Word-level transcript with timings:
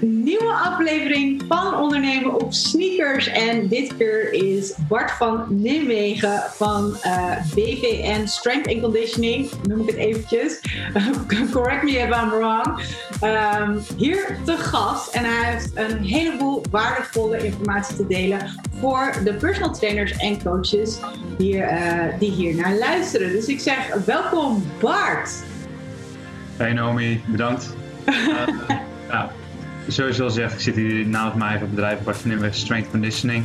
een 0.00 0.22
nieuwe 0.22 0.52
aflevering 0.52 1.42
van 1.48 1.80
Ondernemen 1.80 2.34
op 2.42 2.52
Sneakers. 2.52 3.28
En 3.28 3.68
dit 3.68 3.96
keer 3.96 4.32
is 4.32 4.74
Bart 4.88 5.10
van 5.10 5.44
Nijmegen 5.48 6.42
van 6.50 6.96
uh, 7.04 7.32
eh, 7.32 7.44
BVN 7.54 8.26
Strength 8.26 8.68
and 8.68 8.80
Conditioning, 8.80 9.50
noem 9.62 9.80
ik 9.80 9.86
het 9.86 9.96
eventjes. 9.96 10.60
correct 11.52 11.82
me 11.82 11.90
if 11.90 12.22
I'm 12.22 12.30
wrong. 12.30 12.80
Um, 13.22 13.82
hier 13.96 14.38
te 14.44 14.56
gast 14.56 15.14
en 15.14 15.24
hij 15.24 15.52
heeft 15.52 15.70
een 15.74 16.04
heleboel 16.04 16.62
waardevolle 16.70 17.44
informatie 17.44 17.96
te 17.96 18.06
delen 18.06 18.60
voor 18.80 19.12
de 19.24 19.34
personal 19.34 19.72
trainers 19.72 20.12
en 20.12 20.42
coaches 20.42 20.98
die, 21.38 21.54
uh, 21.54 22.04
die 22.18 22.30
hier 22.30 22.54
naar 22.54 22.78
luisteren. 22.78 23.32
Dus 23.32 23.46
ik 23.46 23.60
zeg 23.60 23.94
welkom 24.04 24.64
Bart. 24.80 25.44
Hey 26.56 26.72
Naomi, 26.72 27.22
bedankt. 27.26 27.74
uh, 28.06 28.46
ja, 29.10 29.30
zoals 29.88 30.16
je 30.16 30.22
al 30.22 30.30
zegt, 30.30 30.52
ik 30.52 30.60
zit 30.60 30.74
hier 30.74 31.06
namens 31.06 31.36
mijn 31.36 31.50
eigen 31.50 31.70
bedrijf, 31.70 32.02
Bart 32.02 32.16
van 32.16 32.52
Strength 32.52 32.90
Conditioning. 32.90 33.44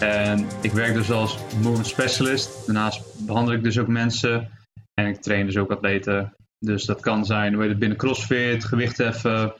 En 0.00 0.46
ik 0.62 0.72
werk 0.72 0.94
dus 0.94 1.10
als 1.10 1.38
movement 1.62 1.86
specialist. 1.86 2.66
Daarnaast 2.66 3.26
behandel 3.26 3.54
ik 3.54 3.62
dus 3.62 3.78
ook 3.78 3.86
mensen 3.86 4.50
en 4.94 5.06
ik 5.06 5.20
train 5.20 5.46
dus 5.46 5.56
ook 5.56 5.70
atleten. 5.70 6.34
Dus 6.58 6.84
dat 6.84 7.00
kan 7.00 7.24
zijn 7.24 7.54
hoe 7.54 7.64
het, 7.64 7.78
binnen 7.78 7.98
CrossFit, 7.98 8.64
gewichtheffen, 8.64 9.54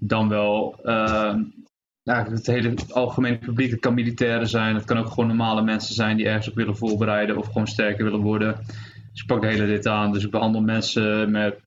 dan 0.00 0.28
wel 0.28 0.80
uh, 0.82 1.34
het 2.04 2.46
hele 2.46 2.74
algemene 2.88 3.38
publiek. 3.38 3.70
Het 3.70 3.80
kan 3.80 3.94
militairen 3.94 4.48
zijn, 4.48 4.74
het 4.74 4.84
kan 4.84 4.98
ook 4.98 5.08
gewoon 5.08 5.26
normale 5.26 5.62
mensen 5.62 5.94
zijn 5.94 6.16
die 6.16 6.26
ergens 6.26 6.48
op 6.48 6.54
willen 6.54 6.76
voorbereiden 6.76 7.36
of 7.36 7.46
gewoon 7.46 7.66
sterker 7.66 8.04
willen 8.04 8.20
worden. 8.20 8.56
Dus 9.12 9.20
ik 9.20 9.26
pak 9.26 9.40
de 9.40 9.46
hele 9.46 9.66
dit 9.66 9.86
aan. 9.86 10.12
Dus 10.12 10.24
ik 10.24 10.30
behandel 10.30 10.60
mensen 10.60 11.30
met 11.30 11.60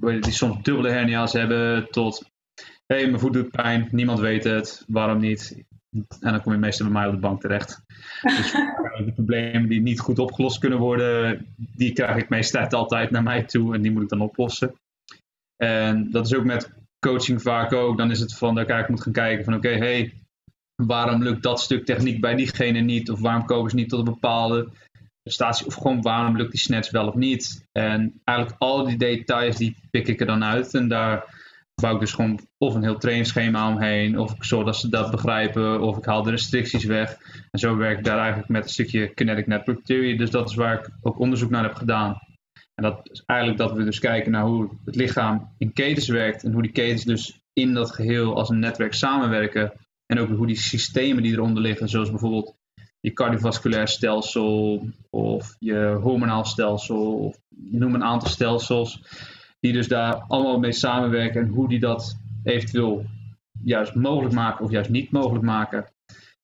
die 0.00 0.32
soms 0.32 0.62
dubbele 0.62 0.90
hernia's 0.90 1.32
hebben 1.32 1.90
tot 1.90 2.34
hé, 2.86 2.96
hey, 2.96 3.06
mijn 3.06 3.20
voet 3.20 3.32
doet 3.32 3.50
pijn, 3.50 3.88
niemand 3.90 4.18
weet 4.18 4.44
het, 4.44 4.84
waarom 4.86 5.18
niet? 5.18 5.64
En 6.20 6.32
dan 6.32 6.42
kom 6.42 6.52
je 6.52 6.58
meestal 6.58 6.86
bij 6.86 6.94
mij 6.94 7.06
op 7.06 7.12
de 7.12 7.18
bank 7.18 7.40
terecht. 7.40 7.82
Dus 8.22 8.52
de 9.04 9.12
problemen 9.14 9.68
die 9.68 9.80
niet 9.80 10.00
goed 10.00 10.18
opgelost 10.18 10.58
kunnen 10.58 10.78
worden, 10.78 11.46
die 11.56 11.92
krijg 11.92 12.16
ik 12.16 12.28
meestal 12.28 12.66
altijd 12.66 13.10
naar 13.10 13.22
mij 13.22 13.42
toe 13.42 13.74
en 13.74 13.82
die 13.82 13.92
moet 13.92 14.02
ik 14.02 14.08
dan 14.08 14.20
oplossen. 14.20 14.74
En 15.56 16.10
dat 16.10 16.26
is 16.26 16.34
ook 16.34 16.44
met 16.44 16.70
coaching 17.06 17.42
vaak 17.42 17.72
ook. 17.72 17.98
Dan 17.98 18.10
is 18.10 18.20
het 18.20 18.34
van 18.34 18.54
dat 18.54 18.70
ik 18.70 18.88
moet 18.88 19.02
gaan 19.02 19.12
kijken 19.12 19.44
van 19.44 19.54
oké, 19.54 19.68
hey, 19.76 20.12
waarom 20.82 21.22
lukt 21.22 21.42
dat 21.42 21.60
stuk 21.60 21.84
techniek 21.84 22.20
bij 22.20 22.34
diegene 22.34 22.80
niet? 22.80 23.10
Of 23.10 23.20
waarom 23.20 23.44
komen 23.44 23.70
ze 23.70 23.76
niet 23.76 23.88
tot 23.88 23.98
een 23.98 24.12
bepaalde 24.12 24.68
prestatie? 25.22 25.66
Of 25.66 25.74
gewoon 25.74 26.02
waarom 26.02 26.36
lukt 26.36 26.50
die 26.50 26.60
snatch 26.60 26.90
wel 26.90 27.08
of 27.08 27.14
niet? 27.14 27.66
En 27.72 28.20
eigenlijk 28.24 28.60
al 28.60 28.84
die 28.84 28.96
details 28.96 29.56
die 29.56 29.76
pik 29.90 30.08
ik 30.08 30.20
er 30.20 30.26
dan 30.26 30.44
uit. 30.44 30.74
En 30.74 30.88
daar 30.88 31.35
bouw 31.82 31.94
ik 31.94 32.00
dus 32.00 32.12
gewoon 32.12 32.40
of 32.58 32.74
een 32.74 32.82
heel 32.82 32.98
trainingsschema 32.98 33.68
omheen, 33.68 34.18
of 34.18 34.32
ik 34.34 34.44
zorg 34.44 34.64
dat 34.64 34.76
ze 34.76 34.88
dat 34.88 35.10
begrijpen, 35.10 35.80
of 35.80 35.96
ik 35.96 36.04
haal 36.04 36.22
de 36.22 36.30
restricties 36.30 36.84
weg. 36.84 37.18
En 37.50 37.58
zo 37.58 37.76
werk 37.76 37.98
ik 37.98 38.04
daar 38.04 38.18
eigenlijk 38.18 38.48
met 38.48 38.64
een 38.64 38.70
stukje 38.70 39.14
Kinetic 39.14 39.46
Network 39.46 39.84
Theory. 39.84 40.16
Dus 40.16 40.30
dat 40.30 40.48
is 40.48 40.54
waar 40.54 40.78
ik 40.78 40.90
ook 41.02 41.18
onderzoek 41.18 41.50
naar 41.50 41.62
heb 41.62 41.74
gedaan. 41.74 42.18
En 42.74 42.82
dat 42.82 43.08
is 43.12 43.22
eigenlijk 43.26 43.58
dat 43.60 43.72
we 43.72 43.84
dus 43.84 43.98
kijken 43.98 44.32
naar 44.32 44.44
hoe 44.44 44.70
het 44.84 44.94
lichaam 44.94 45.54
in 45.58 45.72
ketens 45.72 46.08
werkt 46.08 46.44
en 46.44 46.52
hoe 46.52 46.62
die 46.62 46.72
ketens 46.72 47.04
dus 47.04 47.40
in 47.52 47.74
dat 47.74 47.90
geheel 47.90 48.36
als 48.36 48.48
een 48.48 48.58
netwerk 48.58 48.94
samenwerken. 48.94 49.72
En 50.06 50.18
ook 50.18 50.28
hoe 50.28 50.46
die 50.46 50.58
systemen 50.58 51.22
die 51.22 51.32
eronder 51.32 51.62
liggen, 51.62 51.88
zoals 51.88 52.10
bijvoorbeeld 52.10 52.54
je 53.00 53.12
cardiovasculair 53.12 53.88
stelsel 53.88 54.86
of 55.10 55.56
je 55.58 55.98
hormonaal 56.02 56.44
stelsel, 56.44 57.18
of 57.18 57.36
noem 57.48 57.94
een 57.94 58.04
aantal 58.04 58.28
stelsels 58.28 59.02
die 59.60 59.72
dus 59.72 59.88
daar 59.88 60.14
allemaal 60.14 60.58
mee 60.58 60.72
samenwerken 60.72 61.40
en 61.40 61.48
hoe 61.48 61.68
die 61.68 61.80
dat 61.80 62.16
eventueel 62.44 63.04
juist 63.64 63.94
mogelijk 63.94 64.34
maken 64.34 64.64
of 64.64 64.70
juist 64.70 64.90
niet 64.90 65.10
mogelijk 65.10 65.44
maken. 65.44 65.86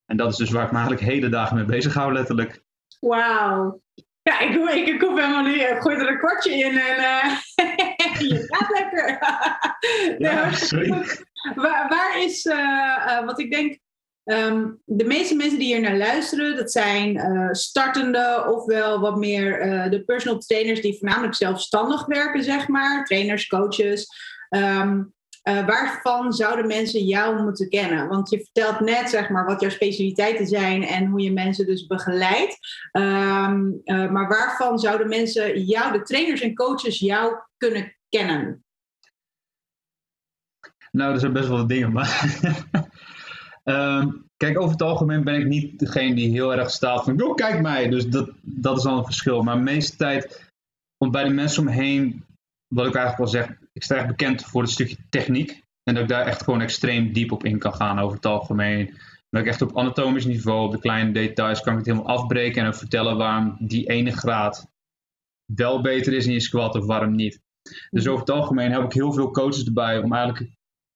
En 0.07 0.17
dat 0.17 0.31
is 0.31 0.37
dus 0.37 0.51
waar 0.51 0.65
ik 0.65 0.71
me 0.71 0.79
eigenlijk 0.79 1.07
hele 1.07 1.29
dagen 1.29 1.57
mee 1.57 1.65
bezig 1.65 1.95
hou, 1.95 2.13
letterlijk. 2.13 2.63
Wauw. 3.01 3.81
Ja, 4.23 4.41
ik, 4.41 4.55
ik, 4.55 4.87
ik 4.87 5.01
hoef 5.01 5.21
helemaal 5.21 5.43
niet. 5.43 5.57
Ik 5.57 5.81
gooi 5.81 5.97
er 5.97 6.09
een 6.09 6.19
kwartje 6.19 6.55
in 6.55 6.79
en 6.79 6.97
uh, 6.99 7.37
je 8.31 8.47
gaat 8.49 8.71
lekker. 8.71 9.19
ja, 10.19 10.51
waar, 11.63 11.89
waar, 11.89 12.23
is, 12.25 12.45
uh, 12.45 13.25
wat 13.25 13.41
ik 13.41 13.51
denk, 13.51 13.79
Ehm, 14.25 14.71
de 14.85 15.05
meeste 15.05 15.37
mensen 15.37 15.59
die 15.59 15.67
hier 15.67 15.81
naar 15.81 15.97
luisteren, 15.97 16.57
dat 16.57 16.73
zijn 16.73 17.17
uh, 17.17 17.49
startende 17.53 18.45
ofwel 18.55 19.01
wat 19.01 19.17
meer 19.17 19.67
uh, 19.67 19.91
de 19.91 20.05
personal 20.05 20.39
trainers 20.39 20.81
die 20.81 20.99
voornamelijk 20.99 21.35
zelfstandig 21.35 22.07
werken, 22.07 22.43
zeg 22.43 22.69
maar, 22.69 23.05
trainers, 23.05 23.47
coaches. 23.47 24.07
Um, 24.49 25.15
uh, 25.49 25.67
waarvan 25.67 26.33
zouden 26.33 26.67
mensen 26.67 27.05
jou 27.05 27.43
moeten 27.43 27.69
kennen? 27.69 28.09
Want 28.09 28.31
je 28.31 28.39
vertelt 28.39 28.81
net 28.81 29.11
zeg 29.11 29.29
maar, 29.29 29.45
wat 29.45 29.61
jouw 29.61 29.71
specialiteiten 29.71 30.47
zijn 30.47 30.83
en 30.83 31.07
hoe 31.07 31.21
je 31.21 31.33
mensen 31.33 31.67
dus 31.67 31.87
begeleidt. 31.87 32.59
Um, 32.93 33.81
maar 33.85 34.29
waarvan 34.29 34.79
zouden 34.79 35.09
mensen 35.09 35.65
jou, 35.65 35.93
de 35.93 36.03
trainers 36.03 36.41
en 36.41 36.55
coaches, 36.55 36.99
jou 36.99 37.35
kunnen 37.57 37.97
kennen? 38.09 38.65
Nou, 40.91 41.13
er 41.13 41.21
zijn 41.21 41.33
best 41.33 41.49
wel 41.49 41.57
wat 41.57 41.69
dingen, 41.69 41.93
maar 41.93 42.41
Ehm, 43.63 44.11
kijk, 44.37 44.59
over 44.59 44.73
het 44.73 44.83
algemeen 44.83 45.25
ben 45.25 45.35
ik 45.35 45.47
niet 45.47 45.79
degene 45.79 46.15
die 46.15 46.31
heel 46.31 46.55
erg 46.55 46.71
staat 46.71 47.05
van, 47.05 47.23
oh, 47.23 47.35
kijk 47.35 47.61
mij. 47.61 47.89
Dus 47.89 48.09
dat, 48.09 48.31
dat 48.41 48.79
is 48.79 48.85
al 48.85 48.99
een 48.99 49.05
verschil. 49.05 49.43
Maar 49.43 49.59
meeste 49.59 49.97
tijd, 49.97 50.51
bij 50.99 51.25
de 51.25 51.31
mensen 51.31 51.59
om 51.59 51.65
me 51.65 51.73
heen, 51.75 52.25
wat 52.75 52.87
ik 52.87 52.95
eigenlijk 52.95 53.33
wel 53.33 53.43
zeg, 53.43 53.59
ik 53.73 53.83
sta 53.83 53.97
echt 53.97 54.07
bekend 54.07 54.45
voor 54.45 54.63
het 54.63 54.71
stukje 54.71 54.97
techniek. 55.09 55.63
En 55.83 55.95
dat 55.95 56.03
ik 56.03 56.09
daar 56.09 56.27
echt 56.27 56.43
gewoon 56.43 56.61
extreem 56.61 57.13
diep 57.13 57.33
op 57.33 57.45
in 57.45 57.59
kan 57.59 57.75
gaan 57.75 57.99
over 57.99 58.17
het 58.17 58.27
algemeen. 58.27 58.99
Dat 59.31 59.41
ik 59.41 59.47
echt 59.47 59.63
op 59.63 59.79
anatomisch 59.79 60.25
niveau, 60.25 60.67
op 60.67 60.73
de 60.73 60.79
kleine 60.79 61.13
details, 61.13 61.61
kan 61.61 61.73
ik 61.73 61.79
het 61.79 61.89
helemaal 61.89 62.17
afbreken 62.17 62.65
en 62.65 62.75
vertellen 62.75 63.17
waarom 63.17 63.57
die 63.59 63.89
ene 63.89 64.13
graad 64.13 64.71
wel 65.45 65.81
beter 65.81 66.13
is 66.13 66.27
in 66.27 66.33
je 66.33 66.41
squat 66.41 66.75
of 66.75 66.87
waarom 66.87 67.15
niet. 67.15 67.41
Dus 67.91 68.09
over 68.09 68.21
het 68.21 68.31
algemeen 68.31 68.73
heb 68.73 68.83
ik 68.83 68.93
heel 68.93 69.13
veel 69.13 69.31
coaches 69.31 69.65
erbij 69.65 69.99
om 69.99 70.13
eigenlijk 70.13 70.51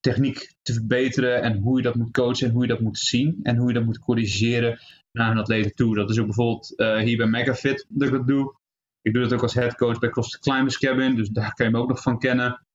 techniek 0.07 0.55
te 0.63 0.73
verbeteren 0.73 1.43
en 1.43 1.59
hoe 1.59 1.77
je 1.77 1.83
dat 1.83 1.95
moet 1.95 2.11
coachen 2.11 2.47
en 2.47 2.53
hoe 2.53 2.63
je 2.63 2.69
dat 2.69 2.81
moet 2.81 2.99
zien 2.99 3.41
en 3.43 3.57
hoe 3.57 3.69
je 3.69 3.75
dat 3.75 3.85
moet 3.85 3.99
corrigeren 3.99 4.79
naar 5.13 5.31
een 5.31 5.39
atleten 5.39 5.75
toe. 5.75 5.95
Dat 5.95 6.11
is 6.11 6.19
ook 6.19 6.25
bijvoorbeeld 6.25 6.73
uh, 6.77 6.99
hier 6.99 7.17
bij 7.17 7.27
Megafit 7.27 7.87
dat 7.89 8.09
ik 8.09 8.15
dat 8.15 8.27
doe. 8.27 8.55
Ik 9.03 9.13
doe 9.13 9.23
dat 9.23 9.33
ook 9.33 9.43
als 9.43 9.55
headcoach 9.55 9.99
bij 9.99 10.11
CrossFit 10.11 10.41
Climbers 10.41 10.79
Cabin, 10.79 11.17
dus 11.17 11.29
daar 11.29 11.55
kan 11.55 11.67
je 11.67 11.73
me 11.73 11.79
ook 11.79 11.89
nog 11.89 12.03
van 12.03 12.19
kennen. 12.19 12.67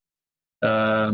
Uh, 0.59 1.11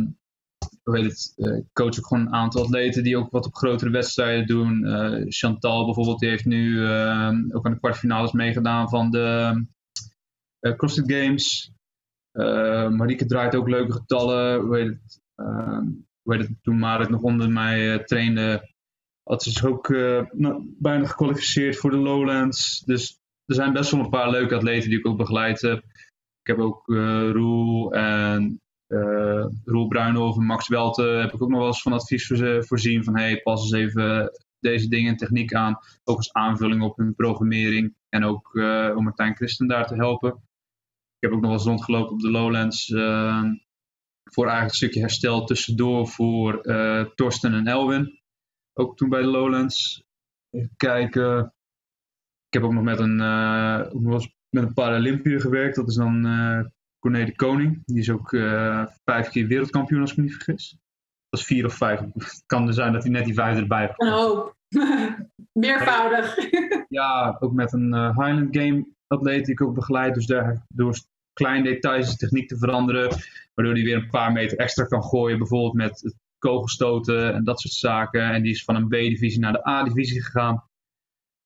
weet 0.84 1.04
het, 1.04 1.34
uh, 1.36 1.62
coach 1.74 1.98
ook 1.98 2.08
gewoon 2.08 2.26
een 2.26 2.34
aantal 2.34 2.64
atleten 2.64 3.04
die 3.04 3.18
ook 3.18 3.32
wat 3.32 3.46
op 3.46 3.56
grotere 3.56 3.92
wedstrijden 3.92 4.48
doen. 4.48 4.86
Uh, 4.86 5.26
Chantal 5.28 5.86
bijvoorbeeld, 5.86 6.20
die 6.20 6.30
heeft 6.30 6.46
nu 6.46 6.86
ehm, 6.86 7.52
ook 7.52 7.66
aan 7.66 7.72
de 7.72 7.80
kwartfinales 7.80 8.32
meegedaan 8.32 8.90
van 8.90 9.12
de 9.12 9.66
CrossFit 10.60 11.12
Games. 11.12 11.72
Marieke 12.90 13.26
draait 13.26 13.56
ook 13.56 13.70
leuke 13.70 13.92
getallen. 13.92 14.70
Weet 14.70 14.88
het, 14.88 15.22
ehm, 15.36 15.86
weet 16.28 16.48
het, 16.48 16.64
toen 16.64 16.80
Marit 16.80 17.10
nog 17.10 17.22
onder 17.22 17.50
mij 17.50 17.94
uh, 17.94 18.04
trainde, 18.04 18.74
had 19.24 19.44
ze 19.44 19.52
zich 19.52 19.66
ook 19.66 19.88
uh, 19.90 20.22
nou, 20.32 20.76
bijna 20.80 21.06
gekwalificeerd 21.06 21.78
voor 21.78 21.92
de 21.92 21.98
Lowlands. 21.98 22.84
Dus 22.86 23.20
er 23.46 23.56
zijn 23.56 23.74
best 23.74 23.92
wel 23.92 24.00
een 24.00 24.10
paar 24.10 24.30
leuke 24.30 24.56
atleten 24.56 24.90
die 24.90 25.00
ik 25.00 25.08
ook 25.08 25.18
begeleid 25.18 25.62
heb. 25.62 25.78
Ik 26.42 26.56
heb 26.56 26.60
ook 26.60 26.88
uh, 26.88 27.30
Roel 27.32 27.94
en 27.94 28.62
Roel 29.66 29.88
Bruinhoven 29.88 30.42
en 30.42 30.48
Max 30.48 30.68
Welte 30.68 31.04
heb 31.04 31.34
ik 31.34 31.42
ook 31.42 31.50
nog 31.50 31.60
wel 31.60 31.68
eens 31.68 31.82
van 31.82 31.94
advies 31.94 32.28
voorzien 32.60 33.04
van 33.04 33.18
hey, 33.18 33.42
pas 33.42 33.62
eens 33.62 33.72
even 33.72 34.32
deze 34.60 34.88
dingen 34.88 35.12
en 35.12 35.18
techniek 35.18 35.54
aan. 35.54 35.78
Ook 36.04 36.18
als 36.18 36.34
aanvulling 36.34 36.82
op 36.82 36.98
hun 36.98 37.16
programmering 37.16 37.96
en 38.10 38.24
ook 38.24 38.52
om 38.96 39.04
Martijn 39.04 39.36
Christen 39.36 39.68
daar 39.68 39.88
te 39.88 39.96
helpen. 39.96 40.30
Ik 40.30 41.30
heb 41.30 41.32
ook 41.32 41.42
nog 41.42 41.50
wel 41.50 41.60
eens 41.60 41.68
rondgelopen 41.68 42.12
op 42.12 42.20
de 42.20 42.32
Lowlands 42.32 42.94
voor 44.34 44.44
eigenlijk 44.44 44.72
een 44.72 44.78
stukje 44.78 45.00
herstel 45.00 45.46
tussendoor 45.46 46.08
voor 46.08 46.68
uh, 46.68 47.02
Torsten 47.02 47.54
en 47.54 47.68
Elwin. 47.68 48.20
Ook 48.74 48.98
toen 48.98 49.10
bij 49.10 49.22
de 49.22 49.28
Lowlands. 49.28 50.04
Even 50.50 50.74
kijken. 50.78 51.54
Ik 52.48 52.54
heb 52.54 52.64
ook 52.64 52.74
nog 52.74 52.84
met 52.84 53.00
een, 53.00 53.20
uh, 53.20 53.92
met 54.50 54.64
een 54.64 54.74
Paralympiër 54.74 55.42
gewerkt. 55.42 55.76
Dat 55.76 55.88
is 55.88 55.96
dan 55.96 56.26
uh, 56.26 56.66
Corné 57.00 57.26
de 57.26 57.36
Koning. 57.36 57.82
Die 57.86 58.00
is 58.00 58.10
ook 58.10 58.30
vijf 59.04 59.30
keer 59.30 59.48
wereldkampioen 59.48 60.02
als 60.02 60.12
ik 60.12 60.18
me 60.18 60.24
niet 60.24 60.34
vergis. 60.34 60.78
Dat 61.30 61.40
is 61.40 61.46
vier 61.46 61.66
of 61.66 61.74
vijf. 61.74 62.00
Het 62.00 62.44
kan 62.46 62.68
er 62.68 62.74
zijn 62.74 62.94
dat 62.94 63.04
hij 63.04 63.12
net 63.12 63.26
die 63.26 63.34
vijf 63.34 63.58
erbij 63.58 63.82
heeft. 63.82 64.02
Een 64.02 64.12
hoop. 64.12 64.56
Meervoudig. 65.60 66.38
ja, 66.90 67.38
ook 67.40 67.54
met 67.54 67.74
een 67.74 67.94
Highland 67.94 68.58
Game 68.58 68.88
atleet 69.08 69.46
die 69.46 69.54
ik 69.54 69.62
ook 69.62 69.76
begeleid. 69.76 70.14
Dus 70.14 70.26
daar, 70.26 70.66
door 71.38 71.48
kleine 71.48 71.74
details 71.74 72.10
de 72.10 72.18
techniek 72.18 72.48
te 72.48 72.58
veranderen. 72.58 73.10
Waardoor 73.54 73.76
hij 73.76 73.84
weer 73.84 73.96
een 73.96 74.10
paar 74.10 74.32
meter 74.32 74.58
extra 74.58 74.86
kan 74.86 75.04
gooien. 75.04 75.38
Bijvoorbeeld 75.38 75.74
met 75.74 76.16
kogelstoten 76.38 77.34
en 77.34 77.44
dat 77.44 77.60
soort 77.60 77.74
zaken. 77.74 78.22
En 78.22 78.42
die 78.42 78.52
is 78.52 78.64
van 78.64 78.76
een 78.76 78.88
B-divisie 78.88 79.40
naar 79.40 79.54
de 79.54 79.68
A-divisie 79.68 80.24
gegaan. 80.24 80.64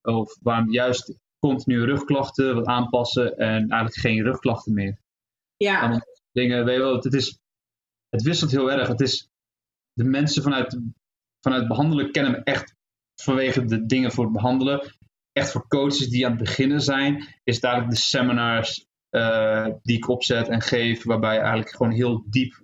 Of 0.02 0.38
waarom 0.40 0.72
juist 0.72 1.18
continu 1.38 1.84
rugklachten 1.84 2.54
wat 2.54 2.66
aanpassen 2.66 3.36
en 3.36 3.68
eigenlijk 3.68 3.94
geen 3.94 4.22
rugklachten 4.22 4.74
meer. 4.74 5.00
Ja. 5.56 6.02
dingen, 6.32 6.64
weet 6.64 6.76
je 6.76 6.82
wel, 6.82 6.94
het, 6.94 7.14
is, 7.14 7.38
het 8.08 8.22
wisselt 8.22 8.50
heel 8.50 8.70
erg. 8.70 8.88
Het 8.88 9.00
is 9.00 9.28
de 9.92 10.04
mensen 10.04 10.42
vanuit, 10.42 10.80
vanuit 11.40 11.68
behandelen 11.68 12.12
kennen 12.12 12.32
me 12.32 12.38
echt 12.38 12.74
vanwege 13.14 13.64
de 13.64 13.86
dingen 13.86 14.12
voor 14.12 14.24
het 14.24 14.32
behandelen. 14.32 14.94
Echt 15.32 15.50
voor 15.50 15.66
coaches 15.68 16.08
die 16.08 16.24
aan 16.24 16.32
het 16.32 16.40
beginnen 16.40 16.80
zijn, 16.80 17.26
is 17.44 17.60
dadelijk 17.60 17.90
de 17.90 17.96
seminars 17.96 18.86
uh, 19.16 19.66
die 19.82 19.96
ik 19.96 20.08
opzet 20.08 20.48
en 20.48 20.60
geef, 20.60 21.04
waarbij 21.04 21.34
je 21.34 21.40
eigenlijk 21.40 21.70
gewoon 21.70 21.92
heel 21.92 22.24
diep 22.26 22.60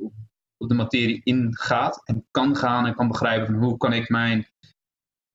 op 0.57 0.69
de 0.69 0.75
materie 0.75 1.21
ingaat 1.25 2.03
en 2.05 2.27
kan 2.31 2.57
gaan 2.57 2.87
en 2.87 2.95
kan 2.95 3.09
begrijpen 3.09 3.47
van 3.47 3.63
hoe 3.63 3.77
kan 3.77 3.93
ik 3.93 4.09
mijn 4.09 4.47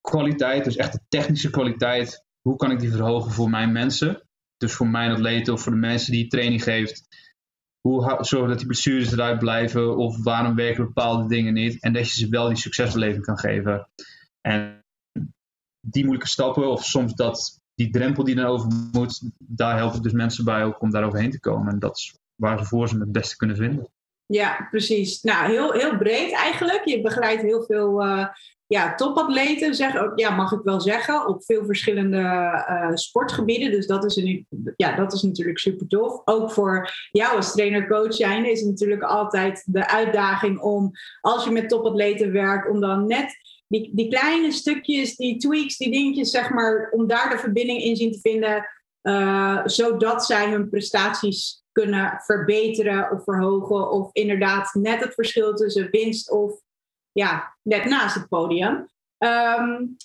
kwaliteit, 0.00 0.64
dus 0.64 0.76
echt 0.76 0.92
de 0.92 1.00
technische 1.08 1.50
kwaliteit, 1.50 2.24
hoe 2.40 2.56
kan 2.56 2.70
ik 2.70 2.80
die 2.80 2.90
verhogen 2.90 3.32
voor 3.32 3.50
mijn 3.50 3.72
mensen? 3.72 4.22
Dus 4.56 4.72
voor 4.72 4.88
mijn 4.88 5.10
atleten 5.10 5.52
of 5.52 5.62
voor 5.62 5.72
de 5.72 5.78
mensen 5.78 6.12
die 6.12 6.26
training 6.26 6.62
geeft. 6.62 7.06
Hoe 7.80 8.18
zorgen 8.20 8.48
dat 8.48 8.58
die 8.58 8.66
blessures 8.66 9.12
eruit 9.12 9.38
blijven 9.38 9.96
of 9.96 10.22
waarom 10.22 10.54
werken 10.54 10.84
bepaalde 10.84 11.28
dingen 11.28 11.54
niet 11.54 11.82
en 11.82 11.92
dat 11.92 12.06
je 12.06 12.14
ze 12.14 12.28
wel 12.28 12.48
die 12.48 12.56
succesbeleving 12.56 13.24
kan 13.24 13.38
geven. 13.38 13.88
En 14.40 14.84
die 15.80 16.02
moeilijke 16.02 16.30
stappen 16.30 16.70
of 16.70 16.84
soms 16.84 17.14
dat, 17.14 17.60
die 17.74 17.90
drempel 17.90 18.24
die 18.24 18.38
er 18.38 18.46
over 18.46 18.68
moet, 18.92 19.30
daar 19.38 19.76
help 19.76 19.94
ik 19.94 20.02
dus 20.02 20.12
mensen 20.12 20.44
bij 20.44 20.64
ook 20.64 20.80
om 20.80 20.90
daar 20.90 21.04
overheen 21.04 21.30
te 21.30 21.40
komen. 21.40 21.72
En 21.72 21.78
dat 21.78 21.96
is 21.96 22.18
waar 22.34 22.58
ze 22.58 22.64
voor 22.64 22.88
ze 22.88 22.98
het 22.98 23.12
beste 23.12 23.36
kunnen 23.36 23.56
vinden. 23.56 23.88
Ja, 24.26 24.68
precies. 24.70 25.22
Nou, 25.22 25.50
heel, 25.50 25.72
heel 25.72 25.96
breed 25.96 26.32
eigenlijk. 26.32 26.84
Je 26.84 27.00
begeleidt 27.00 27.42
heel 27.42 27.62
veel 27.62 28.06
uh, 28.06 28.26
ja, 28.66 28.94
topatleten, 28.94 29.74
zeg, 29.74 30.12
ja, 30.14 30.30
mag 30.30 30.52
ik 30.52 30.60
wel 30.62 30.80
zeggen, 30.80 31.26
op 31.28 31.44
veel 31.44 31.64
verschillende 31.64 32.18
uh, 32.18 32.90
sportgebieden. 32.94 33.70
Dus 33.70 33.86
dat 33.86 34.04
is, 34.04 34.16
een, 34.16 34.46
ja, 34.76 34.96
dat 34.96 35.12
is 35.12 35.22
natuurlijk 35.22 35.58
super 35.58 35.86
tof. 35.86 36.20
Ook 36.24 36.52
voor 36.52 36.90
jou 37.10 37.36
als 37.36 37.52
trainer-coach 37.52 38.14
zijn 38.14 38.50
is 38.50 38.62
natuurlijk 38.62 39.02
altijd 39.02 39.62
de 39.66 39.88
uitdaging 39.88 40.60
om, 40.60 40.90
als 41.20 41.44
je 41.44 41.50
met 41.50 41.68
topatleten 41.68 42.32
werkt, 42.32 42.70
om 42.70 42.80
dan 42.80 43.06
net 43.06 43.36
die, 43.82 44.08
kleine 44.08 44.52
stukjes, 44.52 45.16
die 45.16 45.36
tweaks, 45.36 45.76
die 45.76 45.90
dingetjes, 45.90 46.30
zeg 46.30 46.50
maar, 46.50 46.88
om 46.92 47.06
daar 47.06 47.30
de 47.30 47.38
verbinding 47.38 47.82
in 47.82 47.96
zien 47.96 48.12
te 48.12 48.20
vinden, 48.20 48.66
uh, 49.02 49.60
zodat 49.64 50.26
zij 50.26 50.50
hun 50.50 50.68
prestaties 50.68 51.64
kunnen 51.72 52.20
verbeteren 52.24 53.10
of 53.10 53.24
verhogen. 53.24 53.90
Of 53.90 54.08
inderdaad 54.12 54.74
net 54.74 55.00
het 55.00 55.14
verschil 55.14 55.54
tussen 55.54 55.88
winst 55.90 56.30
of 56.30 56.60
ja, 57.12 57.56
net 57.62 57.84
naast 57.84 58.14
het 58.14 58.28
podium. 58.28 58.88
Um, 59.18 59.96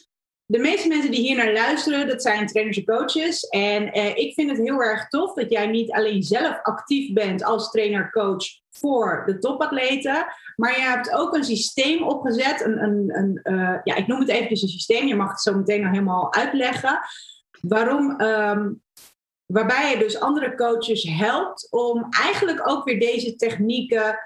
de 0.51 0.60
meeste 0.60 0.88
mensen 0.88 1.12
die 1.12 1.19
hier 1.19 1.36
naar 1.36 1.54
luisteren, 1.54 2.07
dat 2.07 2.22
zijn 2.22 2.48
trainers 2.48 2.78
en 2.78 2.86
coaches. 2.86 3.48
En 3.48 3.92
eh, 3.92 4.18
ik 4.18 4.34
vind 4.34 4.50
het 4.50 4.60
heel 4.60 4.84
erg 4.84 5.07
tof 5.07 5.34
dat 5.34 5.50
jij 5.50 5.68
niet 5.68 5.92
alleen 5.92 6.24
zelf 6.24 6.60
actief 6.62 7.13
bent 7.13 7.44
als 7.44 7.72
trainer-coach 7.72 8.46
voor 8.69 9.24
de 9.25 9.38
topatleten, 9.38 10.25
maar 10.56 10.75
je 10.75 10.81
hebt 10.81 11.12
ook 11.12 11.36
een 11.36 11.44
systeem 11.44 12.04
opgezet. 12.04 12.62
Een, 12.66 12.84
een, 12.84 13.18
een 13.18 13.40
uh, 13.44 13.78
ja, 13.84 13.96
ik 13.96 14.07
noem 14.07 14.19
het 14.19 14.30
eventjes 14.30 14.62
een 14.62 14.68
systeem. 14.68 15.07
Je 15.07 15.16
mag 15.16 15.30
het 15.30 15.42
zo 15.42 15.56
meteen 15.56 15.81
nog 15.81 15.92
helemaal 15.92 16.34
uitleggen. 16.34 17.00
Waarom 17.62 18.22
um, 18.22 18.81
Waarbij 19.45 19.92
je 19.92 19.98
dus 19.98 20.19
andere 20.19 20.56
coaches 20.56 21.04
helpt 21.04 21.68
om 21.69 22.07
eigenlijk 22.10 22.69
ook 22.69 22.84
weer 22.84 23.00
deze 23.00 23.36
technieken 23.36 24.19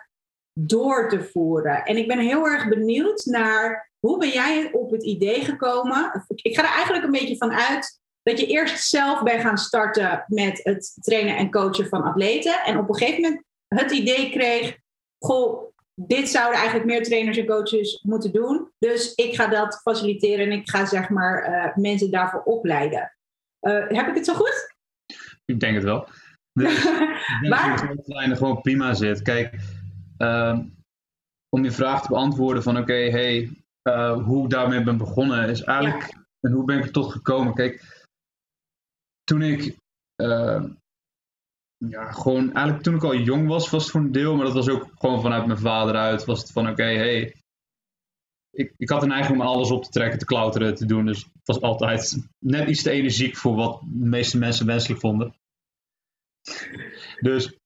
door 0.60 1.10
te 1.10 1.24
voeren. 1.24 1.84
En 1.84 1.98
ik 1.98 2.08
ben 2.08 2.20
heel 2.20 2.48
erg 2.48 2.70
benieuwd 2.70 3.26
naar 3.26 3.93
hoe 4.08 4.18
ben 4.18 4.30
jij 4.30 4.72
op 4.72 4.92
het 4.92 5.04
idee 5.04 5.42
gekomen? 5.42 6.26
Ik 6.36 6.56
ga 6.56 6.64
er 6.64 6.74
eigenlijk 6.74 7.04
een 7.04 7.12
beetje 7.12 7.38
van 7.38 7.52
uit 7.52 8.02
dat 8.24 8.40
je 8.40 8.46
eerst 8.46 8.90
zelf 8.90 9.24
bent 9.24 9.42
gaan 9.42 9.58
starten 9.58 10.26
met 10.28 10.60
het 10.64 10.98
trainen 11.02 11.38
en 11.38 11.52
coachen 11.52 11.88
van 11.88 12.04
atleten. 12.04 12.64
En 12.66 12.78
op 12.78 12.90
een 12.90 12.96
gegeven 12.96 13.22
moment 13.22 13.44
het 13.68 13.92
idee 13.92 14.30
kreeg, 14.30 14.78
goh, 15.20 15.74
dit 15.96 16.30
zouden 16.30 16.60
eigenlijk 16.60 16.90
meer 16.90 17.04
trainers 17.04 17.38
en 17.38 17.46
coaches 17.46 18.02
moeten 18.02 18.32
doen. 18.32 18.72
Dus 18.80 19.14
ik 19.16 19.36
ga 19.36 19.48
dat 19.48 19.82
faciliteren 19.82 20.46
en 20.46 20.52
ik 20.52 20.70
ga 20.70 20.86
zeg 20.86 21.10
maar 21.10 21.50
uh, 21.50 21.76
mensen 21.76 22.12
daarvoor 22.12 22.44
opleiden. 22.44 23.16
Uh, 23.62 23.88
heb 23.88 24.08
ik 24.08 24.16
het 24.16 24.26
zo 24.26 24.34
goed? 24.34 24.76
Ik 25.46 25.60
denk 25.60 25.76
het 25.76 25.84
wel. 25.84 26.08
Dus 26.54 26.86
ik 27.42 27.50
denk 27.52 27.78
dat 27.78 28.06
de 28.06 28.36
gewoon 28.36 28.62
prima 28.62 28.94
zit. 28.94 29.22
Kijk, 29.22 29.56
uh, 30.18 30.60
om 31.50 31.64
je 31.64 31.72
vraag 31.72 32.02
te 32.02 32.08
beantwoorden 32.08 32.64
van 32.64 32.78
oké, 32.78 33.10
hey, 33.10 33.63
uh, 33.84 34.24
hoe 34.24 34.44
ik 34.44 34.50
daarmee 34.50 34.84
ben 34.84 34.98
begonnen, 34.98 35.50
is 35.50 35.64
eigenlijk, 35.64 36.26
en 36.40 36.52
hoe 36.52 36.66
ben 36.66 36.78
ik 36.78 36.84
er 36.84 36.92
tot 36.92 37.12
gekomen? 37.12 37.54
Kijk, 37.54 38.06
toen 39.24 39.42
ik, 39.42 39.78
uh, 40.22 40.64
ja, 41.78 42.12
gewoon, 42.12 42.54
eigenlijk 42.54 42.84
toen 42.84 42.96
ik 42.96 43.04
al 43.04 43.16
jong 43.16 43.48
was, 43.48 43.70
was 43.70 43.84
het 43.84 43.92
voor 43.92 44.02
een 44.02 44.12
deel, 44.12 44.36
maar 44.36 44.46
dat 44.46 44.54
was 44.54 44.70
ook 44.70 44.88
gewoon 44.96 45.22
vanuit 45.22 45.46
mijn 45.46 45.60
vader 45.60 45.96
uit, 45.96 46.26
was 46.26 46.40
het 46.40 46.52
van 46.52 46.70
oké, 46.70 46.84
hey, 46.84 47.36
ik, 48.54 48.74
ik 48.78 48.90
had 48.90 49.04
een 49.04 49.12
eigen 49.12 49.34
om 49.34 49.42
alles 49.42 49.72
op 49.72 49.84
te 49.84 49.90
trekken, 49.90 50.20
te 50.20 50.26
klauteren, 50.26 50.76
te 50.76 50.86
doen. 50.86 51.06
Dus 51.06 51.24
het 51.24 51.48
was 51.48 51.62
altijd 51.62 52.18
net 52.40 52.68
iets 52.68 52.84
te 52.84 52.92
energiek 52.92 53.38
voor 53.38 53.56
wat 53.56 53.80
de 53.82 54.06
meeste 54.06 54.38
mensen 54.38 54.66
wenselijk 54.66 55.00
vonden. 55.00 55.36
Dus 57.20 57.58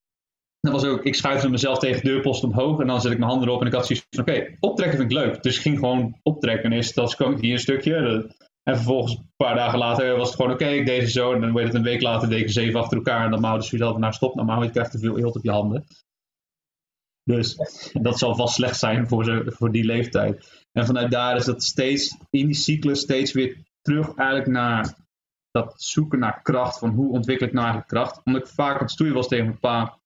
dat 0.72 0.81
was 0.81 0.92
ook, 0.92 1.04
ik 1.04 1.16
schuifde 1.16 1.50
mezelf 1.50 1.80
tegen 1.80 2.04
de 2.04 2.10
deurpost 2.10 2.44
omhoog 2.44 2.80
en 2.80 2.88
dan 2.88 3.02
zet 3.02 3.12
ik 3.12 3.18
mijn 3.18 3.30
handen 3.30 3.48
erop 3.48 3.62
en 3.62 3.68
ik 3.68 3.74
had 3.74 3.86
zoiets 3.86 4.06
van, 4.10 4.22
oké, 4.22 4.56
optrekken 4.60 4.98
vind 4.98 5.12
ik 5.12 5.18
leuk. 5.18 5.44
Dus 5.44 5.56
ik 5.56 5.62
ging 5.62 5.80
gewoon 5.80 6.19
optrekken. 6.24 6.72
Eerst 6.72 6.96
dat 6.96 7.16
kwam 7.16 7.31
ik 7.31 7.42
hier 7.42 7.54
een 7.54 7.60
stukje. 7.60 7.96
En 8.64 8.75
vervolgens, 8.75 9.14
een 9.14 9.31
paar 9.36 9.56
dagen 9.56 9.80
later, 9.80 10.18
was 10.18 10.28
het 10.28 10.36
gewoon, 10.36 10.52
oké, 10.52 10.68
ik 10.68 10.86
deed 10.86 11.02
het 11.02 11.12
zo. 11.12 11.34
En 11.34 11.42
dan 11.42 11.54
weet 11.54 11.66
het 11.66 11.74
een 11.74 11.84
week 11.84 12.02
later, 12.02 12.30
deed 12.30 12.42
ik 12.42 12.52
zeven 12.52 12.80
achter 12.80 12.98
elkaar. 12.98 13.25
En 13.25 13.31
dan 13.31 13.42
mouwde 13.42 13.64
ze 13.64 13.72
jezelf, 13.72 13.98
nou 13.98 14.14
stop, 14.14 14.36
nou 14.36 14.48
maar 14.48 14.64
je 14.64 14.69
krijgt 14.69 14.92
te 14.92 15.00
veel 15.00 15.18
eelt 15.18 15.36
op 15.36 15.44
je 15.44 15.52
handen. 15.52 15.86
Dus 17.24 17.58
dat 17.94 18.18
zal 18.18 18.36
vast 18.36 18.54
slecht 18.54 18.80
zijn 18.80 19.08
voor, 19.08 19.24
ze, 19.24 19.44
voor 19.46 19.72
die 19.72 19.84
leeftijd. 19.84 20.66
En 20.72 20.86
vanuit 20.86 21.12
daar 21.12 21.36
is 21.36 21.46
dat 21.46 21.63
steeds 21.63 22.18
in 22.30 22.46
die 22.46 22.56
cyclus 22.56 23.00
steeds 23.00 23.31
weer 23.31 23.58
terug 23.81 24.16
eigenlijk 24.16 24.50
naar 24.50 24.96
dat 25.52 25.81
zoeken 25.81 26.20
naar 26.20 26.42
kracht. 26.42 26.80
Van 26.80 26.90
hoe 26.90 27.12
ontwikkel 27.12 27.48
ik 27.48 27.54
nou 27.54 27.66
eigenlijk 27.66 27.94
kracht? 27.94 28.22
Omdat 28.24 28.42
ik 28.42 28.54
vaak 28.54 28.74
aan 28.74 28.81
het 28.81 28.92
stoeien 28.92 29.13
was 29.13 29.28
tegen 29.28 29.46
mijn 29.46 29.60
pa. 29.60 30.00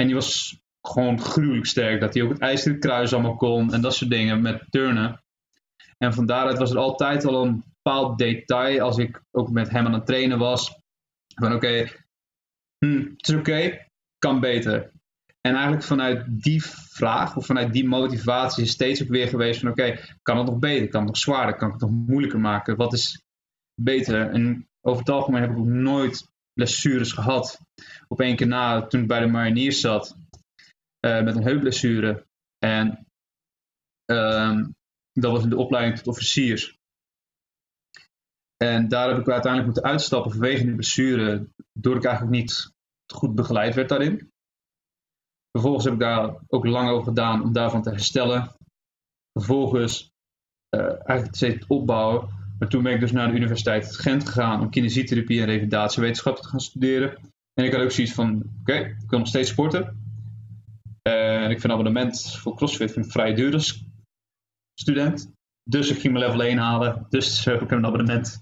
En 0.00 0.06
die 0.06 0.14
was 0.14 0.60
gewoon 0.80 1.20
gruwelijk 1.20 1.66
sterk. 1.66 2.00
Dat 2.00 2.14
hij 2.14 2.22
ook 2.22 2.30
het 2.30 2.40
ijzeren 2.40 2.80
kruis 2.80 3.12
allemaal 3.12 3.36
kon 3.36 3.72
en 3.72 3.80
dat 3.80 3.94
soort 3.94 4.10
dingen 4.10 4.42
met 4.42 4.64
turnen. 4.70 5.22
En 5.98 6.14
van 6.14 6.26
daaruit 6.26 6.58
was 6.58 6.70
er 6.70 6.78
altijd 6.78 7.24
al 7.24 7.44
een 7.44 7.64
bepaald 7.82 8.18
detail 8.18 8.80
als 8.80 8.98
ik 8.98 9.22
ook 9.30 9.50
met 9.50 9.70
hem 9.70 9.86
aan 9.86 9.92
het 9.92 10.06
trainen 10.06 10.38
was. 10.38 10.80
Van 11.34 11.54
oké, 11.54 11.88
hm, 12.78 13.02
het 13.16 13.28
is 13.28 13.34
oké, 13.34 13.86
kan 14.18 14.40
beter. 14.40 14.90
En 15.40 15.52
eigenlijk 15.54 15.82
vanuit 15.82 16.24
die 16.42 16.62
vraag 16.64 17.36
of 17.36 17.46
vanuit 17.46 17.72
die 17.72 17.88
motivatie 17.88 18.64
is 18.64 18.70
steeds 18.70 19.02
ook 19.02 19.08
weer 19.08 19.28
geweest 19.28 19.60
van 19.60 19.70
oké, 19.70 19.98
kan 20.22 20.36
het 20.36 20.46
nog 20.46 20.58
beter? 20.58 20.88
Kan 20.88 21.00
het 21.00 21.08
nog 21.08 21.18
zwaarder? 21.18 21.56
Kan 21.56 21.66
ik 21.68 21.74
het 21.74 21.82
nog 21.82 22.06
moeilijker 22.06 22.40
maken? 22.40 22.76
Wat 22.76 22.92
is 22.92 23.22
beter? 23.74 24.30
En 24.30 24.68
over 24.80 25.00
het 25.00 25.10
algemeen 25.10 25.40
heb 25.40 25.50
ik 25.50 25.58
ook 25.58 25.66
nooit 25.66 26.30
blessures 26.58 27.12
gehad. 27.12 27.60
Op 28.08 28.20
één 28.20 28.36
keer 28.36 28.46
na, 28.46 28.86
toen 28.86 29.00
ik 29.00 29.06
bij 29.06 29.20
de 29.20 29.26
mariniers 29.26 29.80
zat, 29.80 30.16
uh, 31.06 31.22
met 31.22 31.36
een 31.36 31.42
heupblessure. 31.42 32.26
En 32.58 33.06
uh, 34.10 34.66
dat 35.12 35.32
was 35.32 35.42
in 35.42 35.50
de 35.50 35.56
opleiding 35.56 35.96
tot 35.96 36.06
officiers. 36.06 36.76
En 38.56 38.88
daar 38.88 39.08
heb 39.08 39.18
ik 39.18 39.28
uiteindelijk 39.28 39.72
moeten 39.72 39.90
uitstappen 39.90 40.30
vanwege 40.30 40.64
die 40.64 40.74
blessure, 40.74 41.48
doordat 41.72 42.02
ik 42.02 42.08
eigenlijk 42.08 42.40
niet 42.40 42.72
goed 43.12 43.34
begeleid 43.34 43.74
werd 43.74 43.88
daarin. 43.88 44.32
Vervolgens 45.50 45.84
heb 45.84 45.94
ik 45.94 46.00
daar 46.00 46.40
ook 46.46 46.66
lang 46.66 46.90
over 46.90 47.04
gedaan 47.04 47.42
om 47.42 47.52
daarvan 47.52 47.82
te 47.82 47.90
herstellen. 47.90 48.56
Vervolgens 49.32 50.12
uh, 50.76 50.80
eigenlijk 50.80 51.34
steeds 51.34 51.66
opbouwen. 51.66 52.37
Maar 52.58 52.68
toen 52.68 52.82
ben 52.82 52.94
ik 52.94 53.00
dus 53.00 53.12
naar 53.12 53.28
de 53.28 53.36
Universiteit 53.36 53.96
Gent 53.96 54.28
gegaan 54.28 54.60
om 54.60 54.70
kinesietherapie 54.70 55.40
en 55.40 55.46
revalidatiewetenschappen 55.46 56.42
te 56.42 56.48
gaan 56.48 56.60
studeren. 56.60 57.18
En 57.54 57.64
ik 57.64 57.72
had 57.72 57.82
ook 57.82 57.90
zoiets 57.90 58.12
van, 58.12 58.42
oké, 58.60 58.74
ik 58.74 59.10
wil 59.10 59.18
nog 59.18 59.28
steeds 59.28 59.50
sporten. 59.50 59.96
en 61.02 61.50
ik 61.50 61.60
vind 61.60 61.72
abonnement 61.72 62.36
voor 62.36 62.56
CrossFit 62.56 62.92
vind 62.92 63.12
vrij 63.12 63.34
duur 63.34 63.52
als 63.52 63.84
student. 64.74 65.32
Dus 65.62 65.90
ik 65.90 66.00
ging 66.00 66.12
mijn 66.12 66.24
level 66.24 66.42
1 66.42 66.58
halen. 66.58 67.06
Dus 67.08 67.44
heb 67.44 67.62
ik 67.62 67.70
een 67.70 67.86
abonnement 67.86 68.40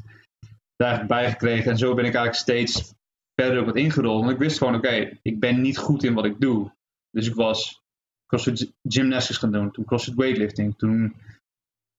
daar 0.77 1.07
bij 1.07 1.31
gekregen. 1.31 1.71
En 1.71 1.79
zo 1.79 1.95
ben 1.95 2.05
ik 2.05 2.15
eigenlijk 2.15 2.35
steeds 2.35 2.95
verder 3.35 3.61
op 3.61 3.67
het 3.67 3.77
ingerold. 3.77 4.21
Want 4.21 4.33
ik 4.33 4.39
wist 4.39 4.59
gewoon, 4.59 4.75
oké, 4.75 5.19
ik 5.23 5.41
ben 5.41 5.61
niet 5.61 5.79
goed 5.79 6.05
in 6.05 6.15
wat 6.15 6.25
ik 6.25 6.41
doe. 6.41 6.73
Dus 7.11 7.27
ik 7.27 7.35
was 7.35 7.83
CrossFit 8.27 8.73
Gymnastics 8.83 9.39
gaan 9.39 9.53
doen, 9.53 9.71
toen 9.71 9.85
CrossFit 9.85 10.15
Weightlifting, 10.15 10.75
toen 10.77 11.15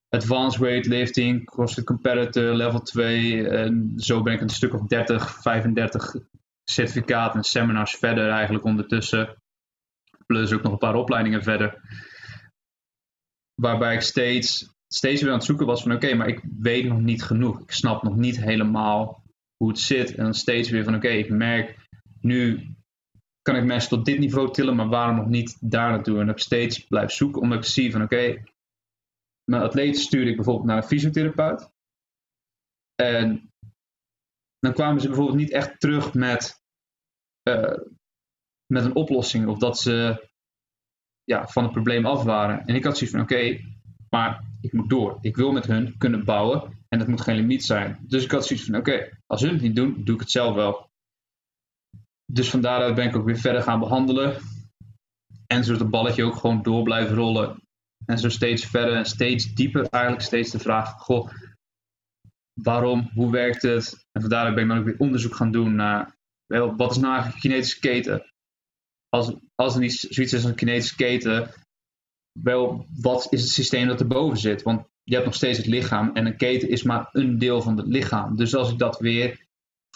Advanced 0.09 0.59
Weightlifting, 0.59 1.45
CrossFit 1.45 1.85
Competitor, 1.85 2.53
Level 2.53 2.79
2. 2.79 3.47
En 3.47 3.93
zo 3.95 4.21
ben 4.21 4.33
ik 4.33 4.41
een 4.41 4.49
stuk 4.49 4.73
of 4.73 4.81
30, 4.81 5.41
35 5.41 6.15
certificaten 6.63 7.37
en 7.37 7.43
seminars 7.43 7.95
verder 7.95 8.29
eigenlijk 8.29 8.63
ondertussen. 8.63 9.35
Plus 10.25 10.53
ook 10.53 10.61
nog 10.61 10.71
een 10.71 10.77
paar 10.77 10.95
opleidingen 10.95 11.43
verder. 11.43 11.81
Waarbij 13.61 13.93
ik 13.93 14.01
steeds, 14.01 14.73
steeds 14.87 15.21
weer 15.21 15.31
aan 15.31 15.37
het 15.37 15.45
zoeken 15.45 15.65
was 15.65 15.81
van 15.81 15.91
oké, 15.91 16.13
maar 16.13 16.27
ik 16.27 16.41
weet 16.59 16.85
nog 16.85 16.99
niet 16.99 17.23
genoeg. 17.23 17.61
Ik 17.61 17.71
snap 17.71 18.03
nog 18.03 18.15
niet 18.15 18.43
helemaal 18.43 19.23
hoe 19.57 19.69
het 19.69 19.79
zit. 19.79 20.15
En 20.15 20.23
dan 20.23 20.33
steeds 20.33 20.69
weer 20.69 20.83
van 20.83 20.95
oké, 20.95 21.07
ik 21.07 21.29
merk 21.29 21.75
nu 22.21 22.75
kan 23.41 23.55
ik 23.55 23.63
mensen 23.63 23.89
tot 23.89 24.05
dit 24.05 24.19
niveau 24.19 24.53
tillen, 24.53 24.75
maar 24.75 24.87
waarom 24.87 25.15
nog 25.15 25.27
niet 25.27 25.57
daar 25.59 25.89
naartoe? 25.89 26.19
En 26.19 26.29
ik 26.29 26.39
steeds 26.39 26.79
blijf 26.79 27.11
zoeken, 27.11 27.41
omdat 27.41 27.57
ik 27.57 27.63
zie 27.63 27.91
van 27.91 28.01
oké, 28.01 28.43
mijn 29.51 29.63
atleten 29.63 30.01
stuurde 30.01 30.29
ik 30.29 30.35
bijvoorbeeld 30.35 30.67
naar 30.67 30.77
een 30.77 30.83
fysiotherapeut. 30.83 31.69
En 32.95 33.49
dan 34.59 34.73
kwamen 34.73 35.01
ze 35.01 35.07
bijvoorbeeld 35.07 35.37
niet 35.37 35.51
echt 35.51 35.79
terug 35.79 36.13
met, 36.13 36.61
uh, 37.49 37.77
met 38.73 38.85
een 38.85 38.95
oplossing 38.95 39.47
of 39.47 39.57
dat 39.57 39.79
ze 39.79 40.27
ja, 41.23 41.47
van 41.47 41.63
het 41.63 41.71
probleem 41.71 42.05
af 42.05 42.23
waren. 42.23 42.65
En 42.65 42.75
ik 42.75 42.83
had 42.83 42.97
zoiets 42.97 43.15
van: 43.15 43.25
oké, 43.25 43.59
maar 44.09 44.43
ik 44.61 44.73
moet 44.73 44.89
door. 44.89 45.17
Ik 45.21 45.35
wil 45.35 45.51
met 45.51 45.65
hun 45.65 45.97
kunnen 45.97 46.25
bouwen 46.25 46.85
en 46.89 46.99
dat 46.99 47.07
moet 47.07 47.21
geen 47.21 47.35
limiet 47.35 47.65
zijn. 47.65 47.97
Dus 48.07 48.23
ik 48.23 48.31
had 48.31 48.45
zoiets 48.45 48.65
van: 48.65 48.75
oké, 48.75 49.19
als 49.25 49.41
hun 49.41 49.53
het 49.53 49.61
niet 49.61 49.75
doen, 49.75 50.03
doe 50.03 50.15
ik 50.15 50.21
het 50.21 50.31
zelf 50.31 50.55
wel. 50.55 50.89
Dus 52.25 52.49
van 52.49 52.61
daaruit 52.61 52.95
ben 52.95 53.07
ik 53.07 53.15
ook 53.15 53.25
weer 53.25 53.37
verder 53.37 53.61
gaan 53.61 53.79
behandelen. 53.79 54.37
En 55.47 55.63
zo 55.63 55.73
het 55.73 55.89
balletje 55.89 56.23
ook 56.23 56.35
gewoon 56.35 56.63
door 56.63 56.83
blijven 56.83 57.15
rollen. 57.15 57.66
En 58.07 58.17
zo 58.17 58.29
steeds 58.29 58.65
verder 58.65 58.95
en 58.95 59.05
steeds 59.05 59.53
dieper 59.53 59.87
eigenlijk 59.89 60.23
steeds 60.23 60.51
de 60.51 60.59
vraag: 60.59 60.91
goh, 60.91 61.29
waarom, 62.53 63.09
hoe 63.13 63.31
werkt 63.31 63.61
het? 63.61 64.05
En 64.11 64.21
van 64.21 64.29
daaruit 64.29 64.55
ben 64.55 64.63
ik 64.63 64.69
dan 64.69 64.79
ook 64.79 64.85
weer 64.85 64.99
onderzoek 64.99 65.35
gaan 65.35 65.51
doen 65.51 65.75
naar 65.75 66.15
wat 66.47 66.91
is 66.91 66.97
nou 66.97 67.13
eigenlijk 67.13 67.41
kinetische 67.41 67.79
keten? 67.79 68.33
Als, 69.09 69.33
als 69.55 69.73
er 69.73 69.79
niet 69.79 69.93
zoiets 69.93 70.33
is 70.33 70.41
als 70.41 70.43
een 70.43 70.55
kinetische 70.55 70.95
keten, 70.95 71.49
wel, 72.43 72.87
wat 73.01 73.27
is 73.29 73.41
het 73.41 73.49
systeem 73.49 73.87
dat 73.87 73.99
erboven 73.99 74.37
zit? 74.37 74.61
Want 74.61 74.87
je 75.03 75.13
hebt 75.13 75.25
nog 75.25 75.35
steeds 75.35 75.57
het 75.57 75.67
lichaam 75.67 76.15
en 76.15 76.25
een 76.25 76.37
keten 76.37 76.69
is 76.69 76.83
maar 76.83 77.09
een 77.11 77.37
deel 77.37 77.61
van 77.61 77.77
het 77.77 77.87
lichaam. 77.87 78.35
Dus 78.35 78.55
als 78.55 78.71
ik 78.71 78.77
dat 78.77 78.99
weer 78.99 79.45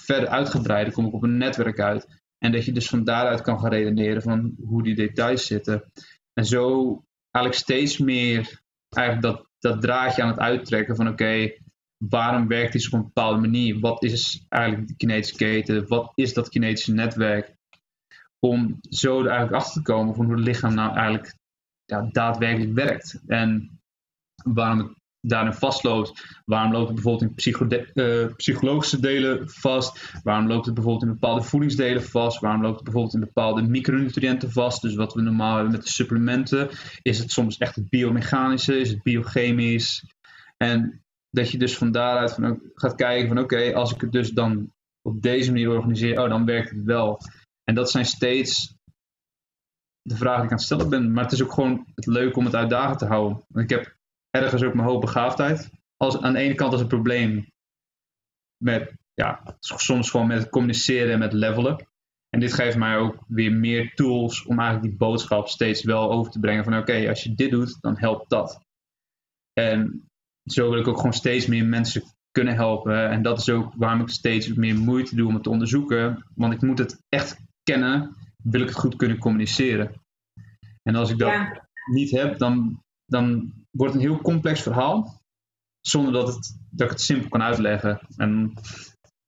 verder 0.02 0.30
uitgebreid, 0.30 0.94
kom 0.94 1.06
ik 1.06 1.14
op 1.14 1.24
een 1.24 1.38
netwerk 1.38 1.80
uit. 1.80 2.22
En 2.38 2.52
dat 2.52 2.66
je 2.66 2.72
dus 2.72 2.90
van 2.90 3.04
daaruit 3.04 3.42
kan 3.42 3.60
gaan 3.60 3.70
redeneren 3.70 4.22
van 4.22 4.56
hoe 4.66 4.84
die 4.84 4.96
details 4.96 5.46
zitten. 5.46 5.92
En 6.34 6.46
zo 6.46 7.04
eigenlijk 7.32 7.64
steeds 7.64 7.98
meer 7.98 8.62
eigenlijk 8.90 9.36
dat, 9.36 9.48
dat 9.60 9.82
draadje 9.82 10.22
aan 10.22 10.30
het 10.30 10.40
uittrekken 10.40 10.96
van 10.96 11.08
oké, 11.08 11.52
waarom 11.98 12.48
werkt 12.48 12.74
iets 12.74 12.88
op 12.88 12.94
een 12.94 13.06
bepaalde 13.06 13.40
manier? 13.40 13.80
Wat 13.80 14.04
is 14.04 14.46
eigenlijk 14.50 14.88
de 14.88 14.96
kinetische 14.96 15.36
keten? 15.36 15.88
Wat 15.88 16.12
is 16.16 16.34
dat 16.34 16.50
kinetische 16.50 16.94
netwerk? 16.94 17.56
Om 18.40 18.80
zo 18.82 19.20
er 19.20 19.28
eigenlijk 19.28 19.64
achter 19.64 19.74
te 19.74 19.92
komen 19.92 20.16
van 20.16 20.26
hoe 20.26 20.36
het 20.36 20.44
lichaam 20.44 20.74
nou 20.74 20.96
eigenlijk 20.96 21.36
ja, 21.86 22.10
daadwerkelijk 22.12 22.74
werkt. 22.74 23.22
En 23.28 23.80
waarom 24.44 24.78
het 24.78 25.01
daarin 25.22 25.54
vastloopt. 25.54 26.42
Waarom 26.46 26.72
loopt 26.72 26.86
het 26.88 26.96
bijvoorbeeld 26.96 27.34
in 27.34 27.88
uh, 27.94 28.36
psychologische 28.36 29.00
delen 29.00 29.50
vast? 29.50 30.20
Waarom 30.24 30.48
loopt 30.48 30.66
het 30.66 30.74
bijvoorbeeld 30.74 31.06
in 31.06 31.20
bepaalde 31.20 31.44
voedingsdelen 31.44 32.04
vast? 32.04 32.40
Waarom 32.40 32.62
loopt 32.62 32.76
het 32.76 32.84
bijvoorbeeld 32.84 33.14
in 33.14 33.20
bepaalde 33.20 33.62
micronutriënten 33.62 34.52
vast? 34.52 34.82
Dus 34.82 34.96
wat 34.96 35.14
we 35.14 35.22
normaal 35.22 35.54
hebben 35.54 35.72
met 35.72 35.84
de 35.84 35.90
supplementen. 35.90 36.70
Is 37.02 37.20
het 37.20 37.32
soms 37.32 37.58
echt 37.58 37.76
het 37.76 37.90
biomechanische? 37.90 38.80
Is 38.80 38.90
het 38.90 39.04
biochemisch? 39.04 40.06
En 40.58 41.04
dat 41.30 41.52
je 41.52 41.58
dus 41.58 41.78
van 41.78 41.92
daaruit 41.92 42.38
gaat 42.74 42.96
kijken 42.96 43.28
van 43.28 43.40
oké, 43.40 43.74
als 43.74 43.94
ik 43.94 44.02
het 44.02 44.12
dus 44.12 44.30
dan 44.30 44.72
op 45.02 45.22
deze 45.22 45.52
manier 45.52 45.70
organiseer, 45.70 46.22
oh 46.22 46.30
dan 46.30 46.46
werkt 46.46 46.70
het 46.70 46.84
wel. 46.84 47.20
En 47.64 47.76
dat 47.76 47.92
zijn 47.92 48.06
steeds 48.06 48.76
de 50.02 50.16
vragen 50.16 50.36
die 50.36 50.46
ik 50.46 50.52
aan 50.52 50.58
het 50.58 50.66
stellen 50.66 50.90
ben. 50.90 51.14
Maar 51.14 51.24
het 51.24 51.34
is 51.34 51.44
ook 51.44 51.54
gewoon 51.54 51.86
het 51.96 52.06
leuk 52.06 52.36
om 52.36 52.46
het 52.46 52.56
uitdagend 52.56 53.00
te 53.00 53.06
houden. 53.06 53.44
Want 53.48 53.72
ik 53.72 53.78
heb 53.78 53.96
ergens 54.32 54.64
ook 54.64 54.74
mijn 54.74 54.88
hoogbegaafdheid. 54.88 55.70
Als, 55.98 56.22
aan 56.22 56.34
de 56.34 56.40
ene 56.40 56.56
kant 56.56 56.72
als 56.72 56.82
een 56.82 56.88
probleem 56.88 57.52
met, 58.64 58.94
ja, 59.14 59.56
soms 59.60 60.10
gewoon 60.10 60.28
met 60.28 60.50
communiceren 60.50 61.14
en 61.14 61.20
met 61.20 61.34
levelen. 61.34 61.88
En 62.30 62.40
dit 62.40 62.54
geeft 62.54 62.78
mij 62.78 62.98
ook 62.98 63.24
weer 63.28 63.52
meer 63.52 63.94
tools 63.94 64.46
om 64.46 64.60
eigenlijk 64.60 64.90
die 64.90 64.98
boodschap 64.98 65.48
steeds 65.48 65.84
wel 65.84 66.12
over 66.12 66.32
te 66.32 66.40
brengen. 66.40 66.64
Van 66.64 66.78
oké, 66.78 67.10
als 67.10 67.24
je 67.24 67.36
dit 67.36 67.52
doet, 67.52 67.78
dan 67.82 67.98
helpt 67.98 68.30
dat. 68.30 68.62
En 69.54 70.10
zo 70.46 70.70
wil 70.70 70.80
ik 70.80 70.88
ook 70.88 70.98
gewoon 70.98 71.14
steeds 71.14 71.46
meer 71.46 71.66
mensen 71.66 72.04
kunnen 72.32 72.56
helpen. 72.56 73.10
En 73.10 73.22
dat 73.22 73.40
is 73.40 73.50
ook 73.50 73.74
waarom 73.76 74.02
ik 74.02 74.10
steeds 74.10 74.54
meer 74.54 74.76
moeite 74.76 75.16
doe 75.16 75.28
om 75.28 75.34
het 75.34 75.44
te 75.44 75.50
onderzoeken. 75.50 76.26
Want 76.36 76.54
ik 76.54 76.62
moet 76.62 76.78
het 76.78 77.04
echt 77.10 77.40
kennen, 77.64 78.16
wil 78.44 78.62
ik 78.62 78.68
het 78.68 78.78
goed 78.78 78.96
kunnen 78.96 79.18
communiceren. 79.18 79.92
En 80.84 80.96
als 80.96 81.10
ik 81.10 81.18
dat 81.18 81.62
niet 81.92 82.12
heb, 82.12 82.38
dan, 82.38 82.84
dan 83.12 83.54
wordt 83.72 83.94
het 83.94 84.04
een 84.04 84.10
heel 84.10 84.22
complex 84.22 84.62
verhaal. 84.62 85.22
Zonder 85.80 86.14
dat, 86.14 86.28
het, 86.28 86.60
dat 86.70 86.86
ik 86.88 86.94
het 86.94 87.02
simpel 87.02 87.30
kan 87.30 87.42
uitleggen. 87.42 88.00
En 88.18 88.54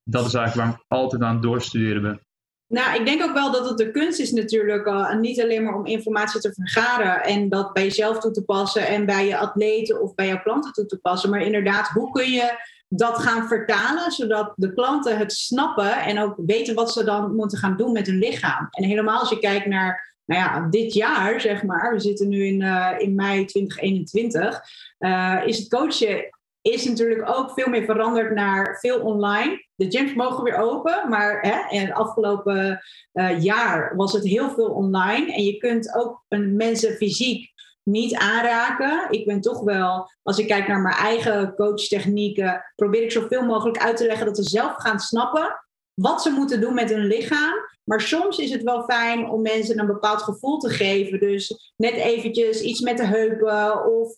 dat 0.04 0.26
is 0.26 0.34
eigenlijk 0.34 0.68
waar 0.68 0.80
ik 0.80 0.86
altijd 0.88 1.22
aan 1.22 1.34
het 1.34 1.44
doorstuderen 1.44 2.02
ben. 2.02 2.22
Nou, 2.68 3.00
ik 3.00 3.06
denk 3.06 3.24
ook 3.24 3.34
wel 3.34 3.52
dat 3.52 3.70
het 3.70 3.78
de 3.78 3.92
kunst 3.92 4.20
is 4.20 4.32
natuurlijk 4.32 4.88
uh, 4.88 5.16
niet 5.16 5.42
alleen 5.42 5.64
maar 5.64 5.76
om 5.76 5.86
informatie 5.86 6.40
te 6.40 6.54
vergaren 6.54 7.24
en 7.24 7.50
dat 7.50 7.74
bij 7.74 7.84
jezelf 7.84 8.20
toe 8.20 8.32
te 8.32 8.44
passen 8.44 8.88
en 8.88 9.06
bij 9.06 9.28
je 9.28 9.38
atleten 9.38 10.02
of 10.02 10.16
bij 10.16 10.28
jouw 10.28 10.42
klanten 10.42 10.72
toe 10.72 10.86
te 10.86 11.00
passen, 11.00 11.30
maar 11.30 11.42
inderdaad, 11.42 11.88
hoe 11.88 12.12
kun 12.12 12.32
je 12.32 12.58
dat 12.88 13.18
gaan 13.18 13.48
vertalen 13.48 14.12
zodat 14.12 14.54
de 14.56 14.74
klanten 14.74 15.18
het 15.18 15.34
snappen 15.34 16.02
en 16.02 16.20
ook 16.20 16.36
weten 16.46 16.76
wat 16.76 16.94
ze 16.94 17.04
dan 17.04 17.36
moeten 17.36 17.58
gaan 17.58 17.78
doen 17.78 17.92
met 17.92 18.08
hun 18.08 18.18
lichaam. 18.18 18.68
En 18.70 18.84
helemaal 18.84 19.20
als 19.20 19.30
je 19.30 19.40
kijkt 19.40 19.66
naar 19.66 20.13
nou 20.26 20.42
ja, 20.42 20.68
dit 20.70 20.94
jaar, 20.94 21.42
zeg 21.42 21.64
maar, 21.64 21.94
we 21.94 22.00
zitten 22.00 22.28
nu 22.28 22.46
in, 22.46 22.62
uh, 22.62 22.94
in 22.98 23.16
mei 23.16 23.46
2021, 23.46 24.62
uh, 25.00 25.42
is 25.46 25.58
het 25.58 25.70
coachen 25.70 26.32
is 26.64 26.86
natuurlijk 26.86 27.30
ook 27.30 27.52
veel 27.52 27.70
meer 27.70 27.86
veranderd 27.86 28.34
naar 28.34 28.78
veel 28.80 29.02
online. 29.02 29.66
De 29.76 29.92
gyms 29.92 30.14
mogen 30.14 30.44
weer 30.44 30.58
open, 30.58 31.10
maar 31.10 31.42
hè, 31.42 31.76
in 31.78 31.86
het 31.86 31.94
afgelopen 31.94 32.84
uh, 33.14 33.44
jaar 33.44 33.96
was 33.96 34.14
het 34.14 34.24
heel 34.24 34.50
veel 34.50 34.70
online. 34.70 35.34
En 35.34 35.44
je 35.44 35.58
kunt 35.58 35.96
ook 35.96 36.26
een 36.28 36.56
mensen 36.56 36.96
fysiek 36.96 37.52
niet 37.84 38.16
aanraken. 38.16 39.08
Ik 39.10 39.26
ben 39.26 39.42
toch 39.42 39.64
wel, 39.64 40.12
als 40.22 40.38
ik 40.38 40.48
kijk 40.48 40.68
naar 40.68 40.82
mijn 40.82 40.96
eigen 40.96 41.56
coachtechnieken, 41.56 42.64
probeer 42.76 43.04
ik 43.04 43.12
zoveel 43.12 43.46
mogelijk 43.46 43.78
uit 43.78 43.98
te 43.98 44.06
leggen 44.06 44.26
dat 44.26 44.38
ze 44.38 44.44
zelf 44.44 44.74
gaan 44.76 45.00
snappen 45.00 45.63
wat 45.94 46.22
ze 46.22 46.30
moeten 46.30 46.62
doen 46.62 46.74
met 46.74 46.90
hun 46.90 47.06
lichaam. 47.06 47.54
Maar 47.84 48.02
soms 48.02 48.38
is 48.38 48.52
het 48.52 48.64
wel 48.64 48.84
fijn 48.84 49.30
om 49.30 49.42
mensen 49.42 49.80
een 49.80 49.88
bepaald 49.88 50.22
gevoel 50.22 50.58
te 50.58 50.70
geven. 50.70 51.20
Dus 51.20 51.74
net 51.76 51.94
eventjes 51.94 52.62
iets 52.62 52.80
met 52.80 52.98
de 52.98 53.06
heupen 53.06 53.86
of 53.86 54.16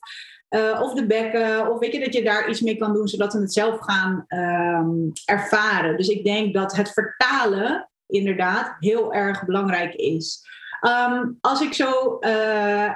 uh, 0.49 0.81
of 0.81 0.93
de 0.93 1.05
bekken, 1.05 1.71
of 1.71 1.79
weet 1.79 1.93
je 1.93 1.99
dat 1.99 2.13
je 2.13 2.23
daar 2.23 2.49
iets 2.49 2.61
mee 2.61 2.77
kan 2.77 2.93
doen 2.93 3.07
zodat 3.07 3.31
ze 3.31 3.39
het 3.39 3.53
zelf 3.53 3.77
gaan 3.79 4.25
um, 4.27 5.11
ervaren. 5.25 5.97
Dus 5.97 6.07
ik 6.07 6.23
denk 6.23 6.53
dat 6.53 6.75
het 6.75 6.91
vertalen 6.91 7.89
inderdaad 8.07 8.75
heel 8.79 9.13
erg 9.13 9.45
belangrijk 9.45 9.93
is. 9.93 10.41
Um, 10.81 11.37
als 11.41 11.61
ik 11.61 11.73
zo. 11.73 12.17
Uh, 12.19 12.93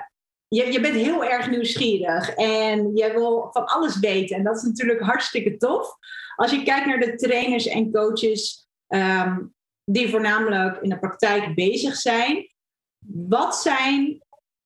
je, 0.48 0.71
je 0.71 0.79
bent 0.79 0.95
heel 0.95 1.24
erg 1.24 1.50
nieuwsgierig 1.50 2.29
en 2.29 2.95
je 2.95 3.12
wil 3.13 3.50
van 3.51 3.65
alles 3.65 4.00
weten. 4.00 4.36
En 4.36 4.43
dat 4.43 4.55
is 4.55 4.63
natuurlijk 4.63 5.01
hartstikke 5.01 5.57
tof. 5.57 5.98
Als 6.36 6.51
je 6.51 6.63
kijkt 6.63 6.86
naar 6.86 7.00
de 7.00 7.15
trainers 7.15 7.67
en 7.67 7.91
coaches 7.91 8.68
um, 8.89 9.53
die 9.84 10.10
voornamelijk 10.10 10.77
in 10.81 10.89
de 10.89 11.00
praktijk 11.00 11.55
bezig 11.55 11.96
zijn. 11.96 12.50
Wat 13.27 13.55
zijn 13.55 14.22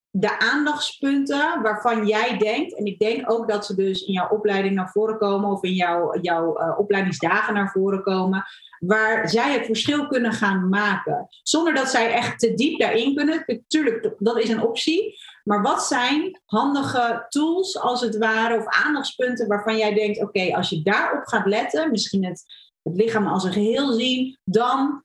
de 0.09 0.39
aandachtspunten 0.39 1.61
waarvan 1.61 2.07
jij 2.07 2.37
denkt, 2.37 2.77
en 2.77 2.85
ik 2.85 2.99
denk 2.99 3.31
ook 3.31 3.49
dat 3.49 3.65
ze 3.65 3.75
dus 3.75 4.05
in 4.05 4.13
jouw 4.13 4.29
opleiding 4.29 4.75
naar 4.75 4.89
voren 4.89 5.17
komen 5.17 5.49
of 5.49 5.63
in 5.63 5.73
jouw, 5.73 6.19
jouw 6.21 6.61
uh, 6.61 6.79
opleidingsdagen 6.79 7.53
naar 7.53 7.71
voren 7.71 8.03
komen, 8.03 8.45
waar 8.79 9.29
zij 9.29 9.53
het 9.53 9.65
verschil 9.65 10.07
kunnen 10.07 10.33
gaan 10.33 10.69
maken. 10.69 11.27
Zonder 11.43 11.73
dat 11.73 11.89
zij 11.89 12.13
echt 12.13 12.39
te 12.39 12.53
diep 12.53 12.79
daarin 12.79 13.15
kunnen. 13.15 13.43
Natuurlijk, 13.45 14.15
dat 14.17 14.39
is 14.39 14.49
een 14.49 14.61
optie. 14.61 15.15
Maar 15.43 15.61
wat 15.61 15.83
zijn 15.83 16.41
handige 16.45 17.25
tools, 17.29 17.79
als 17.79 18.01
het 18.01 18.17
ware, 18.17 18.57
of 18.57 18.65
aandachtspunten 18.65 19.47
waarvan 19.47 19.77
jij 19.77 19.93
denkt: 19.93 20.21
oké, 20.21 20.55
als 20.55 20.69
je 20.69 20.81
daarop 20.83 21.25
gaat 21.25 21.45
letten, 21.45 21.91
misschien 21.91 22.25
het, 22.25 22.43
het 22.83 22.95
lichaam 22.95 23.27
als 23.27 23.43
een 23.43 23.53
geheel 23.53 23.91
zien, 23.91 24.37
dan 24.43 25.03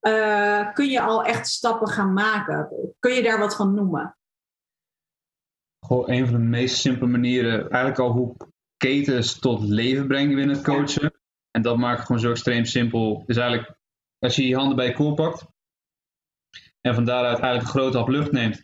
uh, 0.00 0.72
kun 0.72 0.88
je 0.88 1.00
al 1.00 1.24
echt 1.24 1.48
stappen 1.48 1.88
gaan 1.88 2.12
maken. 2.12 2.68
Kun 2.98 3.14
je 3.14 3.22
daar 3.22 3.38
wat 3.38 3.56
van 3.56 3.74
noemen? 3.74 4.18
gewoon 5.88 6.10
een 6.10 6.24
van 6.26 6.34
de 6.34 6.46
meest 6.46 6.76
simpele 6.76 7.10
manieren, 7.10 7.60
eigenlijk 7.60 7.98
al 7.98 8.10
hoe 8.10 8.36
ketens 8.76 9.38
tot 9.38 9.62
leven 9.62 10.06
brengen 10.06 10.34
binnen 10.34 10.56
het 10.56 10.64
coachen. 10.64 11.12
En 11.50 11.62
dat 11.62 11.76
maakt 11.76 11.96
het 11.96 12.06
gewoon 12.06 12.20
zo 12.20 12.30
extreem 12.30 12.64
simpel. 12.64 13.24
Is 13.26 13.36
eigenlijk, 13.36 13.78
als 14.18 14.36
je 14.36 14.48
je 14.48 14.56
handen 14.56 14.76
bij 14.76 14.86
je 14.86 14.92
koor 14.92 15.14
pakt 15.14 15.46
en 16.80 16.94
van 16.94 17.04
daaruit 17.04 17.38
eigenlijk 17.38 17.62
een 17.62 17.80
grote 17.80 17.96
hap 17.96 18.08
lucht 18.08 18.32
neemt 18.32 18.56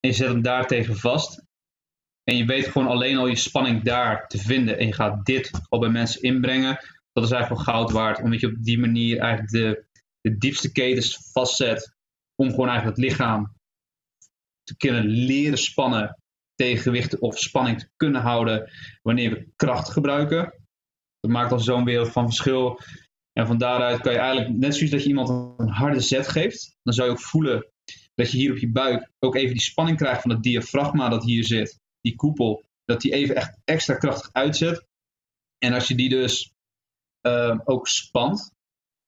en 0.00 0.10
je 0.10 0.12
zet 0.12 0.28
hem 0.28 0.42
daar 0.42 0.66
tegen 0.66 0.96
vast. 0.96 1.44
En 2.24 2.36
je 2.36 2.44
weet 2.44 2.66
gewoon 2.66 2.88
alleen 2.88 3.16
al 3.16 3.26
je 3.26 3.36
spanning 3.36 3.82
daar 3.82 4.26
te 4.28 4.38
vinden 4.38 4.78
en 4.78 4.86
je 4.86 4.92
gaat 4.92 5.24
dit 5.26 5.50
al 5.68 5.78
bij 5.78 5.88
mensen 5.88 6.22
inbrengen. 6.22 6.78
Dat 7.12 7.24
is 7.24 7.30
eigenlijk 7.30 7.64
wel 7.64 7.74
goud 7.74 7.90
waard, 7.90 8.22
omdat 8.22 8.40
je 8.40 8.46
op 8.46 8.62
die 8.62 8.78
manier 8.78 9.18
eigenlijk 9.18 9.52
de, 9.52 9.84
de 10.20 10.38
diepste 10.38 10.72
ketens 10.72 11.30
vastzet 11.32 11.94
om 12.34 12.50
gewoon 12.50 12.68
eigenlijk 12.68 12.96
het 12.96 13.06
lichaam 13.06 13.54
te 14.62 14.76
kunnen 14.76 15.06
leren 15.06 15.58
spannen 15.58 16.18
tegenwicht 16.54 17.18
of 17.18 17.38
spanning 17.38 17.78
te 17.78 17.88
kunnen 17.96 18.20
houden 18.20 18.70
wanneer 19.02 19.30
we 19.30 19.52
kracht 19.56 19.88
gebruiken. 19.88 20.54
Dat 21.20 21.30
maakt 21.30 21.52
al 21.52 21.60
zo'n 21.60 21.84
wereld 21.84 22.12
van 22.12 22.24
verschil. 22.24 22.80
En 23.32 23.46
van 23.46 23.58
daaruit 23.58 24.00
kan 24.00 24.12
je 24.12 24.18
eigenlijk, 24.18 24.56
net 24.56 24.74
zoals 24.74 24.90
dat 24.90 25.02
je 25.02 25.08
iemand 25.08 25.58
een 25.58 25.68
harde 25.68 26.00
zet 26.00 26.28
geeft, 26.28 26.76
dan 26.82 26.94
zou 26.94 27.08
je 27.08 27.14
ook 27.14 27.20
voelen 27.20 27.66
dat 28.14 28.30
je 28.30 28.36
hier 28.36 28.50
op 28.50 28.58
je 28.58 28.70
buik 28.70 29.10
ook 29.18 29.34
even 29.34 29.54
die 29.54 29.62
spanning 29.62 29.96
krijgt 29.96 30.22
van 30.22 30.30
het 30.30 30.42
diafragma 30.42 31.08
dat 31.08 31.24
hier 31.24 31.44
zit, 31.44 31.78
die 32.00 32.16
koepel. 32.16 32.64
dat 32.84 33.00
die 33.00 33.12
even 33.12 33.34
echt 33.34 33.58
extra 33.64 33.94
krachtig 33.94 34.32
uitzet. 34.32 34.86
En 35.58 35.72
als 35.72 35.88
je 35.88 35.94
die 35.94 36.08
dus 36.08 36.52
ook 37.64 37.88
spant, 37.88 38.52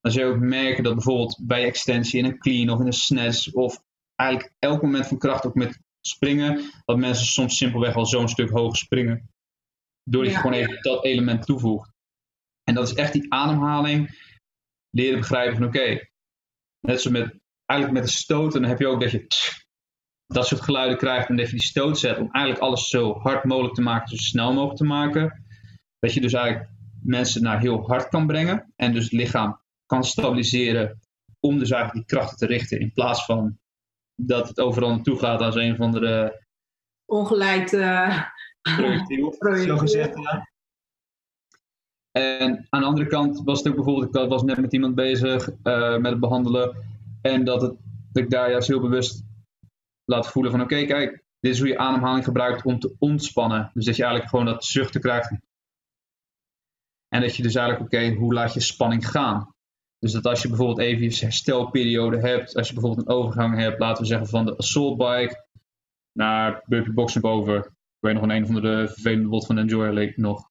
dan 0.01 0.13
zul 0.13 0.27
je 0.27 0.35
ook 0.35 0.41
merken 0.41 0.85
dat 0.85 0.95
bijvoorbeeld 0.95 1.41
bij 1.43 1.65
extensie 1.65 2.19
in 2.19 2.25
een 2.25 2.39
clean 2.39 2.71
of 2.71 2.81
in 2.81 2.87
een 2.87 2.93
snatch 2.93 3.53
of 3.53 3.83
eigenlijk 4.15 4.55
elk 4.59 4.83
moment 4.83 5.07
van 5.07 5.19
kracht 5.19 5.47
ook 5.47 5.55
met 5.55 5.81
springen, 6.07 6.71
dat 6.85 6.97
mensen 6.97 7.27
soms 7.27 7.57
simpelweg 7.57 7.95
al 7.95 8.07
zo'n 8.07 8.29
stuk 8.29 8.51
hoger 8.51 8.77
springen. 8.77 9.31
Doordat 10.11 10.33
je 10.33 10.39
gewoon 10.39 10.57
even 10.57 10.83
dat 10.83 11.05
element 11.05 11.47
toevoegt. 11.47 11.91
En 12.65 12.75
dat 12.75 12.89
is 12.89 12.95
echt 12.95 13.13
die 13.13 13.33
ademhaling 13.33 14.31
leren 14.91 15.19
begrijpen 15.19 15.57
van 15.57 15.67
oké, 15.67 16.09
net 16.81 17.01
zo 17.01 17.11
met, 17.11 17.39
eigenlijk 17.65 18.01
met 18.01 18.11
de 18.11 18.17
stoot, 18.17 18.53
dan 18.53 18.65
heb 18.65 18.79
je 18.79 18.87
ook 18.87 19.01
dat 19.01 19.11
je 19.11 19.27
dat 20.27 20.47
soort 20.47 20.61
geluiden 20.61 20.99
krijgt 20.99 21.29
en 21.29 21.37
dat 21.37 21.47
je 21.47 21.53
die 21.53 21.63
stoot 21.63 21.99
zet 21.99 22.19
om 22.19 22.31
eigenlijk 22.31 22.65
alles 22.65 22.89
zo 22.89 23.19
hard 23.19 23.45
mogelijk 23.45 23.75
te 23.75 23.83
maken, 23.83 24.09
zo 24.09 24.17
snel 24.17 24.53
mogelijk 24.53 24.77
te 24.77 24.85
maken. 24.85 25.45
Dat 25.99 26.15
je 26.15 26.21
dus 26.21 26.33
eigenlijk 26.33 26.71
mensen 27.03 27.43
naar 27.43 27.61
heel 27.61 27.87
hard 27.87 28.09
kan 28.09 28.27
brengen 28.27 28.73
en 28.77 28.93
dus 28.93 29.05
het 29.05 29.13
lichaam 29.13 29.61
kan 29.87 30.05
stabiliseren 30.05 31.01
om 31.41 31.59
dus 31.59 31.71
eigenlijk 31.71 32.09
die 32.09 32.17
krachten 32.17 32.39
te 32.39 32.47
richten 32.47 32.81
in 32.81 32.93
plaats 32.93 33.25
van 33.25 33.59
dat 34.15 34.49
het 34.49 34.61
overal 34.61 34.91
naartoe 34.91 35.19
gaat 35.19 35.41
als 35.41 35.55
een 35.55 35.77
van 35.77 35.91
de 35.91 36.41
ongeleid 37.05 37.73
uh, 37.73 38.23
projectiel, 38.77 39.35
zo 39.67 39.77
gezegd. 39.77 40.19
Ja. 40.19 40.51
En 42.11 42.67
aan 42.69 42.81
de 42.81 42.87
andere 42.87 43.07
kant 43.07 43.43
was 43.45 43.59
het 43.59 43.69
ook 43.69 43.75
bijvoorbeeld, 43.75 44.17
ik 44.17 44.29
was 44.29 44.43
net 44.43 44.61
met 44.61 44.73
iemand 44.73 44.95
bezig 44.95 45.49
uh, 45.49 45.97
met 45.97 46.11
het 46.11 46.21
behandelen 46.21 46.77
en 47.23 47.45
dat, 47.45 47.63
het, 47.63 47.75
dat 48.13 48.23
ik 48.23 48.31
daar 48.31 48.51
juist 48.51 48.69
heel 48.69 48.81
bewust 48.81 49.25
laat 50.05 50.29
voelen 50.29 50.51
van 50.51 50.61
oké, 50.61 50.85
kijk, 50.85 51.23
dit 51.41 51.53
is 51.53 51.59
hoe 51.59 51.69
je 51.69 51.79
ademhaling 51.79 52.25
gebruikt 52.25 52.65
om 52.65 52.79
te 52.79 52.95
ontspannen. 52.99 53.71
Dus 53.75 53.85
dat 53.85 53.97
je 53.97 54.03
eigenlijk 54.03 54.31
gewoon 54.31 54.47
dat 54.47 54.65
zuchten 54.65 55.01
krijgt. 55.01 55.33
En 57.13 57.21
dat 57.21 57.37
je 57.37 57.43
dus 57.43 57.55
eigenlijk, 57.55 57.95
oké, 57.95 58.15
hoe 58.15 58.35
laat 58.35 58.55
je 58.55 58.61
spanning 58.61 59.09
gaan? 59.09 59.55
Dus 59.99 60.13
dat 60.13 60.27
als 60.27 60.43
je 60.43 60.49
bijvoorbeeld 60.49 60.79
even 60.79 61.03
je 61.03 61.19
herstelperiode 61.21 62.19
hebt, 62.21 62.57
als 62.57 62.69
je 62.69 62.75
bijvoorbeeld 62.75 63.07
een 63.07 63.15
overgang 63.15 63.59
hebt, 63.59 63.79
laten 63.79 64.03
we 64.03 64.09
zeggen 64.09 64.27
van 64.27 64.45
de 64.45 64.57
assault 64.57 64.97
bike 64.97 65.47
naar 66.13 66.63
burpee 66.67 66.93
box 66.93 67.15
naar 67.15 67.23
boven. 67.23 67.57
Ik 67.57 67.71
weet 67.99 68.15
nog 68.15 68.23
een 68.23 68.31
een 68.31 68.47
van 68.47 68.55
de 68.55 68.89
vervelende 68.89 69.29
bot 69.29 69.47
van 69.47 69.59
Enjoy 69.59 69.87
Lake 69.87 70.13
nog. 70.17 70.49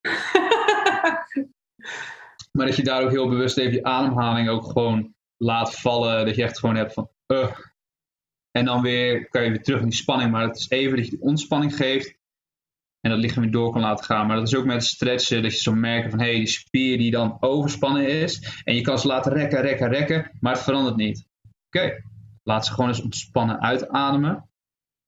maar 2.52 2.66
dat 2.66 2.76
je 2.76 2.84
daar 2.84 3.02
ook 3.02 3.10
heel 3.10 3.28
bewust 3.28 3.58
even 3.58 3.72
je 3.72 3.84
ademhaling 3.84 4.48
ook 4.48 4.64
gewoon 4.64 5.14
laat 5.36 5.74
vallen. 5.80 6.26
Dat 6.26 6.34
je 6.34 6.42
echt 6.42 6.58
gewoon 6.58 6.76
hebt 6.76 6.92
van, 6.92 7.08
uh, 7.26 7.56
en 8.50 8.64
dan 8.64 8.82
weer 8.82 9.28
kan 9.28 9.42
je 9.42 9.50
weer 9.50 9.62
terug 9.62 9.80
in 9.80 9.88
die 9.88 9.98
spanning. 9.98 10.30
Maar 10.30 10.46
het 10.46 10.56
is 10.56 10.70
even 10.70 10.96
dat 10.96 11.04
je 11.04 11.10
die 11.10 11.22
ontspanning 11.22 11.76
geeft. 11.76 12.20
En 13.02 13.10
dat 13.10 13.18
lichaam 13.20 13.42
weer 13.42 13.52
door 13.52 13.72
kan 13.72 13.80
laten 13.80 14.04
gaan. 14.04 14.26
Maar 14.26 14.36
dat 14.36 14.46
is 14.46 14.54
ook 14.54 14.64
met 14.64 14.84
stretchen. 14.84 15.42
Dat 15.42 15.52
je 15.52 15.58
zo 15.58 15.74
merkt 15.74 16.10
van 16.10 16.18
hé, 16.18 16.26
hey, 16.26 16.36
die 16.36 16.46
spier 16.46 16.98
die 16.98 17.10
dan 17.10 17.36
overspannen 17.40 18.08
is. 18.08 18.60
En 18.64 18.74
je 18.74 18.80
kan 18.80 18.98
ze 18.98 19.06
laten 19.06 19.32
rekken, 19.32 19.60
rekken, 19.60 19.88
rekken. 19.88 20.30
Maar 20.40 20.52
het 20.52 20.62
verandert 20.62 20.96
niet. 20.96 21.26
Oké, 21.66 22.02
laat 22.42 22.66
ze 22.66 22.72
gewoon 22.72 22.88
eens 22.88 23.02
ontspannen 23.02 23.60
uitademen. 23.60 24.48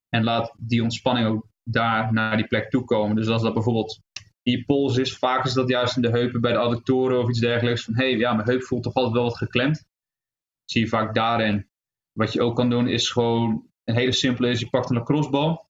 En 0.09 0.25
laat 0.25 0.55
die 0.59 0.83
ontspanning 0.83 1.27
ook 1.27 1.49
daar 1.63 2.13
naar 2.13 2.37
die 2.37 2.47
plek 2.47 2.71
toe 2.71 2.85
komen. 2.85 3.17
Dus 3.17 3.29
als 3.29 3.43
dat 3.43 3.55
bijvoorbeeld 3.55 4.01
in 4.43 4.53
je 4.53 4.65
pols 4.65 4.97
is. 4.97 5.17
Vaak 5.17 5.45
is 5.45 5.53
dat 5.53 5.69
juist 5.69 5.97
in 5.97 6.03
de 6.03 6.11
heupen 6.11 6.41
bij 6.41 6.53
de 6.53 6.59
adductoren 6.59 7.21
of 7.21 7.29
iets 7.29 7.41
dergelijks. 7.41 7.85
Van 7.85 7.95
hé, 7.95 8.11
hey, 8.11 8.19
ja, 8.19 8.33
mijn 8.35 8.49
heup 8.49 8.63
voelt 8.63 8.83
toch 8.83 8.95
altijd 8.95 9.15
wel 9.15 9.25
wat 9.25 9.37
geklemd. 9.37 9.85
Zie 10.65 10.81
je 10.81 10.89
vaak 10.89 11.15
daarin. 11.15 11.69
Wat 12.13 12.33
je 12.33 12.43
ook 12.43 12.57
kan 12.57 12.71
doen 12.71 12.89
is 12.89 13.11
gewoon 13.11 13.69
een 13.85 13.95
hele 13.95 14.13
simpele 14.13 14.49
is, 14.49 14.61
je 14.61 14.71
pakt 14.71 14.91
een 14.91 14.97
lacrossebal. 14.97 15.69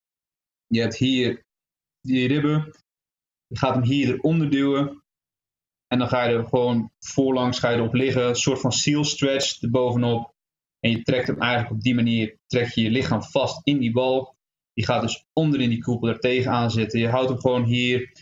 Je 0.66 0.80
hebt 0.80 0.96
hier 0.96 1.44
die 2.04 2.28
ribben. 2.28 2.74
Je 3.46 3.58
gaat 3.58 3.74
hem 3.74 3.84
hier 3.84 4.14
eronder 4.14 4.50
duwen. 4.50 5.02
En 5.86 5.98
dan 5.98 6.08
ga 6.08 6.24
je 6.24 6.36
er 6.36 6.46
gewoon 6.46 6.90
voorlangs 6.98 7.58
ga 7.58 7.70
je 7.70 7.76
erop 7.76 7.94
liggen. 7.94 8.28
Een 8.28 8.34
soort 8.34 8.60
van 8.60 8.72
seal 8.72 9.04
stretch 9.04 9.62
erbovenop. 9.62 10.34
En 10.80 10.90
je 10.90 11.02
trekt 11.02 11.26
hem 11.26 11.40
eigenlijk 11.40 11.72
op 11.72 11.80
die 11.80 11.94
manier, 11.94 12.38
trek 12.46 12.68
je 12.68 12.82
je 12.82 12.90
lichaam 12.90 13.22
vast 13.22 13.60
in 13.66 13.78
die 13.78 13.92
bal. 13.92 14.34
Die 14.72 14.84
gaat 14.84 15.02
dus 15.02 15.24
onder 15.32 15.60
in 15.60 15.68
die 15.68 15.82
koepel 15.82 16.08
er 16.08 16.18
tegenaan 16.18 16.70
zitten. 16.70 17.00
Je 17.00 17.08
houdt 17.08 17.28
hem 17.28 17.40
gewoon 17.40 17.64
hier 17.64 18.12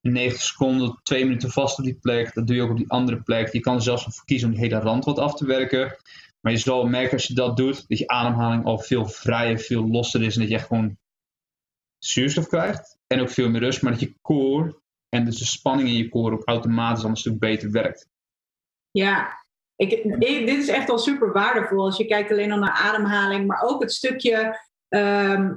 90 0.00 0.42
seconden, 0.42 1.00
2 1.02 1.24
minuten 1.24 1.50
vast 1.50 1.78
op 1.78 1.84
die 1.84 1.98
plek. 2.00 2.34
Dat 2.34 2.46
doe 2.46 2.56
je 2.56 2.62
ook 2.62 2.70
op 2.70 2.76
die 2.76 2.90
andere 2.90 3.22
plek. 3.22 3.52
Je 3.52 3.60
kan 3.60 3.74
er 3.74 3.82
zelfs 3.82 4.02
voor 4.02 4.24
kiezen 4.24 4.48
om 4.48 4.54
die 4.54 4.64
hele 4.64 4.80
rand 4.80 5.04
wat 5.04 5.18
af 5.18 5.34
te 5.34 5.46
werken. 5.46 5.96
Maar 6.40 6.52
je 6.52 6.58
zal 6.58 6.86
merken 6.86 7.12
als 7.12 7.26
je 7.26 7.34
dat 7.34 7.56
doet, 7.56 7.88
dat 7.88 7.98
je 7.98 8.08
ademhaling 8.08 8.64
al 8.64 8.78
veel 8.78 9.06
vrijer, 9.06 9.58
veel 9.58 9.88
losser 9.88 10.22
is. 10.22 10.34
En 10.34 10.40
dat 10.40 10.50
je 10.50 10.54
echt 10.54 10.66
gewoon 10.66 10.98
zuurstof 12.06 12.48
krijgt. 12.48 12.98
En 13.06 13.20
ook 13.20 13.30
veel 13.30 13.48
meer 13.48 13.60
rust. 13.60 13.82
Maar 13.82 13.92
dat 13.92 14.00
je 14.00 14.14
core 14.22 14.80
en 15.08 15.24
dus 15.24 15.38
de 15.38 15.44
spanning 15.44 15.88
in 15.88 15.96
je 15.96 16.08
core 16.08 16.34
ook 16.34 16.48
automatisch 16.48 17.04
al 17.04 17.10
een 17.10 17.16
stuk 17.16 17.38
beter 17.38 17.70
werkt. 17.70 18.08
Ja, 18.90 19.38
ik, 19.76 20.20
dit 20.20 20.48
is 20.48 20.68
echt 20.68 20.90
al 20.90 20.98
super 20.98 21.32
waardevol 21.32 21.84
als 21.84 21.96
je 21.96 22.06
kijkt 22.06 22.30
alleen 22.30 22.52
al 22.52 22.58
naar 22.58 22.80
ademhaling. 22.82 23.46
Maar 23.46 23.62
ook 23.62 23.82
het 23.82 23.92
stukje 23.92 24.60
ehm, 24.88 25.52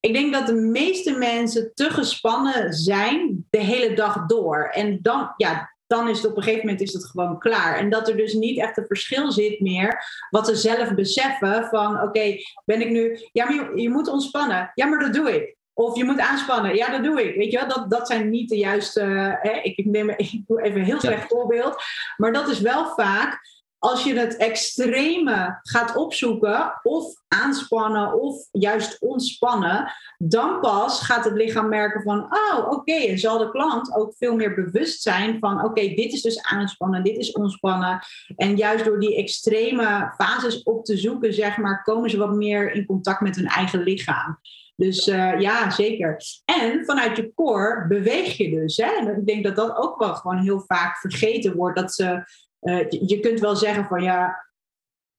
ik 0.00 0.12
denk 0.12 0.32
dat 0.32 0.46
de 0.46 0.54
meeste 0.54 1.18
mensen 1.18 1.74
te 1.74 1.90
gespannen 1.90 2.72
zijn 2.72 3.46
de 3.50 3.58
hele 3.58 3.94
dag 3.94 4.26
door. 4.26 4.64
En 4.64 4.98
dan, 5.02 5.32
ja, 5.36 5.76
dan 5.90 6.08
is 6.08 6.16
het 6.22 6.30
op 6.30 6.36
een 6.36 6.42
gegeven 6.42 6.66
moment 6.66 6.80
is 6.80 6.92
het 6.92 7.04
gewoon 7.04 7.38
klaar. 7.38 7.78
En 7.78 7.90
dat 7.90 8.08
er 8.08 8.16
dus 8.16 8.32
niet 8.32 8.58
echt 8.58 8.76
een 8.76 8.86
verschil 8.86 9.32
zit 9.32 9.60
meer. 9.60 10.04
Wat 10.30 10.46
ze 10.46 10.56
zelf 10.56 10.94
beseffen 10.94 11.64
van 11.64 12.02
oké, 12.02 12.36
ben 12.64 12.80
ik 12.80 12.88
nu. 12.90 13.28
Ja, 13.32 13.44
maar 13.44 13.54
je, 13.54 13.82
je, 13.82 13.90
moet 13.90 14.08
ontspannen. 14.08 14.70
Ja, 14.74 14.86
maar 14.86 14.98
dat 14.98 15.14
doe 15.14 15.34
ik. 15.34 15.56
Of 15.72 15.96
je 15.96 16.04
moet 16.04 16.18
aanspannen. 16.18 16.76
Ja, 16.76 16.90
dat 16.90 17.04
doe 17.04 17.22
ik. 17.22 17.36
Weet 17.36 17.52
je 17.52 17.58
wel, 17.58 17.68
dat, 17.68 17.90
dat 17.90 18.06
zijn 18.06 18.30
niet 18.30 18.48
de 18.48 18.56
juiste. 18.56 19.00
Hè? 19.42 19.50
Ik, 19.50 19.76
ik, 19.76 19.84
neem, 19.84 20.10
ik 20.16 20.42
doe 20.46 20.62
even 20.62 20.80
een 20.80 20.86
heel 20.86 21.00
slecht 21.00 21.28
voorbeeld. 21.28 21.82
Maar 22.16 22.32
dat 22.32 22.48
is 22.48 22.60
wel 22.60 22.86
vaak 22.86 23.40
als 23.80 24.04
je 24.04 24.14
het 24.14 24.36
extreme 24.36 25.58
gaat 25.62 25.96
opzoeken, 25.96 26.78
of 26.82 27.14
aanspannen 27.28 28.20
of 28.20 28.48
juist 28.52 29.00
ontspannen, 29.00 29.92
dan 30.18 30.60
pas 30.60 31.00
gaat 31.00 31.24
het 31.24 31.34
lichaam 31.34 31.68
merken 31.68 32.02
van, 32.02 32.18
oh 32.18 32.70
oké, 32.70 32.92
en 32.92 33.18
zal 33.18 33.38
de 33.38 33.50
klant 33.50 33.94
ook 33.96 34.14
veel 34.18 34.34
meer 34.34 34.54
bewust 34.54 35.02
zijn 35.02 35.38
van, 35.38 35.64
oké, 35.64 35.80
dit 35.80 36.12
is 36.12 36.22
dus 36.22 36.42
aanspannen, 36.42 37.04
dit 37.04 37.16
is 37.16 37.32
ontspannen. 37.32 38.00
En 38.36 38.56
juist 38.56 38.84
door 38.84 39.00
die 39.00 39.16
extreme 39.16 40.12
fases 40.16 40.62
op 40.62 40.84
te 40.84 40.96
zoeken, 40.96 41.34
zeg 41.34 41.56
maar, 41.56 41.82
komen 41.82 42.10
ze 42.10 42.16
wat 42.16 42.34
meer 42.34 42.72
in 42.72 42.86
contact 42.86 43.20
met 43.20 43.36
hun 43.36 43.46
eigen 43.46 43.82
lichaam. 43.82 44.38
Dus 44.76 45.08
uh, 45.08 45.40
ja, 45.40 45.70
zeker. 45.70 46.16
En 46.44 46.84
vanuit 46.84 47.16
je 47.16 47.32
core 47.34 47.86
beweeg 47.88 48.36
je 48.36 48.50
dus. 48.50 48.76
Hè? 48.76 48.90
En 48.98 49.16
ik 49.16 49.26
denk 49.26 49.44
dat 49.44 49.56
dat 49.56 49.76
ook 49.76 49.98
wel 49.98 50.14
gewoon 50.14 50.38
heel 50.38 50.64
vaak 50.66 50.96
vergeten 50.96 51.56
wordt. 51.56 51.76
Dat 51.76 51.94
ze 51.94 52.24
uh, 52.60 52.90
je, 52.90 53.20
kunt 53.20 53.40
wel 53.40 53.56
zeggen 53.56 53.84
van 53.84 54.02
ja, 54.02 54.46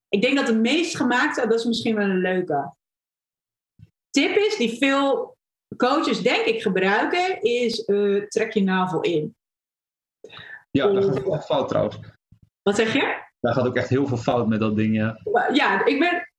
ik 0.10 0.22
denk 0.22 0.38
dat 0.38 0.46
de 0.46 0.56
meest 0.56 0.96
gemaakte, 0.96 1.48
dat 1.48 1.60
is 1.60 1.66
misschien 1.66 1.96
wel 1.96 2.10
een 2.10 2.22
leuke 2.22 2.74
tip 4.12 4.36
is, 4.36 4.58
die 4.58 4.78
veel 4.78 5.38
coaches 5.78 6.22
denk 6.22 6.46
ik 6.46 6.62
gebruiken, 6.62 7.42
is 7.42 7.88
uh, 7.88 8.28
trek 8.28 8.54
je 8.54 8.64
navel 8.64 9.02
in. 9.02 9.36
Ja, 10.72 10.88
dat 10.88 11.06
gaat 11.06 11.26
ook 11.26 11.34
echt 11.34 11.46
fout 11.46 11.68
trouwens. 11.68 12.00
Wat 12.62 12.76
zeg 12.76 12.94
je? 12.94 13.30
Daar 13.40 13.54
gaat 13.54 13.66
ook 13.66 13.76
echt 13.76 13.90
heel 13.90 14.08
veel 14.08 14.18
fout 14.18 14.48
met 14.48 14.60
dat 14.60 14.76
ding, 14.76 14.96
ja. 14.96 15.18
Ja, 15.54 15.86
ik 15.86 16.00
ben, 16.00 16.32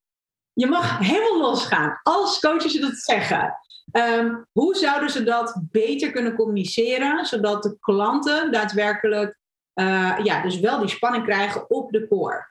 je 0.52 0.66
mag 0.66 0.98
helemaal 0.98 1.40
losgaan. 1.40 2.00
Als 2.02 2.40
coaches 2.40 2.72
je 2.72 2.80
dat 2.80 2.96
zeggen. 2.96 3.56
Um, 3.92 4.46
hoe 4.52 4.74
zouden 4.74 5.10
ze 5.10 5.22
dat 5.22 5.62
beter 5.70 6.10
kunnen 6.12 6.34
communiceren, 6.34 7.26
zodat 7.26 7.62
de 7.62 7.78
klanten 7.78 8.52
daadwerkelijk 8.52 9.38
uh, 9.74 10.18
ja, 10.22 10.42
dus 10.42 10.61
wel 10.61 10.78
die 10.78 10.88
spanning 10.88 11.24
krijgen 11.24 11.70
op 11.70 11.92
de 11.92 12.08
core. 12.08 12.50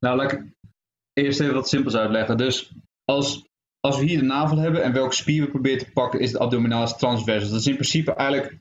Nou, 0.00 0.16
laat 0.16 0.32
ik 0.32 0.44
eerst 1.12 1.40
even 1.40 1.54
wat 1.54 1.68
simpels 1.68 1.94
uitleggen. 1.96 2.36
Dus 2.36 2.72
als, 3.04 3.48
als 3.80 3.98
we 3.98 4.04
hier 4.04 4.18
de 4.18 4.24
navel 4.24 4.58
hebben 4.58 4.82
en 4.82 4.92
welke 4.92 5.14
spier 5.14 5.44
we 5.44 5.50
proberen 5.50 5.78
te 5.78 5.92
pakken, 5.92 6.20
is 6.20 6.32
de 6.32 6.38
abdominalis 6.38 6.96
transversus. 6.96 7.50
Dat 7.50 7.60
is 7.60 7.66
in 7.66 7.74
principe 7.74 8.14
eigenlijk 8.14 8.58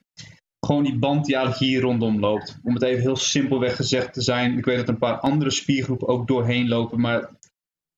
gewoon 0.65 0.83
die 0.83 0.99
band 0.99 1.25
die 1.25 1.36
eigenlijk 1.36 1.65
hier 1.65 1.81
rondom 1.81 2.19
loopt. 2.19 2.60
Om 2.63 2.73
het 2.73 2.83
even 2.83 3.01
heel 3.01 3.15
simpelweg 3.15 3.75
gezegd 3.75 4.13
te 4.13 4.21
zijn. 4.21 4.57
Ik 4.57 4.65
weet 4.65 4.77
dat 4.77 4.88
een 4.88 4.97
paar 4.97 5.19
andere 5.19 5.51
spiergroepen 5.51 6.07
ook 6.07 6.27
doorheen 6.27 6.67
lopen, 6.67 6.99
maar 6.99 7.29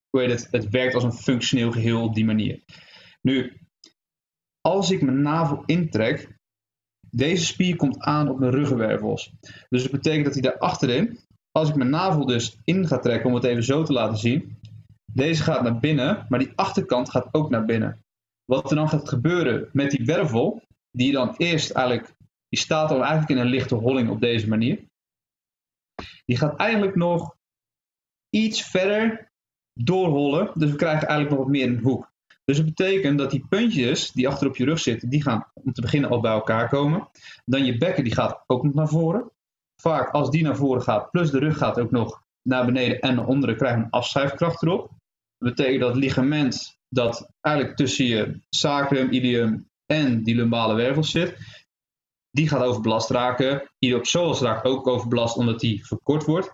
weet 0.09 0.29
het, 0.29 0.47
het 0.51 0.69
werkt 0.69 0.95
als 0.95 1.03
een 1.03 1.13
functioneel 1.13 1.71
geheel 1.71 2.03
op 2.03 2.15
die 2.15 2.25
manier. 2.25 2.63
Nu, 3.21 3.59
als 4.61 4.91
ik 4.91 5.01
mijn 5.01 5.21
navel 5.21 5.63
intrek, 5.65 6.38
deze 7.11 7.45
spier 7.45 7.75
komt 7.75 7.99
aan 7.99 8.29
op 8.29 8.39
mijn 8.39 8.51
ruggenwervels. 8.51 9.33
Dus 9.69 9.81
dat 9.81 9.91
betekent 9.91 10.25
dat 10.25 10.33
hij 10.33 10.41
daar 10.41 10.57
achterin, 10.57 11.19
als 11.51 11.69
ik 11.69 11.75
mijn 11.75 11.89
navel 11.89 12.25
dus 12.25 12.57
in 12.63 12.87
ga 12.87 12.99
trekken, 12.99 13.29
om 13.29 13.35
het 13.35 13.43
even 13.43 13.63
zo 13.63 13.83
te 13.83 13.93
laten 13.93 14.17
zien, 14.17 14.57
deze 15.13 15.43
gaat 15.43 15.63
naar 15.63 15.79
binnen, 15.79 16.25
maar 16.29 16.39
die 16.39 16.51
achterkant 16.55 17.09
gaat 17.09 17.27
ook 17.31 17.49
naar 17.49 17.65
binnen. 17.65 17.99
Wat 18.45 18.69
er 18.69 18.75
dan 18.75 18.89
gaat 18.89 19.09
gebeuren 19.09 19.69
met 19.73 19.91
die 19.91 20.05
wervel, 20.05 20.61
die 20.91 21.11
dan 21.11 21.35
eerst 21.37 21.71
eigenlijk, 21.71 22.15
die 22.49 22.59
staat 22.59 22.89
dan 22.89 22.99
eigenlijk 22.99 23.29
in 23.29 23.37
een 23.37 23.51
lichte 23.51 23.75
holling 23.75 24.09
op 24.09 24.21
deze 24.21 24.47
manier. 24.47 24.79
Die 26.25 26.37
gaat 26.37 26.59
eigenlijk 26.59 26.95
nog 26.95 27.35
iets 28.29 28.61
verder 28.61 29.31
doorhollen, 29.73 30.51
dus 30.53 30.71
we 30.71 30.75
krijgen 30.75 31.07
eigenlijk 31.07 31.29
nog 31.29 31.39
wat 31.39 31.55
meer 31.55 31.67
een 31.67 31.79
hoek. 31.79 32.08
Dus 32.49 32.57
het 32.57 32.67
betekent 32.67 33.17
dat 33.17 33.31
die 33.31 33.45
puntjes 33.49 34.11
die 34.11 34.27
achter 34.27 34.47
op 34.47 34.55
je 34.55 34.65
rug 34.65 34.79
zitten, 34.79 35.09
die 35.09 35.21
gaan 35.21 35.45
om 35.53 35.73
te 35.73 35.81
beginnen 35.81 36.09
al 36.09 36.19
bij 36.19 36.31
elkaar 36.31 36.69
komen. 36.69 37.09
Dan 37.45 37.65
je 37.65 37.77
bekken 37.77 38.03
die 38.03 38.13
gaat 38.13 38.43
ook 38.47 38.63
nog 38.63 38.73
naar 38.73 38.87
voren. 38.87 39.31
Vaak 39.81 40.11
als 40.11 40.29
die 40.29 40.43
naar 40.43 40.55
voren 40.55 40.81
gaat, 40.81 41.11
plus 41.11 41.31
de 41.31 41.39
rug 41.39 41.57
gaat 41.57 41.79
ook 41.79 41.91
nog 41.91 42.21
naar 42.41 42.65
beneden 42.65 42.99
en 42.99 43.15
naar 43.15 43.27
onderen, 43.27 43.55
krijgen 43.55 43.79
we 43.79 43.85
een 43.85 43.91
afschuifkracht 43.91 44.63
erop. 44.63 44.89
Dat 45.37 45.55
betekent 45.55 45.79
dat 45.79 45.89
het 45.89 46.03
ligament 46.03 46.77
dat 46.87 47.31
eigenlijk 47.41 47.77
tussen 47.77 48.05
je 48.05 48.39
sacrum, 48.49 49.09
ilium 49.11 49.69
en 49.85 50.23
die 50.23 50.35
lumbale 50.35 50.73
wervels 50.73 51.11
zit, 51.11 51.37
die 52.31 52.47
gaat 52.47 52.63
overbelast 52.63 53.09
raken. 53.09 53.71
Iliopsoas 53.79 54.41
raakt 54.41 54.65
ook 54.65 54.87
overbelast 54.87 55.37
omdat 55.37 55.59
die 55.59 55.85
verkort 55.85 56.25
wordt. 56.25 56.53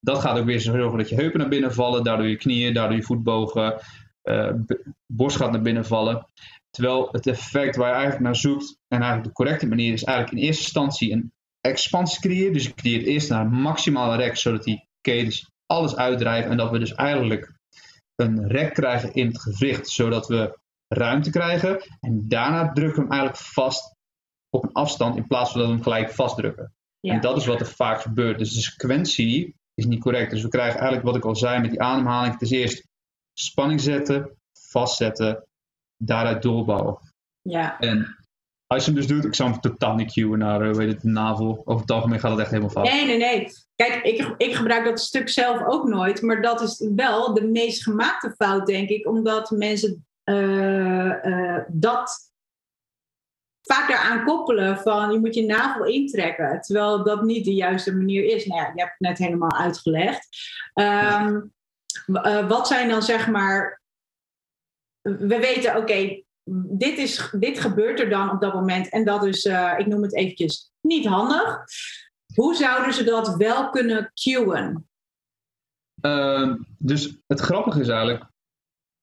Dat 0.00 0.20
gaat 0.20 0.38
ook 0.38 0.46
weer 0.46 0.60
zorgen 0.60 0.98
dat 0.98 1.08
je 1.08 1.14
heupen 1.14 1.38
naar 1.40 1.48
binnen 1.48 1.74
vallen, 1.74 2.04
daardoor 2.04 2.26
je 2.26 2.36
knieën, 2.36 2.74
daardoor 2.74 2.96
je 2.96 3.02
voetbogen, 3.02 3.80
borst 5.06 5.36
gaat 5.36 5.50
naar 5.50 5.62
binnen 5.62 5.84
vallen. 5.84 6.26
Terwijl 6.70 7.08
het 7.10 7.26
effect 7.26 7.76
waar 7.76 7.88
je 7.88 7.94
eigenlijk 7.94 8.24
naar 8.24 8.36
zoekt, 8.36 8.78
en 8.88 9.00
eigenlijk 9.00 9.24
de 9.24 9.32
correcte 9.32 9.66
manier 9.66 9.92
is 9.92 10.04
eigenlijk 10.04 10.36
in 10.38 10.44
eerste 10.46 10.62
instantie 10.62 11.12
een 11.12 11.32
expansie 11.60 12.20
creëren. 12.20 12.52
Dus 12.52 12.64
je 12.64 12.74
creëert 12.74 13.06
eerst 13.06 13.28
naar 13.28 13.44
een 13.44 13.52
maximale 13.52 14.16
rek, 14.16 14.36
zodat 14.36 14.64
die 14.64 14.88
ketens 15.00 15.50
alles 15.66 15.96
uitdrijven 15.96 16.50
en 16.50 16.56
dat 16.56 16.70
we 16.70 16.78
dus 16.78 16.94
eigenlijk 16.94 17.52
een 18.14 18.48
rek 18.48 18.74
krijgen 18.74 19.14
in 19.14 19.26
het 19.26 19.40
gewricht, 19.40 19.88
zodat 19.88 20.26
we 20.26 20.58
ruimte 20.88 21.30
krijgen. 21.30 21.82
En 22.00 22.28
daarna 22.28 22.72
drukken 22.72 22.96
we 22.96 23.02
hem 23.02 23.10
eigenlijk 23.10 23.40
vast 23.40 23.96
op 24.50 24.62
een 24.62 24.72
afstand 24.72 25.16
in 25.16 25.26
plaats 25.26 25.50
van 25.50 25.60
dat 25.60 25.68
we 25.68 25.74
hem 25.74 25.82
gelijk 25.82 26.10
vastdrukken. 26.10 26.74
En 27.00 27.20
dat 27.20 27.36
is 27.36 27.46
wat 27.46 27.60
er 27.60 27.66
vaak 27.66 28.00
gebeurt. 28.00 28.38
Dus 28.38 28.54
de 28.54 28.60
sequentie 28.60 29.54
is 29.74 29.84
niet 29.84 30.00
correct. 30.00 30.30
Dus 30.30 30.42
we 30.42 30.48
krijgen 30.48 30.78
eigenlijk 30.80 31.06
wat 31.06 31.16
ik 31.16 31.24
al 31.24 31.36
zei 31.36 31.60
met 31.60 31.70
die 31.70 31.82
ademhaling. 31.82 32.32
Het 32.32 32.42
is 32.42 32.50
eerst 32.50 32.88
spanning 33.32 33.80
zetten, 33.80 34.36
vastzetten, 34.52 35.46
daaruit 35.96 36.42
doorbouwen. 36.42 36.98
Ja. 37.42 37.78
En 37.78 38.16
als 38.66 38.84
je 38.84 38.90
hem 38.90 39.00
dus 39.00 39.08
doet, 39.08 39.24
ik 39.24 39.34
zou 39.34 39.50
hem 39.50 39.60
totaal 39.60 39.94
niet 39.94 40.12
cueën 40.12 40.38
naar 40.38 40.68
uh, 40.68 40.74
weet 40.74 40.92
het, 40.92 41.02
navel. 41.02 41.62
Over 41.64 41.80
het 41.80 41.90
algemeen 41.90 42.20
gaat 42.20 42.30
het 42.30 42.40
echt 42.40 42.50
helemaal 42.50 42.70
fout. 42.70 42.86
Nee, 42.86 43.06
nee, 43.06 43.18
nee. 43.18 43.48
Kijk, 43.76 44.04
ik, 44.04 44.34
ik 44.36 44.54
gebruik 44.54 44.84
dat 44.84 45.00
stuk 45.00 45.28
zelf 45.28 45.62
ook 45.66 45.88
nooit. 45.88 46.22
Maar 46.22 46.42
dat 46.42 46.60
is 46.60 46.88
wel 46.94 47.34
de 47.34 47.44
meest 47.44 47.82
gemaakte 47.82 48.34
fout, 48.36 48.66
denk 48.66 48.88
ik. 48.88 49.06
Omdat 49.06 49.50
mensen 49.50 50.06
uh, 50.24 51.24
uh, 51.24 51.58
dat 51.68 52.30
vaak 53.62 53.88
daaraan 53.88 54.24
koppelen 54.24 54.78
van 54.78 55.12
je 55.12 55.18
moet 55.18 55.34
je 55.34 55.46
navel 55.46 55.84
intrekken. 55.84 56.60
Terwijl 56.60 57.04
dat 57.04 57.22
niet 57.22 57.44
de 57.44 57.54
juiste 57.54 57.96
manier 57.96 58.24
is. 58.24 58.46
Nou 58.46 58.60
ja, 58.60 58.72
je 58.74 58.80
hebt 58.80 58.94
het 58.98 59.08
net 59.08 59.18
helemaal 59.18 59.52
uitgelegd. 59.52 60.28
Um, 60.74 61.52
uh, 62.06 62.48
wat 62.48 62.66
zijn 62.66 62.88
dan 62.88 63.02
zeg 63.02 63.28
maar. 63.28 63.80
We 65.00 65.38
weten, 65.38 65.76
oké, 65.76 66.22
dit, 66.70 66.98
is, 66.98 67.30
dit 67.38 67.60
gebeurt 67.60 68.00
er 68.00 68.10
dan 68.10 68.30
op 68.30 68.40
dat 68.40 68.54
moment. 68.54 68.88
En 68.88 69.04
dat 69.04 69.24
is, 69.24 69.44
uh, 69.44 69.74
ik 69.76 69.86
noem 69.86 70.02
het 70.02 70.14
eventjes, 70.14 70.72
niet 70.80 71.06
handig. 71.06 71.64
Hoe 72.34 72.54
zouden 72.54 72.94
ze 72.94 73.04
dat 73.04 73.36
wel 73.36 73.70
kunnen 73.70 74.12
cueën? 74.14 74.86
Uh, 76.02 76.54
dus 76.78 77.16
het 77.26 77.40
grappige 77.40 77.80
is 77.80 77.88
eigenlijk, 77.88 78.24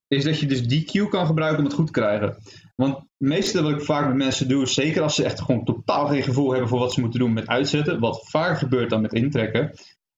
is 0.08 0.24
dat 0.24 0.40
je 0.40 0.46
dus 0.46 0.68
die 0.68 0.84
cue 0.84 1.10
kan 1.10 1.26
gebruiken 1.26 1.60
om 1.60 1.66
het 1.66 1.74
goed 1.74 1.86
te 1.86 1.92
krijgen. 1.92 2.38
Want 2.76 2.98
het 2.98 3.08
meeste 3.18 3.62
wat 3.62 3.72
ik 3.72 3.82
vaak 3.82 4.08
met 4.08 4.16
mensen 4.16 4.48
doe, 4.48 4.68
zeker 4.68 5.02
als 5.02 5.16
ze 5.16 5.24
echt 5.24 5.42
gewoon 5.42 5.66
totaal 5.66 6.08
geen 6.08 6.24
gevoel 6.24 6.52
hebben 6.52 6.70
voor 6.70 6.80
wat 6.80 6.94
ze 6.94 7.00
moeten 7.00 7.20
doen 7.20 7.34
met 7.34 7.48
uitzetten, 7.48 8.00
wat 8.00 8.30
vaak 8.30 8.58
gebeurt 8.58 8.90
dan 8.90 9.02
met 9.02 9.14
intrekken, 9.14 9.74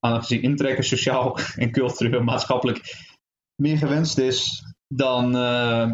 aangezien 0.05 0.41
intrekken 0.41 0.83
sociaal 0.83 1.39
en 1.55 1.71
cultureel 1.71 2.23
maatschappelijk 2.23 3.09
meer 3.55 3.77
gewenst 3.77 4.17
is 4.17 4.63
dan 4.87 5.35
uh, 5.35 5.91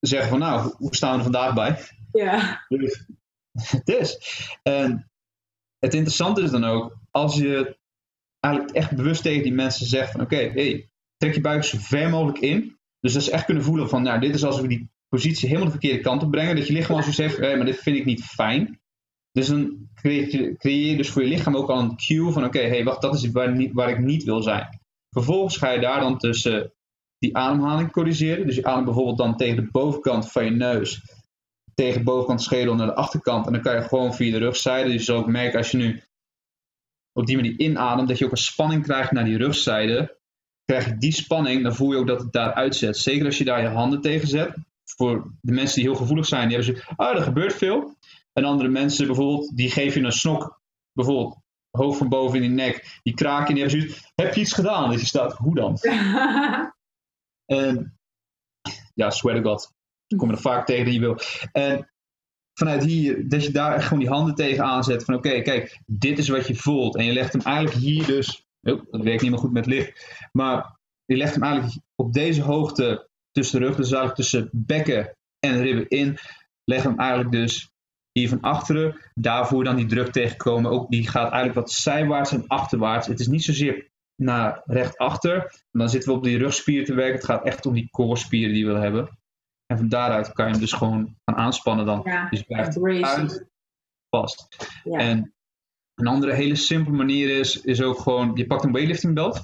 zeggen 0.00 0.28
van 0.28 0.38
nou, 0.38 0.74
hoe 0.76 0.94
staan 0.94 1.12
we 1.12 1.16
er 1.16 1.22
vandaag 1.22 1.54
bij? 1.54 1.78
Ja. 2.12 2.64
Dus, 2.68 3.06
het 3.76 3.88
is. 3.88 4.18
En 4.62 5.10
het 5.78 5.94
interessante 5.94 6.42
is 6.42 6.50
dan 6.50 6.64
ook, 6.64 6.98
als 7.10 7.36
je 7.36 7.78
eigenlijk 8.40 8.74
echt 8.74 8.96
bewust 8.96 9.22
tegen 9.22 9.42
die 9.42 9.52
mensen 9.52 9.86
zegt 9.86 10.10
van 10.10 10.20
oké, 10.20 10.34
okay, 10.34 10.50
hey, 10.50 10.90
trek 11.16 11.34
je 11.34 11.40
buik 11.40 11.64
zo 11.64 11.78
ver 11.80 12.10
mogelijk 12.10 12.38
in. 12.38 12.78
Dus 13.00 13.12
dat 13.12 13.22
ze 13.22 13.30
echt 13.30 13.44
kunnen 13.44 13.64
voelen 13.64 13.88
van 13.88 14.02
nou, 14.02 14.20
dit 14.20 14.34
is 14.34 14.44
als 14.44 14.60
we 14.60 14.68
die 14.68 14.90
positie 15.08 15.46
helemaal 15.48 15.66
de 15.66 15.78
verkeerde 15.78 16.00
kant 16.00 16.22
op 16.22 16.30
brengen. 16.30 16.56
Dat 16.56 16.66
je 16.66 16.72
lichaam 16.72 16.96
als 16.96 17.06
je 17.06 17.12
zegt, 17.12 17.36
hey, 17.36 17.56
maar 17.56 17.66
dit 17.66 17.78
vind 17.78 17.96
ik 17.96 18.04
niet 18.04 18.24
fijn. 18.24 18.80
Dus 19.34 19.46
dan 19.46 19.88
creëer 19.94 20.88
je, 20.88 20.96
dus 20.96 21.10
voor 21.10 21.22
je 21.22 21.28
lichaam 21.28 21.56
ook 21.56 21.70
al 21.70 21.78
een 21.78 21.96
cue 21.96 22.32
van 22.32 22.44
oké, 22.44 22.56
okay, 22.56 22.68
hey, 22.68 22.84
wacht, 22.84 23.02
dat 23.02 23.14
is 23.14 23.30
waar, 23.30 23.72
waar, 23.72 23.90
ik 23.90 23.98
niet 23.98 24.24
wil 24.24 24.42
zijn. 24.42 24.80
Vervolgens 25.10 25.56
ga 25.56 25.70
je 25.70 25.80
daar 25.80 26.00
dan 26.00 26.18
tussen 26.18 26.72
die 27.18 27.36
ademhaling 27.36 27.90
corrigeren. 27.90 28.46
Dus 28.46 28.56
je 28.56 28.64
ademt 28.64 28.84
bijvoorbeeld 28.84 29.18
dan 29.18 29.36
tegen 29.36 29.56
de 29.56 29.70
bovenkant 29.70 30.32
van 30.32 30.44
je 30.44 30.50
neus, 30.50 31.00
tegen 31.74 31.98
de 31.98 32.04
bovenkant 32.04 32.42
schedel 32.42 32.74
naar 32.74 32.86
de 32.86 32.94
achterkant. 32.94 33.46
En 33.46 33.52
dan 33.52 33.62
kan 33.62 33.74
je 33.74 33.82
gewoon 33.82 34.14
via 34.14 34.30
de 34.30 34.38
rugzijde. 34.38 34.90
Dus 34.90 34.98
je 34.98 35.04
zal 35.04 35.18
ook 35.18 35.26
merken 35.26 35.58
als 35.58 35.70
je 35.70 35.76
nu 35.76 36.02
op 37.12 37.26
die 37.26 37.36
manier 37.36 37.58
inademt, 37.58 38.08
dat 38.08 38.18
je 38.18 38.24
ook 38.24 38.30
een 38.30 38.36
spanning 38.36 38.82
krijgt 38.82 39.12
naar 39.12 39.24
die 39.24 39.36
rugzijde. 39.36 40.18
Krijg 40.64 40.86
je 40.86 40.96
die 40.96 41.12
spanning, 41.12 41.62
dan 41.62 41.74
voel 41.74 41.92
je 41.92 41.98
ook 41.98 42.06
dat 42.06 42.20
het 42.20 42.32
daar 42.32 42.54
uitzet. 42.54 42.96
Zeker 42.96 43.26
als 43.26 43.38
je 43.38 43.44
daar 43.44 43.62
je 43.62 43.68
handen 43.68 44.00
tegen 44.00 44.28
zet. 44.28 44.56
Voor 44.84 45.30
de 45.40 45.52
mensen 45.52 45.76
die 45.76 45.90
heel 45.90 45.98
gevoelig 45.98 46.26
zijn, 46.26 46.48
die 46.48 46.56
hebben 46.56 46.76
ze, 46.76 46.92
ah, 46.96 47.16
er 47.16 47.22
gebeurt 47.22 47.54
veel. 47.54 47.93
En 48.34 48.44
andere 48.44 48.68
mensen 48.68 49.06
bijvoorbeeld, 49.06 49.56
die 49.56 49.70
geven 49.70 50.00
je 50.00 50.06
een 50.06 50.12
snok, 50.12 50.60
bijvoorbeeld 50.92 51.42
hoog 51.70 51.96
van 51.96 52.08
boven 52.08 52.42
in 52.42 52.42
die 52.42 52.50
nek, 52.50 53.00
die 53.02 53.14
kraken 53.14 53.46
en 53.46 53.54
die 53.54 53.62
hebben 53.62 53.80
zoiets, 53.80 54.12
heb 54.14 54.34
je 54.34 54.40
iets 54.40 54.52
gedaan? 54.52 54.90
Dus 54.90 55.00
je 55.00 55.06
staat, 55.06 55.32
hoe 55.32 55.54
dan? 55.54 55.78
en 57.58 57.98
ja, 58.94 59.10
swear 59.10 59.42
to 59.42 59.50
god, 59.50 59.72
ik 60.06 60.18
kom 60.18 60.30
er 60.30 60.38
vaak 60.38 60.66
tegen 60.66 60.84
die 60.84 60.94
je 60.94 61.00
wil. 61.00 61.18
En 61.52 61.90
vanuit 62.58 62.84
hier, 62.84 63.28
dat 63.28 63.44
je 63.44 63.50
daar 63.50 63.74
echt 63.74 63.84
gewoon 63.84 63.98
die 63.98 64.12
handen 64.12 64.34
tegen 64.34 64.64
aanzet 64.64 65.04
van 65.04 65.14
oké, 65.14 65.42
kijk, 65.42 65.80
dit 65.86 66.18
is 66.18 66.28
wat 66.28 66.46
je 66.46 66.54
voelt. 66.54 66.96
En 66.96 67.04
je 67.04 67.12
legt 67.12 67.32
hem 67.32 67.42
eigenlijk 67.42 67.76
hier 67.76 68.06
dus, 68.06 68.46
oh, 68.62 68.82
dat 68.90 69.02
werkt 69.02 69.22
niet 69.22 69.30
meer 69.30 69.40
goed 69.40 69.52
met 69.52 69.66
licht, 69.66 70.28
maar 70.32 70.78
je 71.04 71.16
legt 71.16 71.34
hem 71.34 71.42
eigenlijk 71.42 71.80
op 71.94 72.12
deze 72.12 72.42
hoogte 72.42 73.08
tussen 73.30 73.60
de 73.60 73.66
rug, 73.66 73.76
dus 73.76 73.86
eigenlijk 73.86 74.16
tussen 74.16 74.48
bekken 74.52 75.16
en 75.38 75.62
ribben 75.62 75.88
in, 75.88 76.18
leg 76.64 76.82
hem 76.82 76.98
eigenlijk 76.98 77.32
dus 77.32 77.72
hier 78.18 78.28
van 78.28 78.40
achteren, 78.40 78.96
daarvoor 79.14 79.64
dan 79.64 79.76
die 79.76 79.86
druk 79.86 80.12
tegenkomen. 80.12 80.70
Ook 80.70 80.90
die 80.90 81.08
gaat 81.08 81.32
eigenlijk 81.32 81.54
wat 81.54 81.70
zijwaarts 81.70 82.32
en 82.32 82.46
achterwaarts. 82.46 83.06
Het 83.06 83.20
is 83.20 83.26
niet 83.26 83.44
zozeer 83.44 83.90
naar 84.22 84.62
recht-achter. 84.64 85.62
Dan 85.70 85.88
zitten 85.88 86.10
we 86.10 86.16
op 86.16 86.24
die 86.24 86.38
rugspieren 86.38 86.84
te 86.84 86.94
werken. 86.94 87.14
Het 87.14 87.24
gaat 87.24 87.44
echt 87.44 87.66
om 87.66 87.74
die 87.74 87.90
core-spieren 87.90 88.54
die 88.54 88.66
we 88.66 88.72
hebben. 88.72 89.18
En 89.66 89.76
van 89.78 89.88
daaruit 89.88 90.32
kan 90.32 90.46
je 90.46 90.50
hem 90.50 90.60
dus 90.60 90.72
gewoon 90.72 91.16
gaan 91.24 91.36
aanspannen 91.36 91.86
dan. 91.86 92.00
Ja, 92.04 92.28
dus 92.28 92.42
blijft 92.42 92.82
uit, 93.02 93.46
vast. 94.08 94.70
Ja. 94.84 94.98
En 94.98 95.34
een 95.94 96.06
andere 96.06 96.32
hele 96.32 96.56
simpele 96.56 96.96
manier 96.96 97.38
is, 97.38 97.60
is 97.60 97.82
ook 97.82 97.98
gewoon, 97.98 98.30
je 98.34 98.46
pakt 98.46 98.64
een 98.64 98.72
weightlifting 98.72 99.14
belt. 99.14 99.42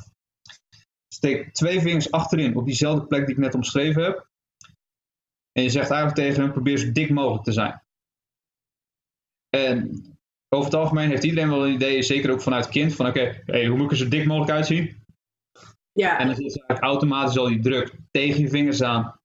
Steek 1.15 1.53
twee 1.53 1.81
vingers 1.81 2.11
achterin 2.11 2.57
op 2.57 2.65
diezelfde 2.65 3.07
plek 3.07 3.27
die 3.27 3.35
ik 3.35 3.41
net 3.41 3.55
omschreven 3.55 4.03
heb. 4.03 4.29
En 5.53 5.63
je 5.63 5.71
zegt 5.71 5.91
eigenlijk 5.91 6.21
tegen 6.21 6.43
hem, 6.43 6.53
probeer 6.53 6.79
zo 6.79 6.93
dik 6.93 7.11
mogelijk 7.11 7.45
te 7.45 7.53
zijn. 7.53 7.83
En 9.51 10.05
over 10.49 10.71
het 10.71 10.81
algemeen 10.81 11.09
heeft 11.09 11.25
iedereen 11.25 11.49
wel 11.49 11.67
een 11.67 11.75
idee, 11.75 12.03
zeker 12.03 12.31
ook 12.31 12.43
vanuit 12.43 12.69
kind, 12.69 12.95
van 12.95 13.07
oké, 13.07 13.43
hey, 13.47 13.67
hoe 13.67 13.77
moet 13.77 13.85
ik 13.85 13.91
er 13.91 13.97
zo 13.97 14.09
dik 14.09 14.27
mogelijk 14.27 14.53
uitzien? 14.53 14.97
Ja. 15.93 16.19
En 16.19 16.27
dan 16.27 16.37
is 16.37 16.41
eigenlijk 16.41 16.81
automatisch 16.81 17.39
al 17.39 17.49
die 17.49 17.61
druk 17.61 17.95
tegen 18.11 18.41
je 18.41 18.49
vingers 18.49 18.83
aan. 18.83 19.19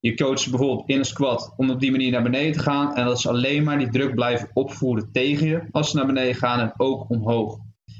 Je 0.00 0.14
coacht 0.14 0.50
bijvoorbeeld 0.50 0.88
in 0.88 0.98
een 0.98 1.04
squat 1.04 1.54
om 1.56 1.70
op 1.70 1.80
die 1.80 1.90
manier 1.90 2.10
naar 2.10 2.22
beneden 2.22 2.52
te 2.52 2.58
gaan. 2.58 2.94
En 2.94 3.04
dat 3.04 3.20
ze 3.20 3.28
alleen 3.28 3.64
maar 3.64 3.78
die 3.78 3.88
druk 3.88 4.14
blijven 4.14 4.50
opvoeren 4.52 5.12
tegen 5.12 5.46
je 5.46 5.62
als 5.70 5.90
ze 5.90 5.96
naar 5.96 6.06
beneden 6.06 6.34
gaan 6.34 6.60
en 6.60 6.72
ook 6.76 7.10
omhoog. 7.10 7.58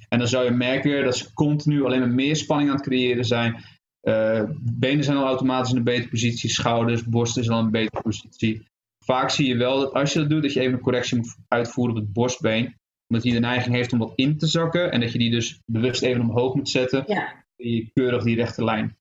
En 0.09 0.19
dan 0.19 0.29
zou 0.29 0.45
je 0.45 0.51
merken 0.51 1.05
dat 1.05 1.17
ze 1.17 1.33
continu 1.33 1.85
alleen 1.85 1.99
maar 1.99 2.09
meer 2.09 2.37
spanning 2.37 2.71
aan 2.71 2.77
het 2.77 2.85
creëren 2.87 3.25
zijn. 3.25 3.65
Uh, 4.03 4.43
benen 4.61 5.05
zijn 5.05 5.17
al 5.17 5.27
automatisch 5.27 5.71
in 5.71 5.77
een 5.77 5.85
betere 5.85 6.09
positie, 6.09 6.51
schouders, 6.51 7.05
borsten 7.05 7.45
zijn 7.45 7.57
al 7.57 7.61
in 7.61 7.67
een 7.67 7.73
betere 7.73 8.03
positie 8.03 8.68
vaak 9.11 9.31
zie 9.31 9.49
je 9.49 9.57
wel 9.57 9.81
dat 9.81 9.93
als 9.93 10.13
je 10.13 10.19
dat 10.19 10.31
doet, 10.31 10.43
dat 10.43 10.53
je 10.53 10.61
even 10.61 10.73
een 10.73 10.81
correctie 10.81 11.17
moet 11.17 11.37
uitvoeren 11.49 11.97
op 11.97 12.03
het 12.03 12.13
borstbeen. 12.13 12.77
Omdat 13.09 13.25
hij 13.25 13.33
de 13.33 13.41
neiging 13.41 13.75
heeft 13.75 13.93
om 13.93 13.99
wat 13.99 14.13
in 14.15 14.39
te 14.39 14.47
zakken. 14.47 14.93
En 14.93 15.01
dat 15.01 15.13
je 15.13 15.19
die 15.19 15.31
dus 15.31 15.61
bewust 15.67 16.03
even 16.03 16.21
omhoog 16.21 16.55
moet 16.55 16.69
zetten. 16.69 17.05
Ja. 17.07 17.45
Je 17.57 17.91
keurig 17.93 18.23
die 18.23 18.37
rechte 18.37 18.65
lijn. 18.65 18.97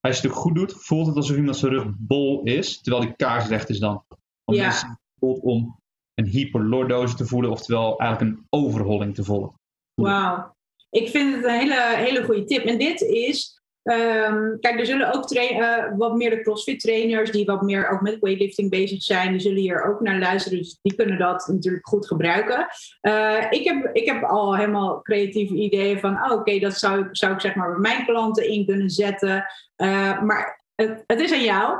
Als 0.00 0.20
je 0.20 0.28
het 0.28 0.36
goed 0.36 0.54
doet, 0.54 0.72
voelt 0.72 1.06
het 1.06 1.16
alsof 1.16 1.36
iemand 1.36 1.56
zijn 1.56 1.72
rug 1.72 1.86
bol 1.98 2.42
is. 2.42 2.80
Terwijl 2.80 3.04
die 3.04 3.16
kaarsrecht 3.16 3.68
is 3.68 3.78
dan. 3.78 4.04
Om 4.44 4.54
ja. 4.54 4.98
om 5.18 5.80
een 6.14 6.26
hyperlordose 6.26 7.14
te 7.14 7.26
voelen. 7.26 7.50
Oftewel 7.50 7.98
eigenlijk 7.98 8.36
een 8.36 8.46
overholling 8.50 9.14
te 9.14 9.24
voelen. 9.24 9.54
Wauw. 9.94 10.54
Ik 10.90 11.08
vind 11.08 11.34
het 11.34 11.44
een 11.44 11.58
hele, 11.58 11.96
hele 11.96 12.24
goede 12.24 12.44
tip. 12.44 12.64
En 12.64 12.78
dit 12.78 13.00
is 13.00 13.61
Um, 13.84 14.60
kijk, 14.60 14.78
er 14.78 14.86
zullen 14.86 15.14
ook 15.14 15.30
uh, 15.32 15.84
wat 15.96 16.16
meer 16.16 16.30
de 16.30 16.40
CrossFit 16.40 16.80
trainers 16.80 17.30
die 17.30 17.44
wat 17.44 17.62
meer 17.62 17.88
ook 17.88 18.00
met 18.00 18.18
weightlifting 18.20 18.70
bezig 18.70 19.02
zijn, 19.02 19.30
die 19.30 19.40
zullen 19.40 19.58
hier 19.58 19.84
ook 19.84 20.00
naar 20.00 20.18
luisteren. 20.18 20.58
Dus 20.58 20.78
die 20.82 20.94
kunnen 20.94 21.18
dat 21.18 21.46
natuurlijk 21.46 21.88
goed 21.88 22.06
gebruiken. 22.06 22.66
Uh, 23.02 23.46
ik, 23.50 23.64
heb, 23.64 23.90
ik 23.92 24.06
heb 24.06 24.22
al 24.22 24.56
helemaal 24.56 25.02
creatieve 25.02 25.54
ideeën 25.54 26.00
van, 26.00 26.24
oh, 26.24 26.32
oké, 26.32 26.58
dat 26.58 26.78
zou, 26.78 27.08
zou 27.10 27.32
ik 27.32 27.40
zeg 27.40 27.54
maar 27.54 27.70
bij 27.70 27.80
mijn 27.80 28.04
klanten 28.04 28.48
in 28.48 28.66
kunnen 28.66 28.90
zetten. 28.90 29.44
Uh, 29.76 30.22
maar 30.22 30.64
het, 30.74 31.04
het 31.06 31.20
is 31.20 31.32
aan 31.32 31.44
jou 31.44 31.78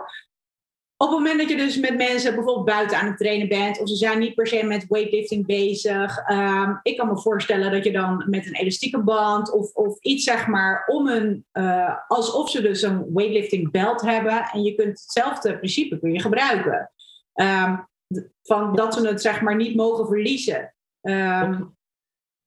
op 1.02 1.08
het 1.08 1.18
moment 1.18 1.38
dat 1.38 1.48
je 1.48 1.56
dus 1.56 1.78
met 1.78 1.96
mensen 1.96 2.34
bijvoorbeeld 2.34 2.66
buiten 2.66 2.98
aan 2.98 3.06
het 3.06 3.16
trainen 3.16 3.48
bent, 3.48 3.80
of 3.80 3.88
ze 3.88 3.96
zijn 3.96 4.18
niet 4.18 4.34
per 4.34 4.46
se 4.46 4.64
met 4.64 4.86
weightlifting 4.88 5.46
bezig, 5.46 6.30
um, 6.30 6.80
ik 6.82 6.96
kan 6.96 7.08
me 7.08 7.18
voorstellen 7.18 7.72
dat 7.72 7.84
je 7.84 7.92
dan 7.92 8.24
met 8.28 8.46
een 8.46 8.54
elastieke 8.54 9.02
band 9.02 9.52
of, 9.52 9.72
of 9.72 10.00
iets 10.00 10.24
zeg 10.24 10.46
maar 10.46 10.84
om 10.86 11.08
een, 11.08 11.46
uh, 11.52 11.96
alsof 12.08 12.50
ze 12.50 12.62
dus 12.62 12.82
een 12.82 13.12
weightlifting 13.14 13.70
belt 13.70 14.00
hebben 14.00 14.42
en 14.52 14.62
je 14.62 14.74
kunt 14.74 15.00
hetzelfde 15.00 15.56
principe 15.56 15.98
kun 15.98 16.12
je 16.12 16.20
gebruiken. 16.20 16.90
Um, 17.34 17.88
van 18.42 18.74
dat 18.74 18.94
ze 18.94 19.06
het 19.06 19.22
zeg 19.22 19.40
maar 19.40 19.56
niet 19.56 19.76
mogen 19.76 20.06
verliezen. 20.06 20.74
Um, 21.00 21.76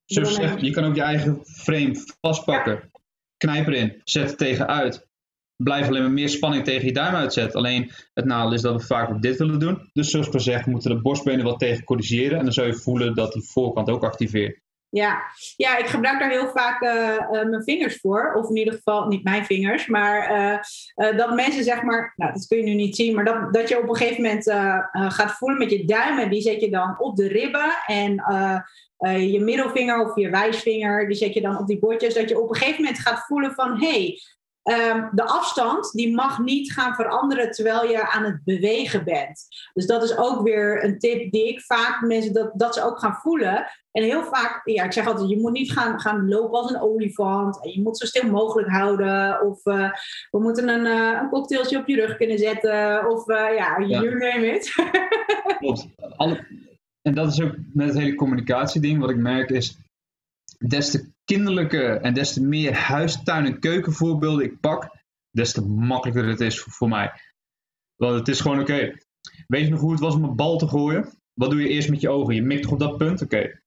je 0.04 0.70
kan 0.70 0.84
ook 0.84 0.94
je 0.94 1.02
eigen 1.02 1.40
frame 1.44 2.04
vastpakken, 2.20 2.72
ja. 2.72 3.00
knijp 3.36 3.66
erin, 3.66 4.00
zet 4.04 4.28
het 4.28 4.38
tegenuit 4.38 5.08
blijf 5.56 5.88
alleen 5.88 6.02
maar 6.02 6.10
meer 6.10 6.28
spanning 6.28 6.64
tegen 6.64 6.86
je 6.86 6.92
duim 6.92 7.14
uitzetten. 7.14 7.58
Alleen 7.58 7.90
het 8.14 8.24
nadeel 8.24 8.52
is 8.52 8.62
dat 8.62 8.80
we 8.80 8.86
vaak 8.86 9.10
ook 9.10 9.22
dit 9.22 9.38
willen 9.38 9.58
doen. 9.58 9.90
Dus 9.92 10.10
zoals 10.10 10.28
gezegd, 10.28 10.66
moeten 10.66 10.90
de 10.90 11.00
borstbenen 11.00 11.44
wat 11.44 11.58
tegen 11.58 11.84
corrigeren. 11.84 12.38
En 12.38 12.44
dan 12.44 12.52
zou 12.52 12.66
je 12.66 12.74
voelen 12.74 13.14
dat 13.14 13.32
die 13.32 13.42
voorkant 13.42 13.90
ook 13.90 14.04
activeert. 14.04 14.64
Ja, 14.88 15.22
ja 15.56 15.76
ik 15.76 15.86
gebruik 15.86 16.20
daar 16.20 16.30
heel 16.30 16.48
vaak 16.48 16.82
uh, 16.82 16.90
uh, 16.90 17.30
mijn 17.30 17.62
vingers 17.62 18.00
voor. 18.00 18.32
Of 18.34 18.48
in 18.48 18.56
ieder 18.56 18.74
geval, 18.74 19.06
niet 19.06 19.24
mijn 19.24 19.44
vingers. 19.44 19.86
Maar 19.86 20.30
uh, 20.96 21.16
dat 21.16 21.34
mensen 21.34 21.64
zeg 21.64 21.82
maar, 21.82 22.12
nou 22.16 22.32
dat 22.32 22.46
kun 22.46 22.58
je 22.58 22.64
nu 22.64 22.74
niet 22.74 22.96
zien. 22.96 23.14
Maar 23.14 23.24
dat, 23.24 23.52
dat 23.52 23.68
je 23.68 23.82
op 23.82 23.88
een 23.88 23.96
gegeven 23.96 24.22
moment 24.22 24.44
gaat 25.12 25.32
voelen 25.32 25.58
met 25.58 25.70
je 25.70 25.84
duimen. 25.84 26.30
Die 26.30 26.40
zet 26.40 26.60
je 26.60 26.70
dan 26.70 26.94
op 26.98 27.16
de 27.16 27.28
ribben. 27.28 27.74
En 27.86 28.12
je 29.30 29.40
middelvinger 29.40 30.10
of 30.10 30.16
je 30.16 30.30
wijsvinger, 30.30 31.06
die 31.06 31.16
zet 31.16 31.34
je 31.34 31.40
dan 31.40 31.58
op 31.58 31.66
die 31.66 31.78
bordjes. 31.78 32.14
Dat 32.14 32.28
je 32.28 32.40
op 32.40 32.48
een 32.48 32.56
gegeven 32.56 32.82
moment 32.82 33.00
gaat 33.00 33.24
voelen 33.26 33.52
van... 33.52 33.80
Hey, 33.80 34.18
Um, 34.68 35.08
de 35.12 35.24
afstand 35.24 35.92
die 35.92 36.14
mag 36.14 36.38
niet 36.38 36.72
gaan 36.72 36.94
veranderen 36.94 37.50
terwijl 37.50 37.90
je 37.90 38.10
aan 38.10 38.24
het 38.24 38.44
bewegen 38.44 39.04
bent. 39.04 39.46
Dus 39.72 39.86
dat 39.86 40.02
is 40.02 40.16
ook 40.16 40.42
weer 40.42 40.84
een 40.84 40.98
tip 40.98 41.32
die 41.32 41.48
ik 41.48 41.60
vaak 41.60 42.00
mensen 42.00 42.32
dat, 42.32 42.50
dat 42.54 42.74
ze 42.74 42.82
ook 42.82 42.98
gaan 42.98 43.14
voelen. 43.14 43.66
En 43.90 44.02
heel 44.02 44.24
vaak, 44.24 44.60
ja, 44.64 44.84
ik 44.84 44.92
zeg 44.92 45.06
altijd, 45.06 45.28
je 45.28 45.40
moet 45.40 45.52
niet 45.52 45.72
gaan, 45.72 46.00
gaan 46.00 46.28
lopen 46.28 46.58
als 46.58 46.70
een 46.70 46.80
olifant. 46.80 47.64
En 47.64 47.70
je 47.70 47.82
moet 47.82 47.98
zo 47.98 48.06
stil 48.06 48.30
mogelijk 48.30 48.68
houden. 48.68 49.46
Of 49.46 49.66
uh, 49.66 49.90
we 50.30 50.40
moeten 50.40 50.68
een, 50.68 50.86
uh, 50.86 51.20
een 51.22 51.28
cocktailtje 51.28 51.78
op 51.78 51.88
je 51.88 51.96
rug 51.96 52.16
kunnen 52.16 52.38
zetten. 52.38 53.10
Of 53.10 53.28
uh, 53.28 53.36
ja, 53.36 53.80
you 53.80 54.18
ja. 54.18 54.32
name 54.32 54.46
it. 54.46 54.74
Klopt. 55.58 55.86
En 57.02 57.14
dat 57.14 57.32
is 57.32 57.42
ook 57.42 57.54
met 57.72 57.88
het 57.88 57.98
hele 57.98 58.14
communicatieding. 58.14 59.00
Wat 59.00 59.10
ik 59.10 59.16
merk 59.16 59.50
is, 59.50 59.78
des 60.58 60.90
te 60.90 61.10
kinderlijke 61.24 61.86
en 61.86 62.14
des 62.14 62.32
te 62.32 62.42
meer 62.42 62.74
huistuin- 62.74 63.46
en 63.46 63.60
keukenvoorbeelden 63.60 64.44
ik 64.44 64.60
pak, 64.60 64.90
des 65.30 65.52
te 65.52 65.66
makkelijker 65.66 66.28
het 66.28 66.40
is 66.40 66.60
voor, 66.60 66.88
mij. 66.88 67.12
Want 67.96 68.18
het 68.18 68.28
is 68.28 68.40
gewoon 68.40 68.60
oké. 68.60 68.94
Weet 69.46 69.64
je 69.64 69.70
nog 69.70 69.80
hoe 69.80 69.90
het 69.90 70.00
was 70.00 70.14
om 70.14 70.24
een 70.24 70.36
bal 70.36 70.58
te 70.58 70.68
gooien? 70.68 71.08
Wat 71.34 71.50
doe 71.50 71.60
je 71.60 71.68
eerst 71.68 71.90
met 71.90 72.00
je 72.00 72.08
ogen? 72.08 72.34
Je 72.34 72.42
mikt 72.42 72.62
toch 72.62 72.72
op 72.72 72.78
dat 72.78 72.96
punt? 72.96 73.22
Oké. 73.22 73.60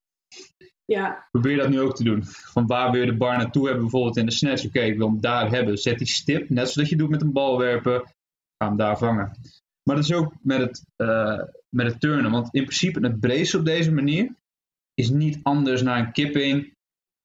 Ja. 0.86 1.28
Probeer 1.32 1.58
dat 1.58 1.70
nu 1.70 1.82
ook 1.82 1.96
te 1.96 2.04
doen. 2.04 2.24
Van 2.26 2.68
waar 2.68 2.92
wil 2.92 3.02
je 3.02 3.12
de 3.12 3.18
bar 3.18 3.38
naartoe 3.38 3.64
hebben, 3.64 3.82
bijvoorbeeld 3.82 4.18
in 4.18 4.26
de 4.26 4.32
snatch? 4.32 4.66
Oké, 4.66 4.80
ik 4.80 4.98
wil 4.98 5.08
hem 5.08 5.22
daar 5.22 5.50
hebben. 5.50 5.78
Zet 5.78 5.98
die 5.98 6.08
stip, 6.08 6.50
net 6.50 6.70
zoals 6.70 6.90
je 6.90 6.96
doet 6.96 7.10
met 7.10 7.22
een 7.22 7.34
bal 7.34 7.58
werpen. 7.58 8.04
Ga 8.58 8.68
hem 8.68 8.78
daar 8.78 8.98
vangen. 8.98 9.38
Maar 9.84 9.96
dat 9.96 10.06
is 10.06 10.14
ook 10.14 10.34
met 10.42 10.60
het, 10.60 10.86
uh, 10.98 11.42
met 11.70 11.86
het 11.86 12.00
turnen. 12.00 12.32
Want 12.32 12.54
in 12.54 12.64
principe 12.64 13.00
het 13.00 13.20
brace 13.20 13.58
op 13.58 13.66
deze 13.66 13.92
manier 13.92 14.36
is 14.94 15.10
niet 15.10 15.40
anders 15.44 15.82
naar 15.82 16.00
een 16.00 16.12
kipping 16.12 16.74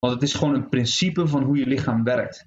want 0.05 0.21
het 0.21 0.29
is 0.31 0.35
gewoon 0.35 0.55
een 0.55 0.69
principe 0.69 1.27
van 1.27 1.43
hoe 1.43 1.57
je 1.57 1.67
lichaam 1.67 2.05
werkt. 2.05 2.47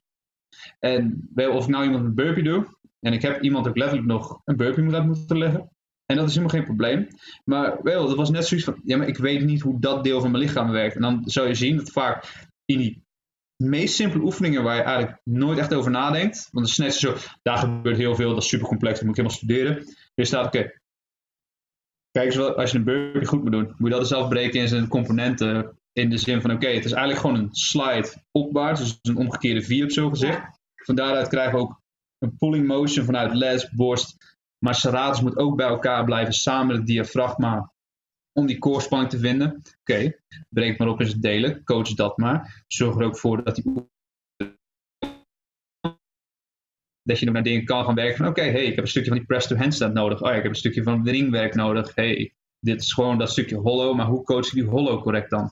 En 0.80 1.30
of 1.36 1.64
ik 1.64 1.70
nou 1.70 1.84
iemand 1.84 2.06
een 2.06 2.16
burpee 2.16 2.44
doe, 2.44 2.78
en 3.00 3.14
ik 3.14 3.22
heb 3.22 3.42
iemand 3.42 3.68
ook 3.68 3.78
letterlijk 3.78 4.08
nog 4.08 4.42
een 4.44 4.56
burpee 4.56 4.84
moet 4.84 5.06
moeten 5.06 5.38
leggen. 5.38 5.70
En 6.06 6.16
dat 6.16 6.28
is 6.28 6.36
helemaal 6.36 6.56
geen 6.56 6.66
probleem. 6.66 7.08
Maar 7.44 7.84
wel, 7.84 8.08
dat 8.08 8.16
was 8.16 8.30
net 8.30 8.48
zoiets 8.48 8.66
van, 8.66 8.82
ja, 8.84 8.98
maar 8.98 9.08
ik 9.08 9.18
weet 9.18 9.44
niet 9.44 9.62
hoe 9.62 9.80
dat 9.80 10.04
deel 10.04 10.22
van 10.22 10.32
mijn 10.32 10.44
lichaam 10.44 10.72
werkt. 10.72 10.96
En 10.96 11.02
dan 11.02 11.22
zou 11.26 11.48
je 11.48 11.54
zien 11.54 11.78
dat 11.78 11.90
vaak 11.90 12.48
in 12.66 12.78
die 12.78 13.06
meest 13.64 13.96
simpele 13.96 14.24
oefeningen 14.24 14.64
waar 14.64 14.76
je 14.76 14.82
eigenlijk 14.82 15.22
nooit 15.24 15.58
echt 15.58 15.74
over 15.74 15.92
nadenkt. 15.92 16.48
Want 16.52 16.66
de 16.66 16.72
snatch 16.72 16.94
is 16.94 17.00
zo, 17.00 17.16
daar 17.42 17.58
gebeurt 17.58 17.98
heel 17.98 18.16
veel, 18.16 18.30
dat 18.30 18.44
is 18.44 18.50
super 18.50 18.68
complex, 18.68 18.94
dat 18.94 19.08
moet 19.08 19.18
ik 19.18 19.24
helemaal 19.24 19.38
studeren. 19.38 19.96
Je 20.14 20.26
staat, 20.26 20.46
oké, 20.46 20.72
kijk 22.12 22.26
eens 22.26 22.36
wat, 22.36 22.56
als 22.56 22.72
je 22.72 22.78
een 22.78 22.84
burpee 22.84 23.26
goed 23.26 23.44
moet 23.44 23.52
doen, 23.52 23.66
moet 23.66 23.78
je 23.78 23.90
dat 23.90 24.00
eens 24.00 24.14
afbreken 24.14 24.60
in 24.60 24.68
zijn 24.68 24.88
componenten. 24.88 25.77
In 25.98 26.10
de 26.10 26.18
zin 26.18 26.42
van, 26.42 26.52
oké, 26.52 26.68
het 26.68 26.86
is 26.86 26.92
eigenlijk 26.92 27.22
gewoon 27.22 27.36
een 27.36 27.56
slide 27.56 28.14
opwaarts, 28.32 28.82
dus 28.82 29.00
een 29.02 29.18
omgekeerde 29.18 29.62
V 29.62 29.84
op 29.84 29.92
zo 29.92 30.10
gezegd. 30.10 30.60
Van 30.76 30.96
daaruit 30.96 31.28
krijgen 31.28 31.54
we 31.54 31.60
ook 31.60 31.82
een 32.18 32.38
pulling 32.38 32.68
motion 32.68 33.06
vanuit 33.06 33.34
les, 33.34 33.70
borst. 33.70 34.38
Maar 34.66 34.76
serratus 34.76 35.22
moet 35.22 35.38
ook 35.38 35.56
bij 35.56 35.68
elkaar 35.68 36.04
blijven 36.04 36.34
samen 36.34 36.68
met 36.68 36.76
het 36.76 36.86
diafragma 36.86 37.74
om 38.34 38.46
die 38.46 38.58
koorspanning 38.58 39.10
te 39.10 39.20
vinden. 39.20 39.62
Oké, 39.80 40.14
breek 40.50 40.78
maar 40.78 40.88
op 40.88 41.02
in 41.02 41.08
het 41.08 41.22
delen, 41.22 41.64
coach 41.64 41.94
dat 41.94 42.18
maar. 42.18 42.64
Zorg 42.68 42.96
er 42.96 43.06
ook 43.06 43.18
voor 43.18 43.44
dat 43.44 43.56
die 43.56 43.90
je 47.04 47.26
nog 47.26 47.34
naar 47.34 47.44
dingen 47.44 47.66
kan 47.66 47.86
gaan 47.86 47.96
werken 47.96 48.28
oké, 48.28 48.40
okay, 48.40 48.52
hey, 48.52 48.64
ik 48.66 48.76
heb 48.76 48.84
een 48.84 48.90
stukje 48.90 49.10
van 49.10 49.18
die 49.18 49.28
press 49.28 49.48
to 49.48 49.56
handstand 49.56 49.94
nodig. 49.94 50.22
Oh 50.22 50.30
ja, 50.30 50.36
ik 50.36 50.42
heb 50.42 50.52
een 50.52 50.58
stukje 50.58 50.84
van 50.84 51.08
ringwerk 51.08 51.56
nodig. 51.56 51.96
Hey, 51.96 52.34
dit 52.60 52.82
is 52.82 52.94
gewoon 52.94 53.18
dat 53.18 53.30
stukje 53.30 53.56
hollow, 53.56 53.96
maar 53.96 54.06
hoe 54.06 54.24
coach 54.24 54.50
je 54.50 54.56
die 54.56 54.70
hollow 54.70 55.02
correct 55.02 55.30
dan? 55.30 55.52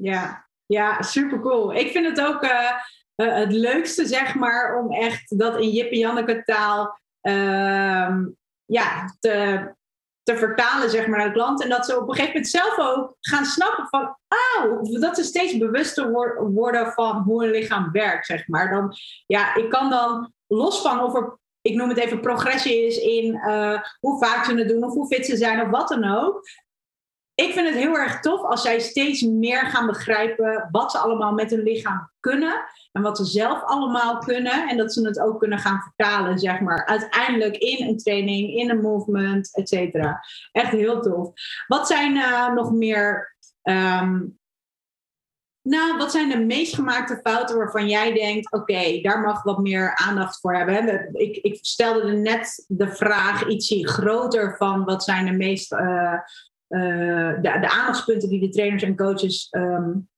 Ja, 0.00 0.48
ja 0.66 1.02
super 1.02 1.40
cool. 1.40 1.74
Ik 1.74 1.90
vind 1.90 2.06
het 2.06 2.26
ook 2.26 2.42
uh, 2.42 2.70
uh, 3.16 3.34
het 3.34 3.52
leukste, 3.52 4.06
zeg 4.06 4.34
maar, 4.34 4.78
om 4.78 4.92
echt 4.92 5.38
dat 5.38 5.60
in 5.60 5.70
Jip 5.70 5.90
en 5.90 5.98
Janneke 5.98 6.42
taal 6.44 6.98
uh, 7.22 8.16
ja, 8.64 9.16
te, 9.20 9.68
te 10.22 10.36
vertalen, 10.36 10.90
zeg 10.90 11.06
maar, 11.06 11.18
naar 11.18 11.26
het 11.26 11.36
land. 11.36 11.62
En 11.62 11.68
dat 11.68 11.86
ze 11.86 11.96
op 11.96 12.08
een 12.08 12.14
gegeven 12.14 12.32
moment 12.32 12.48
zelf 12.48 12.78
ook 12.78 13.16
gaan 13.20 13.44
snappen 13.44 13.88
van, 13.88 14.16
oh, 14.28 15.00
dat 15.00 15.16
ze 15.16 15.22
steeds 15.22 15.58
bewuster 15.58 16.10
worden 16.52 16.92
van 16.92 17.16
hoe 17.16 17.44
een 17.44 17.50
lichaam 17.50 17.90
werkt, 17.92 18.26
zeg 18.26 18.48
maar. 18.48 18.70
Dan, 18.70 18.94
ja, 19.26 19.54
ik 19.54 19.70
kan 19.70 19.90
dan 19.90 20.32
los 20.46 20.80
van 20.80 21.00
of 21.00 21.14
er 21.14 21.38
ik 21.68 21.74
noem 21.74 21.88
het 21.88 21.98
even 21.98 22.20
progressie 22.20 22.86
is 22.86 22.96
in 22.96 23.34
uh, 23.34 23.82
hoe 24.00 24.18
vaak 24.24 24.44
ze 24.44 24.54
het 24.54 24.68
doen 24.68 24.84
of 24.84 24.92
hoe 24.92 25.06
fit 25.06 25.26
ze 25.26 25.36
zijn 25.36 25.60
of 25.60 25.70
wat 25.70 25.88
dan 25.88 26.04
ook 26.04 26.48
ik 27.40 27.52
vind 27.52 27.68
het 27.68 27.76
heel 27.76 27.96
erg 27.96 28.20
tof 28.20 28.42
als 28.42 28.62
zij 28.62 28.80
steeds 28.80 29.22
meer 29.22 29.66
gaan 29.66 29.86
begrijpen 29.86 30.68
wat 30.70 30.90
ze 30.90 30.98
allemaal 30.98 31.32
met 31.32 31.50
hun 31.50 31.62
lichaam 31.62 32.10
kunnen. 32.20 32.64
En 32.92 33.02
wat 33.02 33.16
ze 33.16 33.24
zelf 33.24 33.62
allemaal 33.62 34.18
kunnen. 34.18 34.68
En 34.68 34.76
dat 34.76 34.92
ze 34.92 35.06
het 35.06 35.20
ook 35.20 35.38
kunnen 35.38 35.58
gaan 35.58 35.80
vertalen, 35.80 36.38
zeg 36.38 36.60
maar. 36.60 36.86
Uiteindelijk 36.86 37.56
in 37.56 37.86
een 37.86 37.96
training, 37.96 38.54
in 38.54 38.70
een 38.70 38.80
movement, 38.80 39.56
et 39.56 39.68
cetera. 39.68 40.24
Echt 40.52 40.70
heel 40.70 41.00
tof. 41.00 41.32
Wat 41.66 41.86
zijn 41.86 42.16
uh, 42.16 42.52
nog 42.52 42.72
meer... 42.72 43.36
Um, 43.62 44.38
nou, 45.62 45.96
wat 45.96 46.10
zijn 46.12 46.28
de 46.28 46.38
meest 46.38 46.74
gemaakte 46.74 47.20
fouten 47.22 47.56
waarvan 47.56 47.88
jij 47.88 48.12
denkt: 48.12 48.52
oké, 48.52 49.00
daar 49.00 49.20
mag 49.20 49.42
wat 49.42 49.58
meer 49.58 49.96
aandacht 49.96 50.40
voor 50.40 50.54
hebben? 50.54 51.10
Ik, 51.12 51.36
ik 51.36 51.58
stelde 51.60 52.12
net 52.12 52.64
de 52.68 52.88
vraag 52.88 53.46
ietsje 53.46 53.88
groter 53.88 54.56
van 54.56 54.84
wat 54.84 55.04
zijn 55.04 55.24
de 55.24 55.32
meest 55.32 55.72
uh, 55.72 56.14
de, 56.68 57.38
de 57.60 57.70
aandachtspunten 57.70 58.28
die 58.28 58.40
de 58.40 58.48
trainers 58.48 58.82
en 58.82 58.96
coaches 58.96 59.48
um, 59.50 60.08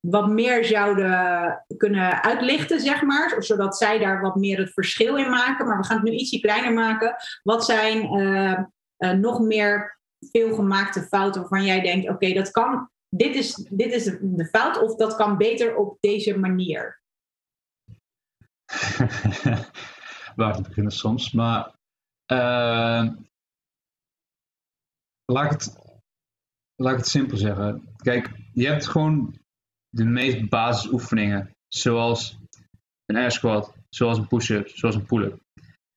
wat 0.00 0.28
meer 0.28 0.64
zouden 0.64 1.64
kunnen 1.76 2.22
uitlichten, 2.22 2.80
zeg 2.80 3.02
maar. 3.02 3.42
Zodat 3.42 3.76
zij 3.76 3.98
daar 3.98 4.20
wat 4.20 4.36
meer 4.36 4.58
het 4.58 4.72
verschil 4.72 5.16
in 5.16 5.30
maken. 5.30 5.66
Maar 5.66 5.78
we 5.78 5.84
gaan 5.84 5.96
het 5.96 6.04
nu 6.04 6.12
ietsje 6.12 6.40
kleiner 6.40 6.72
maken. 6.72 7.16
Wat 7.42 7.64
zijn 7.64 8.20
uh, 8.20 8.58
uh, 8.98 9.10
nog 9.10 9.40
meer 9.40 9.98
veelgemaakte 10.30 11.02
fouten 11.02 11.40
waarvan 11.40 11.64
jij 11.64 11.80
denkt: 11.80 12.08
oké, 12.08 12.32
dat 12.32 12.50
kan. 12.50 12.90
Dit 13.08 13.34
is, 13.34 13.54
dit 13.70 13.92
is 13.92 14.04
de 14.20 14.48
fout, 14.52 14.82
of 14.82 14.94
dat 14.94 15.16
kan 15.16 15.36
beter 15.36 15.76
op 15.76 15.96
deze 16.00 16.38
manier? 16.38 17.00
Waar 20.36 20.54
te 20.54 20.62
beginnen 20.62 20.92
soms. 20.92 21.32
Maar 21.32 21.76
laat 25.32 25.44
ik 25.44 25.50
het, 25.50 25.78
laat 26.76 26.96
het 26.96 27.08
simpel 27.08 27.36
zeggen. 27.36 27.88
Kijk, 27.96 28.30
je 28.52 28.66
hebt 28.66 28.86
gewoon 28.86 29.34
de 29.88 30.04
meest 30.04 30.48
basisoefeningen. 30.48 31.50
Zoals 31.68 32.38
een 33.06 33.16
air 33.16 33.30
squat, 33.30 33.74
zoals 33.88 34.18
een 34.18 34.26
push-up, 34.26 34.68
zoals 34.68 34.94
een 34.94 35.06
pull-up. 35.06 35.38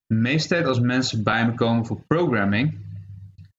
De 0.06 0.16
meeste 0.16 0.48
tijd 0.48 0.66
als 0.66 0.80
mensen 0.80 1.24
bij 1.24 1.46
me 1.46 1.54
komen 1.54 1.86
voor 1.86 2.02
programming, 2.08 2.80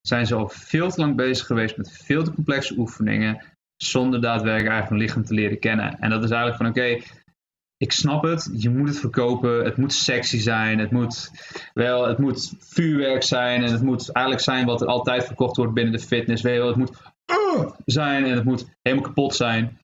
zijn 0.01 0.27
ze 0.27 0.35
al 0.35 0.49
veel 0.49 0.91
te 0.91 1.01
lang 1.01 1.17
bezig 1.17 1.47
geweest 1.47 1.77
met 1.77 1.93
veel 1.93 2.25
te 2.25 2.33
complexe 2.33 2.79
oefeningen, 2.79 3.45
zonder 3.77 4.21
daadwerkelijk 4.21 4.73
eigenlijk 4.73 4.89
hun 4.89 4.99
lichaam 4.99 5.25
te 5.25 5.35
leren 5.35 5.59
kennen. 5.59 5.99
En 5.99 6.11
dat 6.11 6.25
is 6.25 6.31
eigenlijk 6.31 6.63
van 6.63 6.67
oké, 6.67 7.05
ik 7.83 7.93
snap 7.93 8.23
het, 8.23 8.51
je 8.57 8.71
moet 8.71 8.89
het 8.89 8.99
verkopen, 8.99 9.65
het 9.65 9.77
moet 9.77 9.93
sexy 9.93 10.39
zijn, 10.39 10.79
het 10.79 10.91
moet, 10.91 11.31
wel, 11.75 12.07
het 12.07 12.19
moet 12.19 12.55
vuurwerk 12.59 13.23
zijn 13.23 13.63
en 13.63 13.73
het 13.73 13.83
moet 13.83 14.13
eigenlijk 14.13 14.45
zijn 14.45 14.67
wat 14.67 14.81
er 14.81 14.87
altijd 14.87 15.25
verkocht 15.25 15.57
wordt 15.57 15.75
binnen 15.75 15.93
de 15.93 15.99
fitness. 15.99 16.43
Het 16.43 16.77
moet 16.77 17.03
uh, 17.27 17.71
zijn 17.85 18.25
en 18.25 18.35
het 18.35 18.45
moet 18.45 18.79
helemaal 18.83 19.07
kapot 19.07 19.35
zijn. 19.35 19.81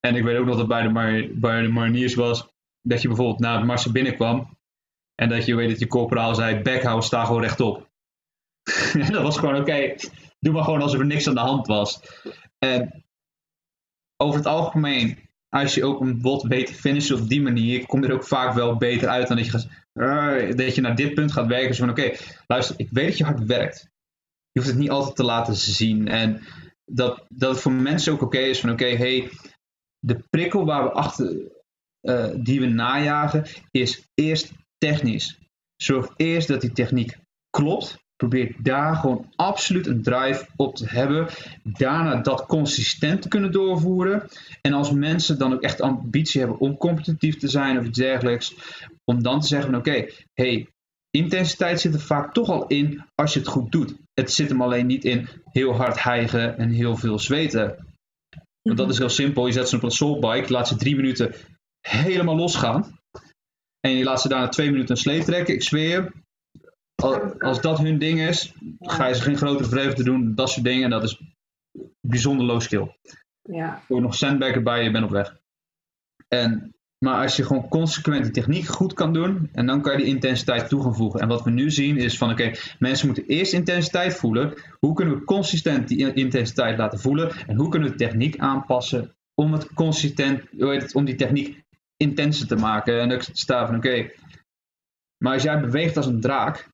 En 0.00 0.16
ik 0.16 0.22
weet 0.22 0.36
ook 0.36 0.46
nog 0.46 0.56
dat 0.56 0.68
bij 0.68 0.82
de, 0.82 0.88
mar 0.88 1.28
bij 1.32 1.62
de 1.62 1.68
mariniers 1.68 2.14
was, 2.14 2.48
dat 2.80 3.02
je 3.02 3.08
bijvoorbeeld 3.08 3.40
na 3.40 3.56
het 3.56 3.66
marsen 3.66 3.92
binnenkwam 3.92 4.56
En 5.14 5.28
dat 5.28 5.46
je 5.46 5.54
weet 5.54 5.70
dat 5.70 5.78
je 5.78 5.86
corporaal 5.86 6.34
zei, 6.34 6.62
backhouse, 6.62 7.06
sta 7.06 7.24
gewoon 7.24 7.42
rechtop. 7.42 7.90
dat 9.12 9.22
was 9.22 9.38
gewoon 9.38 9.56
oké, 9.56 9.94
doe 10.38 10.52
maar 10.52 10.64
gewoon 10.64 10.82
alsof 10.82 11.00
er 11.00 11.06
niks 11.06 11.28
aan 11.28 11.34
de 11.34 11.40
hand 11.40 11.66
was. 11.66 12.00
En 12.58 13.04
over 14.16 14.36
het 14.36 14.46
algemeen, 14.46 15.30
als 15.52 15.74
je 15.74 15.84
ook 15.84 16.00
een 16.00 16.20
bot 16.20 16.42
weet 16.42 16.66
te 16.66 16.74
finishen 16.74 17.20
op 17.20 17.28
die 17.28 17.42
manier, 17.42 17.86
kom 17.86 18.02
je 18.02 18.08
er 18.08 18.14
ook 18.14 18.26
vaak 18.26 18.54
wel 18.54 18.76
beter 18.76 19.08
uit 19.08 19.28
dan 19.28 19.36
dat 19.36 19.46
je, 19.46 19.66
uh, 19.94 20.56
dat 20.56 20.74
je 20.74 20.80
naar 20.80 20.96
dit 20.96 21.14
punt 21.14 21.32
gaat 21.32 21.46
werken. 21.46 21.74
Zo 21.74 21.84
van 21.84 21.90
oké, 21.90 22.12
luister, 22.46 22.74
ik 22.78 22.88
weet 22.90 23.06
dat 23.06 23.18
je 23.18 23.24
hard 23.24 23.44
werkt. 23.44 23.88
Je 24.52 24.60
hoeft 24.60 24.72
het 24.72 24.78
niet 24.78 24.90
altijd 24.90 25.16
te 25.16 25.24
laten 25.24 25.54
zien. 25.54 26.08
En 26.08 26.42
dat, 26.84 27.24
dat 27.28 27.50
het 27.50 27.60
voor 27.60 27.72
mensen 27.72 28.12
ook 28.12 28.22
oké 28.22 28.38
is 28.38 28.60
van 28.60 28.70
oké, 28.70 28.96
hey, 28.96 29.30
de 29.98 30.24
prikkel 30.30 30.64
waar 30.64 30.82
we 30.82 30.90
achter, 30.90 31.36
uh, 32.02 32.30
die 32.36 32.60
we 32.60 32.66
najagen, 32.66 33.46
is 33.70 34.08
eerst 34.14 34.52
technisch. 34.78 35.38
Zorg 35.76 36.12
eerst 36.16 36.48
dat 36.48 36.60
die 36.60 36.72
techniek 36.72 37.16
klopt. 37.50 38.01
Probeer 38.22 38.54
daar 38.58 38.96
gewoon 38.96 39.26
absoluut 39.36 39.86
een 39.86 40.02
drive 40.02 40.46
op 40.56 40.76
te 40.76 40.88
hebben. 40.88 41.28
Daarna 41.62 42.16
dat 42.16 42.46
consistent 42.46 43.22
te 43.22 43.28
kunnen 43.28 43.52
doorvoeren. 43.52 44.28
En 44.60 44.72
als 44.72 44.92
mensen 44.92 45.38
dan 45.38 45.52
ook 45.52 45.62
echt 45.62 45.80
ambitie 45.80 46.40
hebben 46.40 46.58
om 46.58 46.76
competitief 46.76 47.38
te 47.38 47.48
zijn 47.48 47.78
of 47.78 47.84
iets 47.84 47.98
dergelijks. 47.98 48.54
Om 49.04 49.22
dan 49.22 49.40
te 49.40 49.46
zeggen: 49.46 49.74
oké, 49.74 50.06
hey, 50.34 50.68
intensiteit 51.10 51.80
zit 51.80 51.94
er 51.94 52.00
vaak 52.00 52.32
toch 52.32 52.48
al 52.48 52.66
in 52.66 53.04
als 53.14 53.32
je 53.32 53.38
het 53.38 53.48
goed 53.48 53.72
doet. 53.72 53.94
Het 54.14 54.32
zit 54.32 54.48
hem 54.48 54.62
alleen 54.62 54.86
niet 54.86 55.04
in 55.04 55.28
heel 55.44 55.74
hard 55.74 56.02
hijgen 56.02 56.58
en 56.58 56.70
heel 56.70 56.96
veel 56.96 57.18
zweten. 57.18 57.86
Want 58.62 58.78
dat 58.78 58.90
is 58.90 58.98
heel 58.98 59.08
simpel. 59.08 59.46
Je 59.46 59.52
zet 59.52 59.68
ze 59.68 59.76
op 59.76 59.82
een 59.82 59.90
soulbike, 59.90 60.52
laat 60.52 60.68
ze 60.68 60.76
drie 60.76 60.96
minuten 60.96 61.34
helemaal 61.80 62.36
losgaan. 62.36 62.98
En 63.80 63.90
je 63.90 64.04
laat 64.04 64.20
ze 64.20 64.28
daarna 64.28 64.48
twee 64.48 64.70
minuten 64.70 64.90
een 64.90 65.00
sleep 65.00 65.22
trekken. 65.22 65.54
Ik 65.54 65.62
zweer, 65.62 66.12
als 67.38 67.60
dat 67.60 67.78
hun 67.78 67.98
ding 67.98 68.20
is, 68.20 68.54
ga 68.80 69.06
je 69.06 69.14
ze 69.14 69.22
geen 69.22 69.36
grote 69.36 69.64
vreugde 69.64 70.02
doen. 70.02 70.34
Dat 70.34 70.50
soort 70.50 70.64
dingen. 70.64 70.84
En 70.84 70.90
dat 70.90 71.02
is 71.02 71.20
bijzonder 72.00 72.46
low 72.46 72.60
skill. 72.60 72.96
Ja. 73.42 73.82
Voor 73.86 74.00
nog 74.00 74.14
sandbagger 74.14 74.62
bij, 74.62 74.84
je 74.84 74.90
bent 74.90 75.04
op 75.04 75.10
weg. 75.10 75.40
En, 76.28 76.74
maar 76.98 77.22
als 77.22 77.36
je 77.36 77.44
gewoon 77.44 77.68
consequent 77.68 78.22
die 78.22 78.32
techniek 78.32 78.66
goed 78.66 78.92
kan 78.92 79.12
doen, 79.12 79.48
en 79.52 79.66
dan 79.66 79.82
kan 79.82 79.92
je 79.92 79.98
die 79.98 80.14
intensiteit 80.14 80.68
toe 80.68 80.82
gaan 80.82 80.94
voegen. 80.94 81.20
En 81.20 81.28
wat 81.28 81.42
we 81.42 81.50
nu 81.50 81.70
zien 81.70 81.96
is 81.96 82.18
van, 82.18 82.30
oké, 82.30 82.52
mensen 82.78 83.06
moeten 83.06 83.26
eerst 83.26 83.52
intensiteit 83.52 84.14
voelen. 84.14 84.54
Hoe 84.78 84.94
kunnen 84.94 85.14
we 85.14 85.24
consistent 85.24 85.88
die 85.88 86.12
intensiteit 86.12 86.78
laten 86.78 86.98
voelen? 86.98 87.32
En 87.46 87.56
hoe 87.56 87.68
kunnen 87.68 87.90
we 87.90 87.96
de 87.96 88.04
techniek 88.04 88.38
aanpassen 88.38 89.14
om 89.34 89.52
het 89.52 89.72
consistent, 89.74 90.42
om 90.94 91.04
die 91.04 91.14
techniek 91.14 91.62
intenser 91.96 92.46
te 92.46 92.56
maken? 92.56 93.00
En 93.00 93.10
ik 93.10 93.22
sta 93.32 93.66
van, 93.66 93.76
oké, 93.76 94.10
maar 95.22 95.32
als 95.32 95.42
jij 95.42 95.60
beweegt 95.60 95.96
als 95.96 96.06
een 96.06 96.20
draak, 96.20 96.68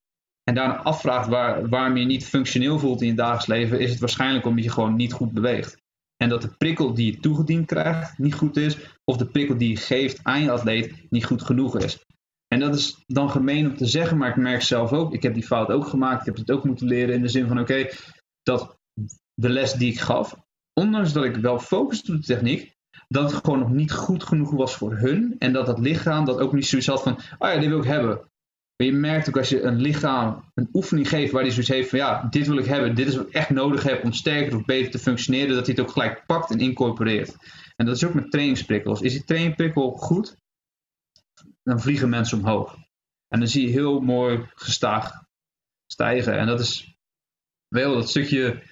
en 0.49 0.55
daarna 0.55 0.83
afvraagt 0.83 1.29
waar, 1.29 1.69
waarom 1.69 1.97
je 1.97 2.05
niet 2.05 2.27
functioneel 2.27 2.79
voelt 2.79 3.01
in 3.01 3.07
je 3.07 3.15
dagelijks 3.15 3.47
leven, 3.47 3.81
is 3.81 3.91
het 3.91 4.01
waarschijnlijk 4.01 4.47
omdat 4.47 4.65
je 4.65 4.71
gewoon 4.71 4.97
niet 4.97 5.13
goed 5.13 5.33
beweegt. 5.33 5.77
En 6.17 6.29
dat 6.29 6.43
de 6.43 6.57
prikkel 6.59 6.95
die 6.95 7.13
je 7.13 7.21
toegediend 7.21 7.67
krijgt 7.67 8.19
niet 8.19 8.35
goed 8.35 8.57
is, 8.57 8.77
of 9.05 9.17
de 9.17 9.27
prikkel 9.27 9.59
die 9.59 9.69
je 9.69 9.77
geeft 9.77 10.21
aan 10.23 10.43
je 10.43 10.51
atleet 10.51 11.11
niet 11.11 11.25
goed 11.25 11.43
genoeg 11.43 11.79
is. 11.79 12.05
En 12.47 12.61
dat 12.61 12.75
is 12.75 13.03
dan 13.07 13.31
gemeen 13.31 13.67
om 13.67 13.77
te 13.77 13.87
zeggen, 13.87 14.17
maar 14.17 14.29
ik 14.29 14.37
merk 14.37 14.63
zelf 14.63 14.93
ook, 14.93 15.15
ik 15.15 15.23
heb 15.23 15.35
die 15.35 15.47
fout 15.47 15.69
ook 15.69 15.87
gemaakt, 15.87 16.21
ik 16.21 16.27
heb 16.27 16.37
het 16.37 16.51
ook 16.51 16.65
moeten 16.65 16.87
leren 16.87 17.15
in 17.15 17.23
de 17.23 17.29
zin 17.29 17.47
van 17.47 17.61
oké, 17.61 17.89
dat 18.43 18.77
de 19.35 19.49
les 19.49 19.73
die 19.73 19.93
ik 19.93 20.01
gaf, 20.01 20.37
ondanks 20.81 21.13
dat 21.13 21.25
ik 21.25 21.37
wel 21.37 21.59
focuste 21.59 22.13
op 22.13 22.19
de 22.19 22.27
techniek, 22.27 22.75
dat 23.09 23.33
het 23.33 23.45
gewoon 23.45 23.59
nog 23.59 23.73
niet 23.73 23.93
goed 23.93 24.25
genoeg 24.25 24.51
was 24.51 24.77
voor 24.77 24.97
hun. 24.97 25.37
En 25.39 25.53
dat 25.53 25.67
dat 25.67 25.79
lichaam 25.79 26.25
dat 26.25 26.39
ook 26.39 26.53
niet 26.53 26.67
zoiets 26.67 26.89
had 26.89 27.03
van, 27.03 27.15
oh 27.39 27.49
ja, 27.49 27.59
dit 27.59 27.69
wil 27.69 27.79
ik 27.79 27.85
hebben. 27.85 28.21
Je 28.85 28.93
merkt 28.93 29.29
ook 29.29 29.37
als 29.37 29.49
je 29.49 29.62
een 29.62 29.81
lichaam 29.81 30.51
een 30.55 30.69
oefening 30.73 31.09
geeft 31.09 31.33
waar 31.33 31.43
hij 31.43 31.51
zoiets 31.51 31.71
heeft 31.71 31.88
van 31.88 31.99
ja, 31.99 32.27
dit 32.31 32.47
wil 32.47 32.59
ik 32.59 32.64
hebben, 32.64 32.95
dit 32.95 33.07
is 33.07 33.17
wat 33.17 33.27
ik 33.27 33.33
echt 33.33 33.51
nodig 33.51 33.83
heb 33.83 34.05
om 34.05 34.12
sterker 34.12 34.57
of 34.57 34.64
beter 34.64 34.91
te 34.91 34.99
functioneren, 34.99 35.55
dat 35.55 35.67
hij 35.67 35.75
het 35.75 35.85
ook 35.85 35.91
gelijk 35.91 36.27
pakt 36.27 36.51
en 36.51 36.59
incorporeert. 36.59 37.37
En 37.77 37.87
dat 37.87 37.97
is 37.97 38.05
ook 38.05 38.14
met 38.14 38.31
trainingsprikkels. 38.31 39.01
Is 39.01 39.12
die 39.12 39.25
trainingprikkel 39.25 39.91
goed, 39.91 40.37
dan 41.62 41.81
vliegen 41.81 42.09
mensen 42.09 42.38
omhoog. 42.38 42.77
En 43.29 43.38
dan 43.38 43.49
zie 43.49 43.67
je 43.67 43.73
heel 43.73 44.01
mooi 44.01 44.47
gestaag 44.55 45.25
stijgen. 45.93 46.38
En 46.38 46.47
dat 46.47 46.61
is 46.61 46.97
wel 47.69 47.95
dat 47.95 48.09
stukje 48.09 48.62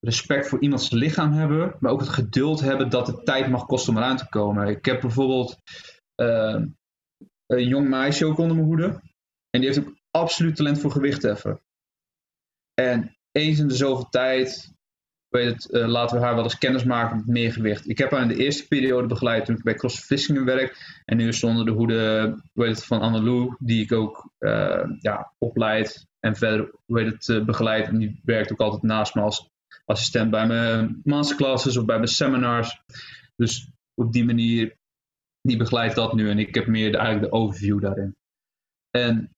respect 0.00 0.48
voor 0.48 0.62
iemands 0.62 0.90
lichaam 0.90 1.32
hebben, 1.32 1.76
maar 1.80 1.92
ook 1.92 2.00
het 2.00 2.08
geduld 2.08 2.60
hebben 2.60 2.90
dat 2.90 3.06
het 3.06 3.24
tijd 3.24 3.48
mag 3.48 3.66
kosten 3.66 3.92
om 3.92 3.98
eraan 3.98 4.16
te 4.16 4.28
komen. 4.28 4.68
Ik 4.68 4.84
heb 4.84 5.00
bijvoorbeeld 5.00 5.58
uh, 6.20 6.62
een 7.46 7.68
jong 7.68 7.88
meisje 7.88 8.26
ook 8.26 8.38
onder 8.38 8.56
mijn 8.56 8.68
hoede. 8.68 9.00
En 9.56 9.62
die 9.62 9.70
heeft 9.70 9.86
ook 9.86 9.96
absoluut 10.10 10.56
talent 10.56 10.80
voor 10.80 10.90
gewichtheffen. 10.90 11.60
En 12.74 13.16
eens 13.32 13.58
in 13.58 13.68
de 13.68 13.74
zoveel 13.74 14.08
tijd 14.08 14.74
weet 15.28 15.52
het, 15.52 15.72
uh, 15.72 15.86
laten 15.86 16.18
we 16.18 16.24
haar 16.24 16.34
wel 16.34 16.44
eens 16.44 16.58
kennis 16.58 16.84
maken 16.84 17.16
met 17.16 17.26
meer 17.26 17.52
gewicht. 17.52 17.88
Ik 17.88 17.98
heb 17.98 18.10
haar 18.10 18.22
in 18.22 18.28
de 18.28 18.36
eerste 18.36 18.66
periode 18.66 19.06
begeleid 19.06 19.44
toen 19.44 19.56
ik 19.56 19.62
bij 19.62 19.74
CrossFit 19.74 20.26
werk. 20.26 21.00
En 21.04 21.16
nu 21.16 21.28
is 21.28 21.38
ze 21.38 21.46
onder 21.46 21.64
de 21.64 21.70
hoede 21.70 22.34
weet 22.52 22.76
het, 22.76 22.84
van 22.84 23.00
Annelou, 23.00 23.56
die 23.58 23.82
ik 23.82 23.92
ook 23.92 24.30
uh, 24.38 24.84
ja, 24.98 25.32
opleid 25.38 26.06
en 26.20 26.36
verder 26.36 26.74
weet 26.86 27.12
het, 27.12 27.28
uh, 27.28 27.44
begeleid. 27.44 27.88
En 27.88 27.98
die 27.98 28.20
werkt 28.24 28.52
ook 28.52 28.60
altijd 28.60 28.82
naast 28.82 29.14
me 29.14 29.20
als 29.20 29.50
assistent 29.84 30.30
bij 30.30 30.46
mijn 30.46 31.00
masterclasses 31.04 31.76
of 31.76 31.84
bij 31.84 31.96
mijn 31.96 32.08
seminars. 32.08 32.82
Dus 33.36 33.70
op 33.94 34.12
die 34.12 34.24
manier, 34.24 34.76
die 35.40 35.56
begeleidt 35.56 35.94
dat 35.94 36.14
nu. 36.14 36.30
En 36.30 36.38
ik 36.38 36.54
heb 36.54 36.66
meer 36.66 36.92
de, 36.92 36.98
eigenlijk 36.98 37.30
de 37.30 37.38
overview 37.38 37.80
daarin. 37.80 38.16
En 38.90 39.35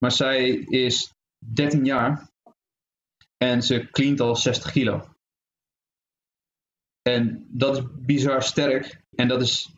maar 0.00 0.12
zij 0.12 0.48
is 0.50 1.12
13 1.38 1.84
jaar 1.84 2.28
en 3.36 3.62
ze 3.62 3.88
cleant 3.90 4.20
al 4.20 4.36
60 4.36 4.70
kilo. 4.70 5.08
En 7.02 7.46
dat 7.48 7.76
is 7.76 7.82
bizar 8.06 8.42
sterk. 8.42 9.00
En 9.14 9.28
dat 9.28 9.40
is 9.40 9.70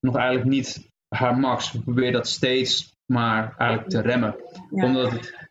nog 0.00 0.16
eigenlijk 0.16 0.48
niet 0.48 0.90
haar 1.08 1.38
max. 1.38 1.72
We 1.72 1.82
proberen 1.82 2.12
dat 2.12 2.28
steeds 2.28 2.96
maar 3.06 3.56
eigenlijk 3.56 3.90
te 3.90 4.00
remmen. 4.00 4.36
Omdat 4.70 5.10
het 5.10 5.48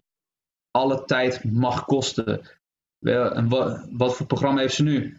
alle 0.72 1.06
tijd 1.06 1.44
mag 1.44 1.86
kosten. 1.86 2.42
En 3.00 3.50
wat, 3.50 3.88
wat 3.92 4.16
voor 4.16 4.26
programma 4.26 4.60
heeft 4.60 4.76
ze 4.76 4.84
nu? 4.84 5.18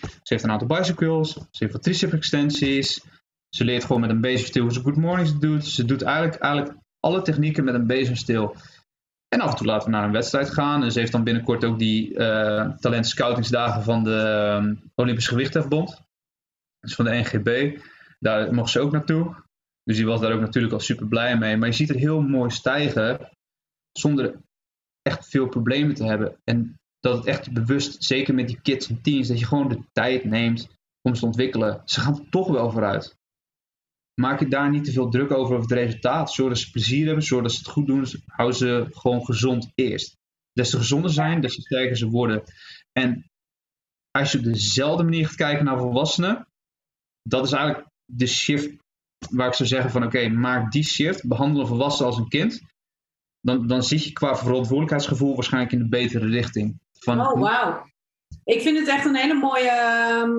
Ze 0.00 0.34
heeft 0.34 0.44
een 0.44 0.50
aantal 0.50 0.76
bicycles. 0.76 1.32
Ze 1.32 1.58
heeft 1.58 1.72
wat 1.72 1.82
tricep 1.82 2.12
extensies. 2.12 3.04
Ze 3.48 3.64
leert 3.64 3.84
gewoon 3.84 4.00
met 4.00 4.10
een 4.10 4.20
basic 4.20 4.54
hoe 4.54 4.72
ze 4.72 4.80
good 4.80 4.96
mornings 4.96 5.38
doet. 5.38 5.64
Ze 5.66 5.84
doet 5.84 6.02
eigenlijk, 6.02 6.42
eigenlijk 6.42 6.81
alle 7.04 7.22
technieken 7.22 7.64
met 7.64 7.74
een 7.74 7.86
bezemstil. 7.86 8.56
En 9.28 9.40
af 9.40 9.50
en 9.50 9.56
toe 9.56 9.66
laten 9.66 9.90
we 9.90 9.96
naar 9.96 10.04
een 10.04 10.12
wedstrijd 10.12 10.50
gaan. 10.50 10.82
En 10.82 10.92
ze 10.92 10.98
heeft 10.98 11.12
dan 11.12 11.24
binnenkort 11.24 11.64
ook 11.64 11.78
die 11.78 12.10
uh, 12.14 12.70
talent 12.70 13.06
scoutingsdagen 13.06 13.82
van 13.82 14.04
de 14.04 14.60
uh, 14.62 14.88
Olympische 14.94 15.30
Gewichthefbond. 15.30 16.00
Dus 16.80 16.94
van 16.94 17.04
de 17.04 17.10
NGB. 17.10 17.78
Daar 18.18 18.54
mocht 18.54 18.70
ze 18.70 18.80
ook 18.80 18.92
naartoe. 18.92 19.34
Dus 19.84 19.96
die 19.96 20.06
was 20.06 20.20
daar 20.20 20.32
ook 20.32 20.40
natuurlijk 20.40 20.72
al 20.72 20.80
super 20.80 21.06
blij 21.06 21.38
mee. 21.38 21.56
Maar 21.56 21.68
je 21.68 21.74
ziet 21.74 21.90
er 21.90 21.96
heel 21.96 22.20
mooi 22.20 22.50
stijgen. 22.50 23.30
Zonder 23.92 24.40
echt 25.02 25.28
veel 25.28 25.48
problemen 25.48 25.94
te 25.94 26.04
hebben. 26.04 26.36
En 26.44 26.80
dat 27.00 27.16
het 27.16 27.26
echt 27.26 27.52
bewust, 27.52 28.04
zeker 28.04 28.34
met 28.34 28.46
die 28.46 28.60
kids 28.60 28.88
en 28.88 29.02
teens, 29.02 29.28
dat 29.28 29.38
je 29.38 29.46
gewoon 29.46 29.68
de 29.68 29.82
tijd 29.92 30.24
neemt 30.24 30.68
om 31.00 31.14
ze 31.14 31.20
te 31.20 31.26
ontwikkelen. 31.26 31.82
Ze 31.84 32.00
gaan 32.00 32.28
toch 32.30 32.48
wel 32.48 32.70
vooruit 32.70 33.16
maak 34.14 34.40
je 34.40 34.48
daar 34.48 34.70
niet 34.70 34.84
te 34.84 34.92
veel 34.92 35.08
druk 35.08 35.30
over, 35.30 35.56
over 35.56 35.70
het 35.70 35.78
resultaat. 35.78 36.32
Zorg 36.32 36.48
dat 36.48 36.58
ze 36.58 36.70
plezier 36.70 37.06
hebben, 37.06 37.24
zorg 37.24 37.42
dat 37.42 37.52
ze 37.52 37.58
het 37.58 37.68
goed 37.68 37.86
doen. 37.86 38.06
Hou 38.26 38.52
ze 38.52 38.86
gewoon 38.90 39.24
gezond 39.24 39.72
eerst. 39.74 40.16
Des 40.52 40.70
te 40.70 40.76
gezonder 40.76 41.10
zijn, 41.10 41.40
des 41.40 41.54
te 41.54 41.60
sterker 41.60 41.96
ze 41.96 42.06
worden. 42.06 42.42
En 42.92 43.30
als 44.10 44.32
je 44.32 44.38
op 44.38 44.44
dezelfde 44.44 45.02
manier 45.02 45.26
gaat 45.26 45.36
kijken 45.36 45.64
naar 45.64 45.78
volwassenen, 45.78 46.46
dat 47.22 47.44
is 47.44 47.52
eigenlijk 47.52 47.88
de 48.04 48.26
shift 48.26 48.76
waar 49.30 49.48
ik 49.48 49.54
zou 49.54 49.68
zeggen 49.68 49.90
van 49.90 50.04
oké, 50.04 50.28
maak 50.28 50.72
die 50.72 50.84
shift, 50.84 51.28
behandel 51.28 51.60
een 51.60 51.66
volwassen 51.66 52.06
als 52.06 52.16
een 52.16 52.28
kind. 52.28 52.60
Dan, 53.40 53.66
dan 53.66 53.82
zit 53.82 54.04
je 54.04 54.12
qua 54.12 54.36
verantwoordelijkheidsgevoel 54.36 55.34
waarschijnlijk 55.34 55.72
in 55.72 55.78
de 55.78 55.88
betere 55.88 56.26
richting. 56.26 56.80
Van, 56.98 57.20
oh, 57.20 57.40
wauw. 57.40 57.90
Ik 58.44 58.60
vind 58.60 58.78
het 58.78 58.88
echt 58.88 59.04
een 59.04 59.16
hele 59.16 59.34
mooie 59.34 59.70
ehm, 59.70 60.30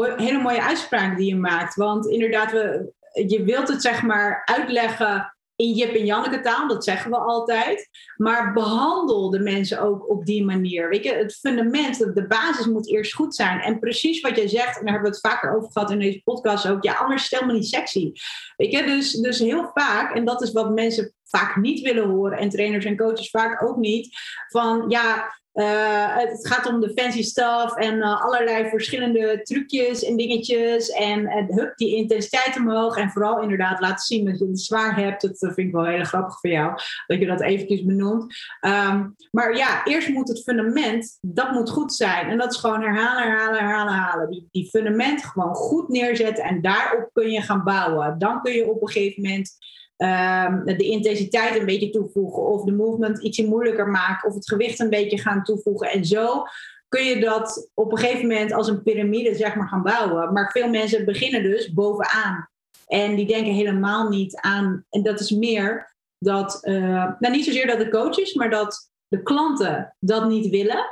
hele 0.00 0.42
mooie 0.42 0.62
uitspraak 0.62 1.16
die 1.16 1.26
je 1.26 1.36
maakt. 1.36 1.74
Want 1.74 2.06
inderdaad, 2.06 2.52
we, 2.52 2.92
je 3.26 3.42
wilt 3.44 3.68
het 3.68 3.82
zeg 3.82 4.02
maar 4.02 4.42
uitleggen 4.44 5.34
in 5.56 5.72
Jip 5.72 5.94
en 5.94 6.04
Janneke 6.04 6.40
taal, 6.40 6.68
dat 6.68 6.84
zeggen 6.84 7.10
we 7.10 7.16
altijd. 7.16 7.88
Maar 8.16 8.52
behandel 8.52 9.30
de 9.30 9.38
mensen 9.38 9.80
ook 9.80 10.08
op 10.08 10.26
die 10.26 10.44
manier. 10.44 10.88
Weet 10.88 11.04
je, 11.04 11.14
het 11.14 11.34
fundament, 11.34 11.98
de 12.14 12.26
basis 12.26 12.66
moet 12.66 12.90
eerst 12.90 13.14
goed 13.14 13.34
zijn. 13.34 13.60
En 13.60 13.78
precies 13.78 14.20
wat 14.20 14.36
jij 14.36 14.48
zegt, 14.48 14.78
en 14.78 14.84
daar 14.84 14.92
hebben 14.92 15.10
we 15.10 15.16
het 15.16 15.32
vaker 15.32 15.56
over 15.56 15.72
gehad 15.72 15.90
in 15.90 15.98
deze 15.98 16.20
podcast 16.24 16.68
ook. 16.68 16.84
Ja, 16.84 16.94
anders 16.94 17.22
het 17.22 17.30
helemaal 17.30 17.54
niet 17.54 17.68
sexy. 17.68 18.12
Weet 18.56 18.72
je, 18.72 18.84
dus, 18.84 19.12
dus 19.12 19.38
heel 19.38 19.70
vaak, 19.74 20.14
en 20.14 20.24
dat 20.24 20.42
is 20.42 20.52
wat 20.52 20.74
mensen 20.74 21.14
vaak 21.24 21.56
niet 21.56 21.80
willen 21.80 22.08
horen. 22.08 22.38
En 22.38 22.48
trainers 22.48 22.84
en 22.84 22.96
coaches 22.96 23.30
vaak 23.30 23.62
ook 23.62 23.76
niet. 23.76 24.16
Van 24.48 24.84
ja, 24.88 25.32
uh, 25.54 26.16
het 26.16 26.46
gaat 26.46 26.66
om 26.66 26.80
de 26.80 26.92
fancy 26.94 27.22
stuff 27.22 27.76
en 27.76 27.96
uh, 27.96 28.24
allerlei 28.24 28.68
verschillende 28.68 29.40
trucjes 29.42 30.04
en 30.04 30.16
dingetjes. 30.16 30.90
En, 30.90 31.26
en 31.26 31.54
hup, 31.54 31.76
die 31.76 31.96
intensiteit 31.96 32.56
omhoog. 32.56 32.96
En 32.96 33.10
vooral 33.10 33.42
inderdaad 33.42 33.80
laten 33.80 34.04
zien 34.04 34.24
dat 34.24 34.38
je 34.38 34.46
het 34.46 34.60
zwaar 34.60 34.96
hebt. 34.96 35.22
Dat 35.22 35.38
vind 35.38 35.58
ik 35.58 35.72
wel 35.72 35.84
heel 35.84 36.04
grappig 36.04 36.40
voor 36.40 36.50
jou, 36.50 36.72
dat 37.06 37.18
je 37.18 37.26
dat 37.26 37.40
eventjes 37.40 37.84
benoemt. 37.84 38.34
Um, 38.60 39.14
maar 39.30 39.56
ja, 39.56 39.84
eerst 39.84 40.08
moet 40.08 40.28
het 40.28 40.42
fundament, 40.42 41.18
dat 41.20 41.50
moet 41.50 41.70
goed 41.70 41.92
zijn. 41.92 42.28
En 42.28 42.38
dat 42.38 42.52
is 42.52 42.58
gewoon 42.58 42.82
herhalen, 42.82 43.22
herhalen, 43.22 43.60
herhalen, 43.60 43.92
herhalen. 43.92 44.30
Die, 44.30 44.48
die 44.50 44.68
fundament 44.68 45.24
gewoon 45.24 45.54
goed 45.54 45.88
neerzetten 45.88 46.44
en 46.44 46.60
daarop 46.60 47.10
kun 47.12 47.30
je 47.30 47.40
gaan 47.40 47.64
bouwen. 47.64 48.18
Dan 48.18 48.42
kun 48.42 48.52
je 48.52 48.70
op 48.70 48.82
een 48.82 48.88
gegeven 48.88 49.22
moment 49.22 49.56
um, 50.02 50.64
de 50.64 50.84
intensiteit 50.84 51.58
een 51.58 51.66
beetje 51.66 51.90
toevoegen 51.90 52.42
of 52.42 52.64
de 52.64 52.72
movement 52.72 53.22
ietsje 53.22 53.46
moeilijker 53.46 53.88
maken 53.88 54.28
of 54.28 54.34
het 54.34 54.48
gewicht 54.48 54.80
een 54.80 54.90
beetje 54.90 55.18
gaan 55.18 55.42
toevoegen. 55.42 55.90
En 55.90 56.04
zo 56.04 56.44
kun 56.88 57.04
je 57.04 57.20
dat 57.20 57.70
op 57.74 57.92
een 57.92 57.98
gegeven 57.98 58.26
moment 58.26 58.52
als 58.52 58.68
een 58.68 58.82
piramide 58.82 59.34
zeg 59.34 59.54
maar 59.54 59.68
gaan 59.68 59.82
bouwen. 59.82 60.32
Maar 60.32 60.50
veel 60.50 60.68
mensen 60.68 61.04
beginnen 61.04 61.42
dus 61.42 61.72
bovenaan. 61.72 62.48
En 62.86 63.14
die 63.14 63.26
denken 63.26 63.52
helemaal 63.52 64.08
niet 64.08 64.36
aan, 64.36 64.84
en 64.90 65.02
dat 65.02 65.20
is 65.20 65.30
meer 65.30 65.94
dat, 66.18 66.58
uh, 66.62 67.12
nou 67.18 67.34
niet 67.34 67.44
zozeer 67.44 67.66
dat 67.66 67.78
de 67.78 67.88
coaches, 67.88 68.34
maar 68.34 68.50
dat 68.50 68.90
de 69.08 69.22
klanten 69.22 69.96
dat 70.00 70.28
niet 70.28 70.50
willen. 70.50 70.84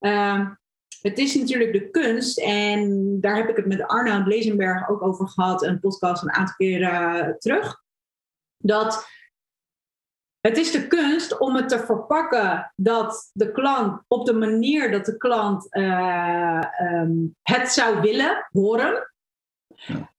Uh, 0.00 0.48
het 1.00 1.18
is 1.18 1.34
natuurlijk 1.34 1.72
de 1.72 1.90
kunst, 1.90 2.38
en 2.38 3.16
daar 3.20 3.36
heb 3.36 3.48
ik 3.48 3.56
het 3.56 3.66
met 3.66 3.86
Arnoud 3.86 4.26
Lezenberg 4.26 4.88
ook 4.88 5.02
over 5.02 5.28
gehad, 5.28 5.62
een 5.62 5.80
podcast 5.80 6.22
een 6.22 6.32
aantal 6.32 6.54
keren 6.54 7.36
terug 7.38 7.86
dat 8.58 9.06
het 10.40 10.56
is 10.56 10.70
de 10.70 10.86
kunst 10.86 11.38
om 11.38 11.56
het 11.56 11.68
te 11.68 11.78
verpakken 11.78 12.72
dat 12.76 13.30
de 13.32 13.52
klant 13.52 14.02
op 14.08 14.26
de 14.26 14.32
manier 14.32 14.90
dat 14.90 15.04
de 15.04 15.16
klant 15.16 15.66
uh, 15.76 16.62
um, 16.80 17.36
het 17.42 17.68
zou 17.72 18.00
willen 18.00 18.48
horen. 18.52 19.12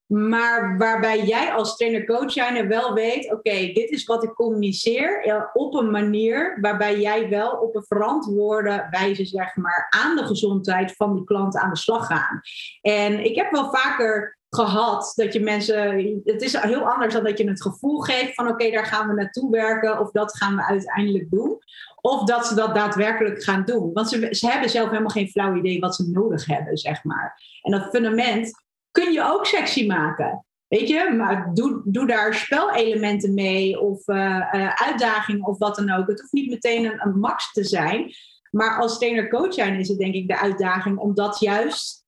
Maar 0.06 0.78
waarbij 0.78 1.24
jij 1.24 1.52
als 1.52 1.76
trainer-coach 1.76 2.32
zijnde 2.32 2.66
wel 2.66 2.94
weet: 2.94 3.32
oké, 3.32 3.72
dit 3.72 3.90
is 3.90 4.04
wat 4.04 4.24
ik 4.24 4.32
communiceer. 4.32 5.50
op 5.52 5.74
een 5.74 5.90
manier 5.90 6.58
waarbij 6.60 7.00
jij 7.00 7.28
wel 7.28 7.50
op 7.50 7.74
een 7.74 7.84
verantwoorde 7.86 8.86
wijze, 8.90 9.24
zeg 9.24 9.56
maar, 9.56 9.86
aan 9.90 10.16
de 10.16 10.24
gezondheid 10.24 10.92
van 10.96 11.14
die 11.14 11.24
klant 11.24 11.56
aan 11.56 11.70
de 11.70 11.76
slag 11.76 12.06
gaat. 12.06 12.40
En 12.80 13.24
ik 13.24 13.36
heb 13.36 13.50
wel 13.50 13.70
vaker 13.70 14.38
gehad. 14.50 15.12
Dat 15.16 15.32
je 15.32 15.40
mensen. 15.40 16.20
Het 16.24 16.42
is 16.42 16.56
heel 16.56 16.90
anders 16.90 17.14
dan 17.14 17.24
dat 17.24 17.38
je 17.38 17.48
het 17.48 17.62
gevoel 17.62 18.00
geeft 18.00 18.34
van 18.34 18.48
oké, 18.48 18.70
daar 18.70 18.86
gaan 18.86 19.08
we 19.08 19.14
naartoe 19.14 19.50
werken. 19.50 20.00
Of 20.00 20.10
dat 20.10 20.36
gaan 20.36 20.56
we 20.56 20.66
uiteindelijk 20.66 21.30
doen. 21.30 21.58
Of 22.00 22.24
dat 22.24 22.46
ze 22.46 22.54
dat 22.54 22.74
daadwerkelijk 22.74 23.42
gaan 23.42 23.64
doen. 23.64 23.92
Want 23.92 24.08
ze, 24.08 24.28
ze 24.30 24.50
hebben 24.50 24.70
zelf 24.70 24.88
helemaal 24.88 25.10
geen 25.10 25.28
flauw 25.28 25.54
idee 25.54 25.80
wat 25.80 25.94
ze 25.94 26.10
nodig 26.10 26.46
hebben, 26.46 26.76
zeg 26.76 27.04
maar. 27.04 27.42
En 27.62 27.70
dat 27.72 27.88
fundament 27.90 28.50
kun 28.90 29.12
je 29.12 29.24
ook 29.24 29.46
sexy 29.46 29.86
maken. 29.86 30.44
Weet 30.68 30.88
je, 30.88 31.14
maar 31.16 31.50
doe, 31.54 31.82
doe 31.84 32.06
daar 32.06 32.34
spelelementen 32.34 33.34
mee 33.34 33.80
of 33.80 34.08
uh, 34.08 34.74
uitdagingen 34.74 35.46
of 35.46 35.58
wat 35.58 35.76
dan 35.76 35.90
ook. 35.90 36.06
Het 36.06 36.20
hoeft 36.20 36.32
niet 36.32 36.50
meteen 36.50 37.00
een, 37.06 37.18
max 37.18 37.52
te 37.52 37.64
zijn. 37.64 38.12
Maar 38.50 38.80
als 38.80 38.98
trainer-coach 38.98 39.54
zijn 39.54 39.78
is 39.78 39.88
het 39.88 39.98
denk 39.98 40.14
ik 40.14 40.28
de 40.28 40.38
uitdaging 40.38 40.98
om 40.98 41.14
dat 41.14 41.40
juist 41.40 42.04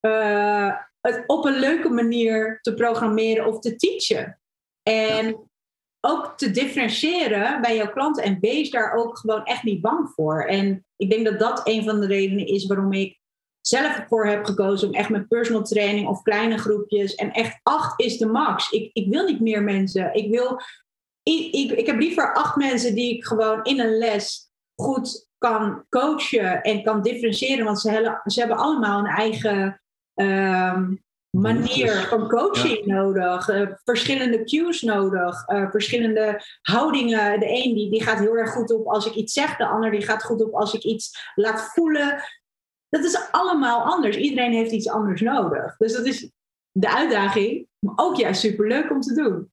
uh, 0.00 0.74
het 1.06 1.24
op 1.26 1.44
een 1.44 1.58
leuke 1.58 1.88
manier 1.88 2.58
te 2.62 2.74
programmeren 2.74 3.46
of 3.46 3.58
te 3.58 3.76
teachen. 3.76 4.40
En 4.82 5.48
ook 6.00 6.32
te 6.36 6.50
differentiëren 6.50 7.60
bij 7.60 7.76
jouw 7.76 7.92
klanten. 7.92 8.22
En 8.22 8.38
wees 8.40 8.70
daar 8.70 8.92
ook 8.92 9.18
gewoon 9.18 9.44
echt 9.44 9.62
niet 9.62 9.80
bang 9.80 10.10
voor. 10.14 10.44
En 10.44 10.86
ik 10.96 11.10
denk 11.10 11.24
dat 11.24 11.38
dat 11.38 11.60
een 11.68 11.84
van 11.84 12.00
de 12.00 12.06
redenen 12.06 12.46
is 12.46 12.66
waarom 12.66 12.92
ik 12.92 13.20
zelf 13.60 14.04
voor 14.08 14.26
heb 14.26 14.44
gekozen 14.44 14.88
om 14.88 14.94
echt 14.94 15.08
met 15.08 15.28
personal 15.28 15.62
training 15.62 16.08
of 16.08 16.22
kleine 16.22 16.58
groepjes. 16.58 17.14
En 17.14 17.32
echt 17.32 17.60
acht 17.62 18.00
is 18.00 18.18
de 18.18 18.26
max. 18.26 18.70
Ik, 18.70 18.90
ik 18.92 19.08
wil 19.08 19.24
niet 19.24 19.40
meer 19.40 19.62
mensen. 19.62 20.14
Ik 20.14 20.30
wil. 20.30 20.60
Ik, 21.22 21.70
ik 21.70 21.86
heb 21.86 21.98
liever 21.98 22.34
acht 22.34 22.56
mensen 22.56 22.94
die 22.94 23.16
ik 23.16 23.24
gewoon 23.24 23.64
in 23.64 23.80
een 23.80 23.98
les 23.98 24.50
goed 24.74 25.28
kan 25.38 25.84
coachen 25.88 26.62
en 26.62 26.82
kan 26.82 27.02
differentiëren. 27.02 27.64
Want 27.64 27.80
ze 27.80 27.90
hebben, 27.90 28.20
ze 28.24 28.38
hebben 28.38 28.58
allemaal 28.58 28.98
een 28.98 29.06
eigen 29.06 29.80
um, 30.20 31.04
manier 31.30 31.92
van 31.92 32.28
coaching 32.28 32.84
nodig, 32.86 33.48
uh, 33.48 33.70
verschillende 33.84 34.44
cues 34.44 34.82
nodig, 34.82 35.48
uh, 35.48 35.70
verschillende 35.70 36.42
houdingen. 36.62 37.40
De 37.40 37.46
een 37.46 37.74
die, 37.74 37.90
die 37.90 38.02
gaat 38.02 38.18
heel 38.18 38.36
erg 38.36 38.50
goed 38.50 38.72
op 38.72 38.86
als 38.86 39.06
ik 39.06 39.14
iets 39.14 39.32
zeg, 39.32 39.56
de 39.56 39.66
ander 39.66 39.90
die 39.90 40.02
gaat 40.02 40.24
goed 40.24 40.42
op 40.42 40.52
als 40.52 40.74
ik 40.74 40.82
iets 40.82 41.32
laat 41.34 41.70
voelen. 41.74 42.22
Dat 42.88 43.04
is 43.04 43.28
allemaal 43.30 43.82
anders. 43.82 44.16
Iedereen 44.16 44.52
heeft 44.52 44.72
iets 44.72 44.88
anders 44.88 45.20
nodig. 45.20 45.76
Dus 45.76 45.92
dat 45.92 46.06
is 46.06 46.30
de 46.70 46.96
uitdaging, 46.96 47.68
maar 47.78 47.94
ook 47.96 48.16
juist 48.16 48.40
superleuk 48.40 48.90
om 48.90 49.00
te 49.00 49.14
doen. 49.14 49.52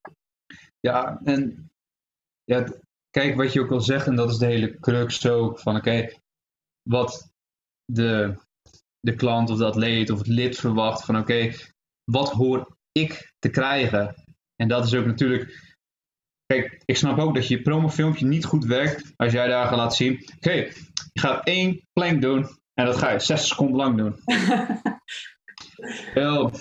Ja, 0.80 1.22
en 1.24 1.72
ja, 2.44 2.68
kijk 3.10 3.36
wat 3.36 3.54
je 3.54 3.62
ook 3.62 3.72
al 3.72 3.82
zegt, 3.82 4.08
en 4.08 4.16
dat 4.16 4.30
is 4.30 4.38
de 4.38 4.46
hele 4.46 4.80
crux 4.80 5.28
ook 5.28 5.60
van 5.60 5.76
oké, 5.76 6.10
wat 6.82 7.32
de 7.86 8.36
de 9.06 9.16
klant 9.16 9.50
of 9.50 9.58
de 9.58 9.66
atleet 9.66 10.10
of 10.10 10.18
het 10.18 10.28
lid 10.28 10.58
verwacht 10.58 11.06
van 11.06 11.18
oké, 11.18 11.52
wat 12.12 12.32
hoor 12.32 12.78
ik 12.92 13.34
te 13.40 13.50
krijgen? 13.50 14.16
En 14.56 14.68
dat 14.68 14.86
is 14.86 14.94
ook 14.94 15.06
natuurlijk. 15.06 15.72
Kijk, 16.46 16.82
ik 16.86 16.98
snap 16.98 17.18
ook 17.18 17.36
dat 17.36 17.48
je 17.48 17.62
promofilmpje 17.62 18.26
niet 18.26 18.46
goed 18.46 18.66
werkt 18.66 19.14
als 19.16 19.32
jij 19.32 19.48
daar 19.48 19.68
gaat 19.68 19.78
laten 19.78 19.98
zien. 19.98 20.26
Oké, 20.36 20.54
je 21.14 21.20
gaat 21.20 21.48
één 21.48 21.88
plank 21.94 22.22
doen 22.22 22.48
en 22.74 22.86
dat 22.86 22.98
ga 22.98 23.12
je 23.12 23.20
60 23.20 23.48
seconden 23.48 23.76
lang 23.76 23.98
doen. 23.98 24.16
Wel, 26.14 26.52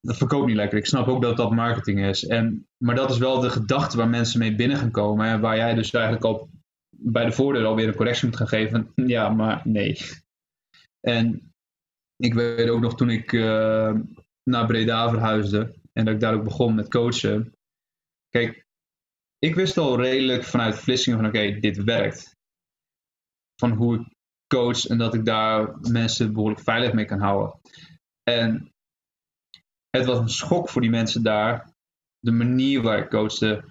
dat 0.00 0.16
verkoopt 0.16 0.46
niet 0.46 0.56
lekker. 0.56 0.78
Ik 0.78 0.86
snap 0.86 1.08
ook 1.08 1.22
dat 1.22 1.36
dat 1.36 1.50
marketing 1.50 2.04
is. 2.04 2.26
En, 2.26 2.68
maar 2.76 2.94
dat 2.94 3.10
is 3.10 3.18
wel 3.18 3.40
de 3.40 3.50
gedachte 3.50 3.96
waar 3.96 4.08
mensen 4.08 4.38
mee 4.38 4.54
binnen 4.54 4.76
gaan 4.76 4.90
komen. 4.90 5.26
En 5.26 5.40
waar 5.40 5.56
jij 5.56 5.74
dus 5.74 5.90
eigenlijk 5.90 6.24
al 6.24 6.48
bij 6.90 7.24
de 7.24 7.32
voordeur 7.32 7.64
alweer 7.64 7.88
een 7.88 7.94
correctie 7.94 8.28
moet 8.28 8.36
gaan 8.36 8.48
geven. 8.48 8.92
Ja, 8.94 9.28
maar 9.28 9.60
nee. 9.64 9.98
En 11.08 11.54
ik 12.16 12.34
weet 12.34 12.68
ook 12.68 12.80
nog 12.80 12.96
toen 12.96 13.10
ik 13.10 13.32
uh, 13.32 13.94
naar 14.42 14.66
Breda 14.66 15.10
verhuisde 15.10 15.78
en 15.92 16.04
dat 16.04 16.14
ik 16.14 16.20
daar 16.20 16.34
ook 16.34 16.44
begon 16.44 16.74
met 16.74 16.88
coachen. 16.88 17.52
Kijk, 18.28 18.66
ik 19.38 19.54
wist 19.54 19.78
al 19.78 20.00
redelijk 20.00 20.44
vanuit 20.44 20.78
Vlissingen 20.78 21.18
van 21.18 21.28
oké, 21.28 21.58
dit 21.60 21.84
werkt. 21.84 22.36
Van 23.60 23.72
hoe 23.72 24.00
ik 24.00 24.14
coach 24.46 24.86
en 24.86 24.98
dat 24.98 25.14
ik 25.14 25.24
daar 25.24 25.78
mensen 25.80 26.32
behoorlijk 26.32 26.62
veilig 26.62 26.92
mee 26.92 27.04
kan 27.04 27.20
houden. 27.20 27.60
En 28.22 28.72
het 29.90 30.04
was 30.04 30.18
een 30.18 30.28
schok 30.28 30.68
voor 30.68 30.80
die 30.80 30.90
mensen 30.90 31.22
daar, 31.22 31.74
de 32.18 32.32
manier 32.32 32.82
waar 32.82 32.98
ik 32.98 33.10
coachte. 33.10 33.64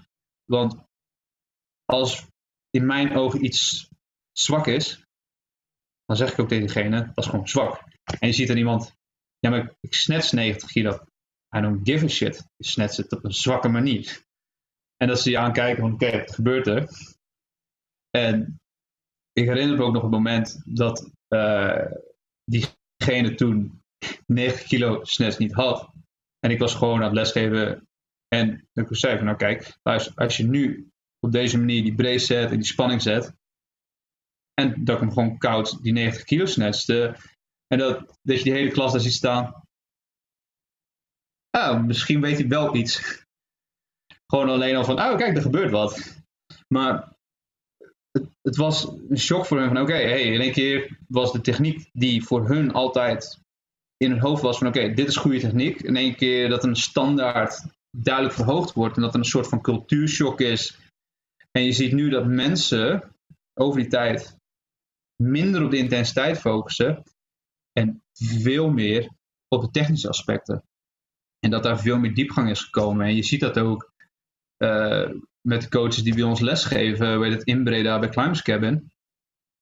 Want 0.46 0.76
als 1.86 2.28
in 2.70 2.86
mijn 2.86 3.16
ogen 3.16 3.46
iets 3.46 3.90
zwak 4.32 4.68
is, 4.68 5.05
dan 6.06 6.16
zeg 6.16 6.32
ik 6.32 6.40
ook 6.40 6.48
tegen 6.48 6.66
diegene, 6.66 7.12
dat 7.14 7.26
is 7.26 7.30
gewoon 7.30 7.48
zwak. 7.48 7.84
En 8.20 8.28
je 8.28 8.34
ziet 8.34 8.48
dan 8.48 8.58
iemand, 8.58 8.96
ja 9.40 9.50
maar 9.50 9.76
ik 9.80 9.94
snets 9.94 10.32
90 10.32 10.72
kilo. 10.72 11.00
I 11.58 11.62
don't 11.62 11.90
give 11.90 12.06
a 12.06 12.08
shit. 12.08 12.48
Je 12.56 12.68
snets 12.68 12.98
het 12.98 13.12
op 13.12 13.24
een 13.24 13.34
zwakke 13.34 13.68
manier. 13.68 14.24
En 14.98 15.08
dat 15.08 15.22
ze 15.22 15.30
je 15.30 15.38
aankijken 15.38 15.82
van, 15.82 15.94
oké, 15.94 16.18
wat 16.18 16.36
gebeurt 16.36 16.68
er? 16.68 16.90
En 18.10 18.60
ik 19.34 19.46
herinner 19.46 19.78
me 19.78 19.84
ook 19.84 19.94
nog 19.94 20.02
het 20.02 20.12
moment 20.12 20.62
dat 20.66 21.12
uh, 21.30 21.86
diegene 22.44 23.36
toen 23.36 23.84
90 24.26 24.68
kilo 24.68 25.04
snets 25.04 25.38
niet 25.38 25.54
had. 25.54 25.90
En 26.40 26.52
ik 26.52 26.60
was 26.60 26.76
gewoon 26.76 26.98
aan 26.98 27.04
het 27.04 27.14
lesgeven. 27.14 27.88
En 28.28 28.68
ik 28.74 28.88
zei 28.90 29.16
van, 29.16 29.26
nou 29.26 29.38
kijk, 29.38 29.78
als 30.16 30.38
je 30.38 30.44
nu 30.44 30.90
op 31.20 31.32
deze 31.32 31.58
manier 31.58 31.84
die 31.84 31.96
brace 31.96 32.26
zet 32.26 32.52
en 32.52 32.58
die 32.58 32.66
spanning 32.66 33.02
zet, 33.02 33.34
en 34.62 34.84
dat 34.84 34.96
ik 34.96 35.02
hem 35.02 35.12
gewoon 35.12 35.38
koud 35.38 35.84
die 35.84 35.94
90 35.94 36.24
kilo 36.24 36.46
snetste. 36.46 37.16
En 37.68 37.78
dat, 37.78 38.20
dat 38.22 38.38
je 38.38 38.44
die 38.44 38.54
hele 38.54 38.72
klas 38.72 38.92
daar 38.92 39.02
ziet 39.02 39.14
staan. 39.14 39.64
Oh, 41.58 41.84
misschien 41.84 42.22
weet 42.22 42.38
hij 42.38 42.48
wel 42.48 42.76
iets. 42.76 43.24
Gewoon 44.28 44.50
alleen 44.50 44.76
al 44.76 44.84
van, 44.84 45.00
oh 45.00 45.18
kijk, 45.18 45.36
er 45.36 45.42
gebeurt 45.42 45.72
wat. 45.72 46.24
Maar 46.68 47.14
het, 48.12 48.28
het 48.42 48.56
was 48.56 48.88
een 49.10 49.20
shock 49.20 49.46
voor 49.46 49.60
hen 49.60 49.68
van, 49.68 49.82
oké, 49.82 49.94
hey, 49.94 50.22
in 50.22 50.42
één 50.42 50.52
keer 50.52 50.98
was 51.08 51.32
de 51.32 51.42
techniek 51.42 51.90
die 51.94 52.24
voor 52.24 52.48
hun 52.48 52.72
altijd 52.72 53.40
in 53.98 54.12
hun 54.12 54.20
hoofd 54.20 54.42
was 54.42 54.58
van, 54.58 54.68
oké, 54.68 54.94
dit 54.94 55.08
is 55.08 55.16
goede 55.16 55.40
techniek. 55.40 55.82
In 55.82 55.96
één 55.96 56.16
keer 56.16 56.50
dat 56.50 56.64
een 56.64 56.76
standaard 56.76 57.64
duidelijk 57.98 58.36
verhoogd 58.36 58.74
wordt 58.74 58.96
en 58.96 59.02
dat 59.02 59.14
er 59.14 59.20
een 59.20 59.26
soort 59.26 59.48
van 59.48 59.62
cultuurshock 59.62 60.42
is. 60.42 60.78
En 61.52 61.64
je 61.64 61.72
ziet 61.72 61.94
nu 61.94 62.10
dat 62.10 62.26
mensen 62.26 63.16
over 63.54 63.80
die 63.80 63.90
tijd 63.90 64.38
minder 65.16 65.64
op 65.64 65.72
de 65.72 65.78
intensiteit 65.78 66.40
focussen 66.40 67.04
en 67.72 68.04
veel 68.14 68.70
meer 68.70 69.10
op 69.48 69.62
de 69.62 69.70
technische 69.70 70.10
aspecten. 70.10 70.64
En 71.40 71.50
dat 71.50 71.64
daar 71.64 71.80
veel 71.80 71.98
meer 71.98 72.14
diepgang 72.14 72.50
is 72.50 72.62
gekomen. 72.62 73.06
En 73.06 73.16
je 73.16 73.24
ziet 73.24 73.40
dat 73.40 73.58
ook 73.58 73.94
met 75.42 75.62
de 75.62 75.70
coaches 75.70 76.04
die 76.04 76.14
bij 76.14 76.24
ons 76.24 76.40
lesgeven, 76.40 77.20
weet 77.20 77.34
het 77.34 77.44
in 77.44 77.64
Breda 77.64 78.00
bij 78.00 78.10
Climbers 78.10 78.42
Cabin, 78.42 78.92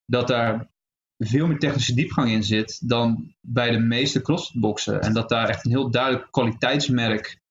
dat 0.05 0.27
daar 0.27 0.71
veel 1.17 1.47
meer 1.47 1.59
technische 1.59 1.93
diepgang 1.93 2.29
in 2.29 2.43
zit 2.43 2.89
dan 2.89 3.35
bij 3.41 3.71
de 3.71 3.79
meeste 3.79 4.21
crossboxen. 4.21 5.01
En 5.01 5.13
dat 5.13 5.29
daar 5.29 5.49
echt 5.49 5.65
een 5.65 5.71
heel 5.71 5.91
duidelijk 5.91 6.31
kwaliteitsmerk 6.31 7.41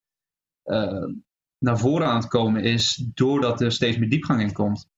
uh, 0.65 1.05
naar 1.59 1.79
voren 1.79 2.07
aan 2.07 2.17
het 2.17 2.29
komen 2.29 2.63
is, 2.63 2.95
doordat 3.15 3.61
er 3.61 3.73
steeds 3.73 3.99
meer 3.99 4.09
diepgang 4.09 4.41
in 4.41 4.53
komt. 4.53 4.89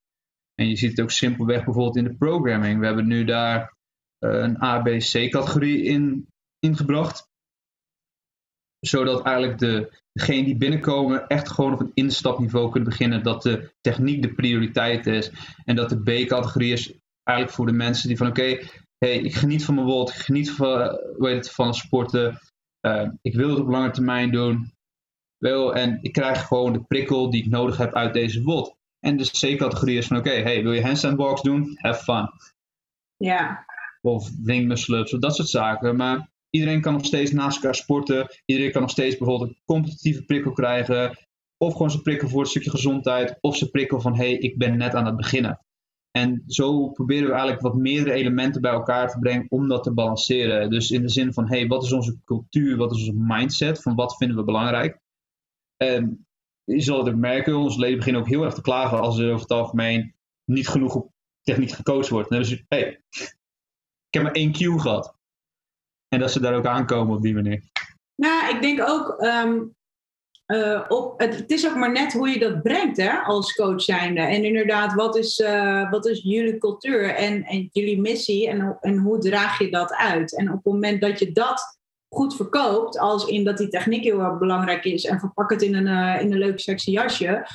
En 0.55 0.69
je 0.69 0.77
ziet 0.77 0.91
het 0.91 1.01
ook 1.01 1.11
simpelweg 1.11 1.65
bijvoorbeeld 1.65 1.97
in 1.97 2.05
de 2.05 2.17
programming. 2.17 2.81
We 2.81 2.87
hebben 2.87 3.07
nu 3.07 3.25
daar 3.25 3.77
uh, 4.21 4.31
een 4.31 4.63
ABC-categorie 4.63 5.83
in 5.83 6.27
ingebracht. 6.59 7.29
Zodat 8.81 9.25
eigenlijk 9.25 9.59
de, 9.59 10.01
degenen 10.13 10.45
die 10.45 10.57
binnenkomen 10.57 11.27
echt 11.27 11.49
gewoon 11.49 11.73
op 11.73 11.81
een 11.81 11.91
instapniveau 11.95 12.71
kunnen 12.71 12.89
beginnen. 12.89 13.23
Dat 13.23 13.43
de 13.43 13.73
techniek 13.81 14.23
de 14.23 14.35
prioriteit 14.35 15.07
is. 15.07 15.31
En 15.65 15.77
dat 15.77 15.89
de 15.89 16.03
B-categorie 16.03 16.73
is 16.73 16.99
eigenlijk 17.23 17.57
voor 17.57 17.67
de 17.67 17.73
mensen 17.73 18.09
die 18.09 18.17
van 18.17 18.27
oké, 18.27 18.59
hey, 18.99 19.19
ik 19.19 19.35
geniet 19.35 19.65
van 19.65 19.75
mijn 19.75 19.87
world, 19.87 20.09
ik 20.09 20.15
geniet 20.15 20.51
van, 20.51 20.99
weet 21.19 21.37
het, 21.37 21.51
van 21.51 21.75
sporten. 21.75 22.41
Uh, 22.87 23.09
ik 23.23 23.35
wil 23.35 23.49
het 23.51 23.59
op 23.59 23.69
lange 23.69 23.91
termijn 23.91 24.31
doen. 24.31 24.73
Wel, 25.39 25.75
en 25.75 25.99
ik 26.03 26.13
krijg 26.13 26.47
gewoon 26.47 26.73
de 26.73 26.83
prikkel 26.83 27.31
die 27.31 27.45
ik 27.45 27.51
nodig 27.51 27.77
heb 27.77 27.95
uit 27.95 28.13
deze 28.13 28.43
WOD. 28.43 28.77
En 29.05 29.17
de 29.17 29.31
C-categorie 29.31 29.97
is 29.97 30.07
van 30.07 30.17
oké, 30.17 30.31
hey, 30.31 30.63
wil 30.63 30.73
je 30.73 30.83
handstand 30.83 31.17
walks 31.17 31.43
doen? 31.43 31.79
Have 31.81 32.03
fun. 32.03 32.29
Ja. 33.17 33.65
Of 34.01 34.31
wingmuscle 34.43 34.99
ups, 34.99 35.15
of 35.15 35.21
dat 35.21 35.35
soort 35.35 35.49
zaken. 35.49 35.97
Maar 35.97 36.31
iedereen 36.51 36.81
kan 36.81 36.93
nog 36.93 37.05
steeds 37.05 37.33
naast 37.33 37.57
elkaar 37.57 37.75
sporten. 37.75 38.27
Iedereen 38.45 38.73
kan 38.73 38.81
nog 38.81 38.91
steeds 38.91 39.17
bijvoorbeeld 39.17 39.51
een 39.51 39.63
competitieve 39.65 40.25
prikkel 40.25 40.53
krijgen. 40.53 41.19
Of 41.57 41.73
gewoon 41.73 41.91
zijn 41.91 42.03
prikkel 42.03 42.29
voor 42.29 42.41
een 42.41 42.47
stukje 42.47 42.71
gezondheid. 42.71 43.39
Of 43.41 43.57
zijn 43.57 43.71
prikkel 43.71 44.01
van 44.01 44.17
hey, 44.17 44.33
ik 44.33 44.59
ben 44.59 44.77
net 44.77 44.95
aan 44.95 45.07
het 45.07 45.17
beginnen. 45.17 45.61
En 46.11 46.43
zo 46.47 46.89
proberen 46.89 47.25
we 47.25 47.33
eigenlijk 47.33 47.63
wat 47.63 47.75
meerdere 47.75 48.13
elementen 48.13 48.61
bij 48.61 48.73
elkaar 48.73 49.11
te 49.11 49.19
brengen 49.19 49.47
om 49.49 49.69
dat 49.69 49.83
te 49.83 49.93
balanceren. 49.93 50.71
Dus 50.71 50.91
in 50.91 51.03
de 51.03 51.11
zin 51.11 51.33
van, 51.33 51.49
hey, 51.49 51.67
wat 51.67 51.85
is 51.85 51.93
onze 51.93 52.19
cultuur, 52.25 52.77
wat 52.77 52.93
is 52.93 52.99
onze 52.99 53.25
mindset, 53.27 53.83
van 53.83 53.95
wat 53.95 54.17
vinden 54.17 54.37
we 54.37 54.45
belangrijk? 54.45 54.99
En 55.77 56.27
je 56.65 56.81
zal 56.81 57.05
het 57.05 57.17
merken, 57.17 57.57
onze 57.57 57.79
leden 57.79 57.97
beginnen 57.97 58.23
ook 58.23 58.29
heel 58.29 58.45
erg 58.45 58.55
te 58.55 58.61
klagen 58.61 59.01
als 59.01 59.19
er 59.19 59.29
over 59.29 59.41
het 59.41 59.51
algemeen 59.51 60.15
niet 60.45 60.69
genoeg 60.69 60.95
op 60.95 61.13
techniek 61.43 61.71
gecoacht 61.71 62.09
wordt. 62.09 62.29
Dan 62.29 62.39
hebben 62.39 62.57
ze, 62.57 62.65
hey, 62.69 63.01
ik 64.09 64.11
heb 64.11 64.23
maar 64.23 64.33
één 64.33 64.53
Q 64.53 64.81
gehad. 64.81 65.15
En 66.09 66.19
dat 66.19 66.33
ze 66.33 66.41
daar 66.41 66.55
ook 66.55 66.67
aankomen 66.67 67.17
op 67.17 67.23
die 67.23 67.35
manier. 67.35 67.63
Nou, 68.15 68.55
ik 68.55 68.63
denk 68.63 68.81
ook, 68.89 69.17
ehm, 69.19 69.59
uh, 70.47 70.85
op, 70.89 71.21
het, 71.21 71.51
is 71.51 71.69
ook 71.69 71.77
maar 71.77 71.93
net 71.93 72.13
hoe 72.13 72.29
je 72.29 72.39
dat 72.39 72.63
brengt 72.63 72.97
hè, 72.97 73.11
als 73.11 73.55
coach 73.55 73.83
zijnde. 73.83 74.21
En 74.21 74.45
inderdaad, 74.45 74.95
wat 74.95 75.17
is, 75.17 75.39
uh, 75.39 75.91
wat 75.91 76.07
is 76.07 76.23
jullie 76.23 76.59
cultuur 76.59 77.15
en, 77.15 77.45
en 77.45 77.69
jullie 77.73 78.01
missie 78.01 78.49
en, 78.49 78.79
en 78.81 78.99
hoe 78.99 79.19
draag 79.19 79.59
je 79.59 79.71
dat 79.71 79.93
uit? 79.93 80.37
En 80.37 80.49
op 80.49 80.55
het 80.55 80.73
moment 80.73 81.01
dat 81.01 81.19
je 81.19 81.33
dat 81.33 81.79
goed 82.15 82.37
verkoopt, 82.37 82.99
als 82.99 83.27
in 83.27 83.45
dat 83.45 83.59
die 83.59 83.69
techniek 83.69 84.05
heel 84.05 84.21
erg 84.21 84.39
belangrijk 84.39 84.85
is 84.85 85.05
en 85.05 85.21
verpak 85.21 85.51
het 85.51 85.63
in 85.63 85.75
een, 85.75 85.87
uh, 85.87 86.23
in 86.23 86.33
een 86.33 86.39
leuk 86.39 86.61
sexy 86.61 86.91
jasje. 86.91 87.47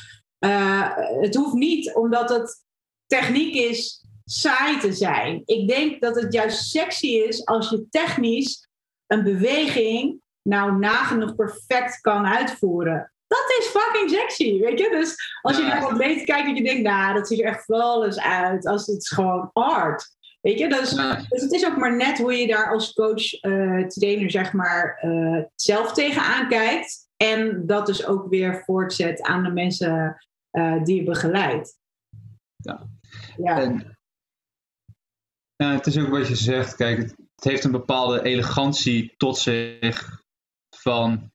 het 1.20 1.36
hoeft 1.36 1.53
niet 1.53 1.95
omdat 1.95 2.30
het 2.30 2.64
techniek 3.05 3.55
is 3.55 4.05
saai 4.26 4.80
te 4.80 4.93
zijn. 4.93 5.41
Ik 5.45 5.68
denk 5.68 6.01
dat 6.01 6.16
het 6.16 6.34
juist 6.34 6.70
sexy 6.70 7.07
is 7.07 7.45
als 7.45 7.70
je 7.70 7.88
technisch 7.89 8.68
een 9.07 9.24
beweging 9.24 10.22
nou 10.41 10.78
nagenoeg 10.78 11.36
perfect 11.36 12.01
kan 12.01 12.26
uitvoeren. 12.26 13.12
Dat 13.28 13.55
is 13.60 13.66
fucking 13.66 14.10
sexy, 14.10 14.60
weet 14.60 14.80
je? 14.80 14.89
Dus 14.89 15.16
als 15.41 15.57
je 15.57 15.64
naar 15.64 15.82
wat 15.82 15.97
beter 15.97 16.26
kijkt, 16.26 16.47
dat 16.47 16.57
je 16.57 16.64
denkt, 16.64 16.82
nou, 16.82 17.14
dat 17.14 17.28
ziet 17.28 17.39
er 17.39 17.45
echt 17.45 17.64
flawless 17.64 18.20
uit. 18.20 18.68
Als 18.68 18.86
het 18.86 18.97
is 18.97 19.10
gewoon 19.10 19.49
art. 19.53 20.18
Weet 20.41 20.59
je, 20.59 20.69
dus, 20.69 20.89
dus 21.29 21.41
het 21.41 21.51
is 21.51 21.65
ook 21.65 21.77
maar 21.77 21.95
net 21.95 22.17
hoe 22.17 22.33
je 22.33 22.47
daar 22.47 22.71
als 22.71 22.93
coach, 22.93 23.43
uh, 23.43 23.87
trainer, 23.87 24.31
zeg 24.31 24.53
maar, 24.53 25.03
uh, 25.05 25.43
zelf 25.55 25.93
tegenaan 25.93 26.47
kijkt. 26.47 27.07
En 27.17 27.65
dat 27.65 27.85
dus 27.85 28.05
ook 28.05 28.29
weer 28.29 28.63
voortzet 28.65 29.21
aan 29.21 29.43
de 29.43 29.51
mensen 29.51 30.25
uh, 30.51 30.83
die 30.83 30.95
je 30.95 31.03
begeleidt. 31.03 31.77
Ja. 32.55 32.89
ja. 33.37 33.61
En, 33.61 33.97
het 35.55 35.85
is 35.85 35.97
ook 35.97 36.09
wat 36.09 36.27
je 36.27 36.35
zegt, 36.35 36.75
kijk, 36.75 36.97
het, 36.97 37.15
het 37.35 37.43
heeft 37.43 37.63
een 37.63 37.71
bepaalde 37.71 38.23
elegantie 38.23 39.13
tot 39.17 39.37
zich 39.37 40.23
van 40.75 41.31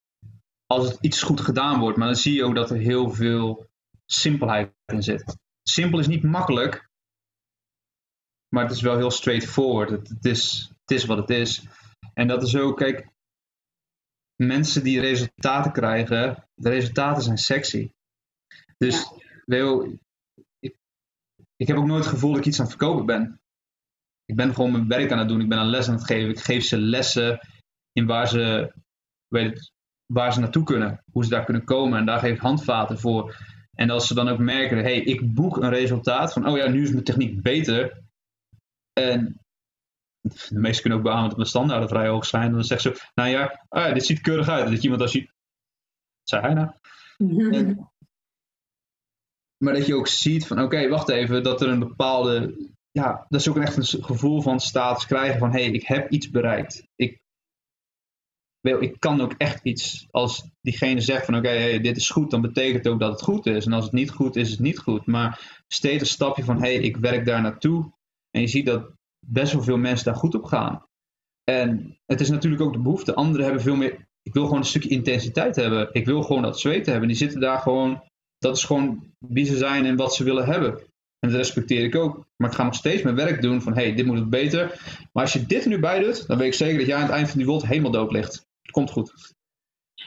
als 0.67 0.89
het 0.89 0.99
iets 1.01 1.23
goed 1.23 1.41
gedaan 1.41 1.81
wordt, 1.81 1.99
maar 1.99 2.07
dan 2.07 2.17
zie 2.17 2.35
je 2.35 2.45
ook 2.45 2.55
dat 2.55 2.71
er 2.71 2.77
heel 2.77 3.11
veel 3.11 3.67
simpelheid 4.07 4.73
in 4.93 5.03
zit. 5.03 5.37
Simpel 5.63 5.99
is 5.99 6.07
niet 6.07 6.23
makkelijk, 6.23 6.89
maar 8.55 8.65
het 8.65 8.73
is 8.73 8.83
wel 8.83 8.97
heel 8.97 9.11
straightforward. 9.11 9.91
Het, 9.91 10.09
het, 10.09 10.25
is, 10.25 10.73
het 10.81 10.91
is 10.91 11.05
wat 11.05 11.19
het 11.19 11.31
is. 11.31 11.67
En 12.15 12.29
dat 12.29 12.43
is 12.43 12.57
ook, 12.57 12.77
kijk, 12.77 13.09
mensen 14.37 14.83
die 14.83 15.01
resultaten 15.01 15.73
krijgen, 15.73 16.49
de 16.55 16.69
resultaten 16.69 17.23
zijn 17.23 17.39
sexy. 17.39 17.91
Dus 18.77 19.13
ja. 19.45 19.87
ik, 20.59 20.77
ik 21.57 21.67
heb 21.67 21.77
ook 21.77 21.87
nooit 21.87 22.05
het 22.05 22.13
gevoel 22.13 22.31
dat 22.31 22.39
ik 22.39 22.47
iets 22.47 22.59
aan 22.59 22.67
het 22.67 22.77
verkopen 22.77 23.07
ben. 23.07 23.41
Ik 24.25 24.37
ben 24.37 24.55
gewoon 24.55 24.73
mijn 24.73 24.89
werk 24.89 25.13
aan 25.13 25.19
het 25.19 25.29
doen. 25.29 25.41
Ik 25.41 25.49
ben 25.49 25.59
een 25.59 25.71
les 25.71 25.89
aan 25.89 25.95
het 25.95 26.07
geven. 26.07 26.31
Ik 26.31 26.41
geef 26.41 26.65
ze 26.65 26.79
lessen 26.79 27.41
in 27.93 28.07
waar 28.07 28.29
ze 28.29 28.73
weet 29.29 29.73
waar 30.07 30.33
ze 30.33 30.41
naartoe 30.41 30.65
kunnen, 30.65 31.05
hoe 31.13 31.25
ze 31.25 31.31
daar 31.31 31.45
kunnen 31.45 31.65
komen. 31.65 31.99
En 31.99 32.07
daar 32.07 32.19
geef 32.19 32.35
ik 32.35 32.41
handvaten 32.41 32.99
voor. 32.99 33.37
En 33.75 33.91
als 33.91 34.07
ze 34.07 34.15
dan 34.15 34.29
ook 34.29 34.39
merken, 34.39 34.79
hey, 34.79 35.01
ik 35.01 35.35
boek 35.35 35.57
een 35.57 35.71
resultaat 35.71 36.33
van, 36.33 36.49
oh 36.49 36.57
ja, 36.57 36.69
nu 36.69 36.83
is 36.83 36.91
mijn 36.91 37.05
techniek 37.05 37.43
beter. 37.43 38.04
En 38.95 39.41
de 40.23 40.59
meesten 40.59 40.81
kunnen 40.81 40.99
ook 40.99 41.05
beamen 41.05 41.29
dat 41.29 41.37
mijn 41.37 41.49
standaarden 41.49 41.89
vrij 41.89 42.09
hoog 42.09 42.27
zijn. 42.27 42.53
Dan 42.53 42.65
zeggen 42.65 42.95
ze, 42.95 43.03
nou 43.15 43.29
ja, 43.29 43.67
ja 43.69 43.93
dit 43.93 44.07
ziet 44.07 44.21
keurig 44.21 44.49
uit. 44.49 44.71
Dat 44.71 44.83
iemand 44.83 45.01
als 45.01 45.13
je, 45.13 45.33
zei 46.23 46.43
hij 46.43 46.55
nou? 46.55 46.71
maar 49.65 49.75
dat 49.75 49.87
je 49.87 49.95
ook 49.95 50.07
ziet 50.07 50.47
van, 50.47 50.63
oké, 50.63 50.89
wacht 50.89 51.09
even, 51.09 51.43
dat 51.43 51.61
er 51.61 51.69
een 51.69 51.79
bepaalde, 51.79 52.57
ja, 52.91 53.27
dat 53.29 53.41
is 53.41 53.49
ook 53.49 53.59
echt 53.59 53.77
een 53.77 54.05
gevoel 54.05 54.43
van 54.43 54.61
status 54.61 55.07
krijgen 55.07 55.39
van, 55.39 55.53
hé, 55.53 55.65
hey, 55.65 55.73
ik 55.73 55.87
heb 55.87 56.11
iets 56.11 56.31
bereikt. 56.31 56.87
Ik 56.95 57.23
ik 58.73 59.01
kan 59.01 59.21
ook 59.21 59.35
echt 59.39 59.65
iets. 59.65 60.07
Als 60.11 60.51
diegene 60.61 61.01
zegt 61.01 61.25
van 61.25 61.37
oké, 61.37 61.49
hey, 61.49 61.81
dit 61.81 61.97
is 61.97 62.11
goed, 62.11 62.31
dan 62.31 62.41
betekent 62.41 62.85
het 62.85 62.93
ook 62.93 63.01
dat 63.01 63.13
het 63.13 63.23
goed 63.23 63.47
is. 63.47 63.67
En 63.67 63.73
als 63.73 63.85
het 63.85 63.93
niet 63.93 64.11
goed 64.11 64.37
is, 64.37 64.43
is 64.43 64.51
het 64.51 64.61
niet 64.61 64.79
goed. 64.79 65.07
Maar 65.07 65.63
steeds 65.69 66.01
een 66.01 66.07
stapje 66.07 66.45
van 66.45 66.63
hé, 66.63 66.75
hey, 66.75 66.83
ik 66.83 66.97
werk 66.97 67.27
daar 67.27 67.41
naartoe. 67.41 67.93
En 68.35 68.41
je 68.41 68.47
ziet 68.47 68.67
dat 68.67 68.91
best 69.27 69.53
wel 69.53 69.63
veel 69.63 69.77
mensen 69.77 70.05
daar 70.05 70.15
goed 70.15 70.35
op 70.35 70.45
gaan. 70.45 70.87
En 71.45 71.99
het 72.07 72.21
is 72.21 72.31
natuurlijk 72.31 72.63
ook 72.63 72.73
de 72.73 72.79
behoefte. 72.79 73.15
Anderen 73.15 73.45
hebben 73.45 73.63
veel 73.63 73.77
meer. 73.77 74.07
Ik 74.23 74.33
wil 74.33 74.45
gewoon 74.45 74.59
een 74.59 74.65
stukje 74.65 74.89
intensiteit 74.89 75.57
hebben. 75.57 75.89
Ik 75.93 76.07
wil 76.07 76.23
gewoon 76.23 76.43
dat 76.43 76.61
zweten 76.61 76.91
hebben. 76.91 77.09
Die 77.09 77.19
zitten 77.19 77.41
daar 77.41 77.59
gewoon. 77.59 78.03
Dat 78.39 78.57
is 78.57 78.65
gewoon 78.65 79.13
wie 79.19 79.45
ze 79.45 79.57
zijn 79.57 79.87
en 79.87 79.97
wat 79.97 80.15
ze 80.15 80.25
willen 80.25 80.45
hebben. 80.45 80.79
En 81.19 81.29
dat 81.29 81.39
respecteer 81.39 81.85
ik 81.85 81.95
ook. 81.95 82.27
Maar 82.37 82.51
ik 82.51 82.57
ga 82.57 82.65
nog 82.65 82.75
steeds 82.75 83.03
mijn 83.03 83.17
werk 83.17 83.43
doen 83.43 83.63
van 83.63 83.75
hey, 83.75 83.95
dit 83.95 84.07
moet 84.07 84.19
het 84.19 84.31
beter. 84.31 84.81
Maar 85.13 85.23
als 85.23 85.33
je 85.33 85.47
dit 85.47 85.67
nu 85.67 85.79
bij 85.79 85.99
doet, 85.99 86.27
dan 86.27 86.39
weet 86.39 86.47
ik 86.47 86.55
zeker 86.55 86.79
dat 86.79 86.87
jij 86.87 86.97
aan 86.97 87.03
het 87.03 87.13
eind 87.13 87.29
van 87.29 87.39
die 87.39 87.47
world 87.47 87.67
helemaal 87.67 87.91
dood 87.91 88.13
ligt 88.13 88.47
komt 88.75 88.91
goed. 88.91 89.35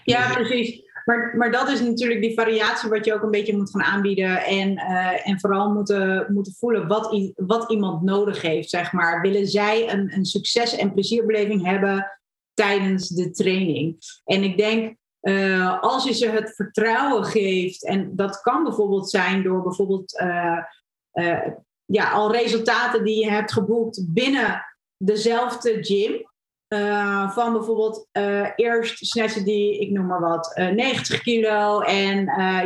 Ja, 0.03 0.33
precies. 0.33 0.81
Maar, 1.07 1.33
maar 1.37 1.51
dat 1.51 1.69
is 1.69 1.81
natuurlijk 1.81 2.21
die 2.21 2.33
variatie 2.33 2.89
wat 2.89 3.05
je 3.05 3.13
ook 3.13 3.23
een 3.23 3.31
beetje 3.31 3.57
moet 3.57 3.69
gaan 3.69 3.83
aanbieden. 3.83 4.43
En, 4.43 4.71
uh, 4.71 5.27
en 5.27 5.39
vooral 5.39 5.73
moeten, 5.73 6.25
moeten 6.33 6.53
voelen 6.53 6.87
wat, 6.87 7.31
wat 7.35 7.71
iemand 7.71 8.01
nodig 8.01 8.41
heeft, 8.41 8.69
zeg 8.69 8.91
maar. 8.91 9.21
Willen 9.21 9.47
zij 9.47 9.91
een, 9.91 10.13
een 10.13 10.25
succes- 10.25 10.75
en 10.75 10.93
plezierbeleving 10.93 11.65
hebben 11.65 12.19
tijdens 12.53 13.07
de 13.07 13.31
training? 13.31 13.97
En 14.23 14.43
ik 14.43 14.57
denk, 14.57 14.95
uh, 15.21 15.81
als 15.81 16.03
je 16.03 16.13
ze 16.13 16.29
het 16.29 16.55
vertrouwen 16.55 17.23
geeft... 17.23 17.85
en 17.85 18.15
dat 18.15 18.41
kan 18.41 18.63
bijvoorbeeld 18.63 19.09
zijn 19.09 19.43
door 19.43 19.63
bijvoorbeeld... 19.63 20.21
Uh, 20.21 21.47
ja, 21.85 22.11
al 22.11 22.31
resultaten 22.31 23.03
die 23.03 23.25
je 23.25 23.31
hebt 23.31 23.53
geboekt 23.53 24.05
binnen 24.13 24.65
dezelfde 24.97 25.83
gym... 25.83 26.26
Uh, 26.69 27.31
van 27.31 27.53
bijvoorbeeld 27.53 28.07
uh, 28.13 28.47
eerst 28.55 29.05
snatchen 29.05 29.43
die, 29.43 29.79
ik 29.79 29.91
noem 29.91 30.05
maar 30.05 30.19
wat, 30.19 30.51
uh, 30.55 30.67
90 30.67 31.21
kilo. 31.21 31.79
En 31.79 32.17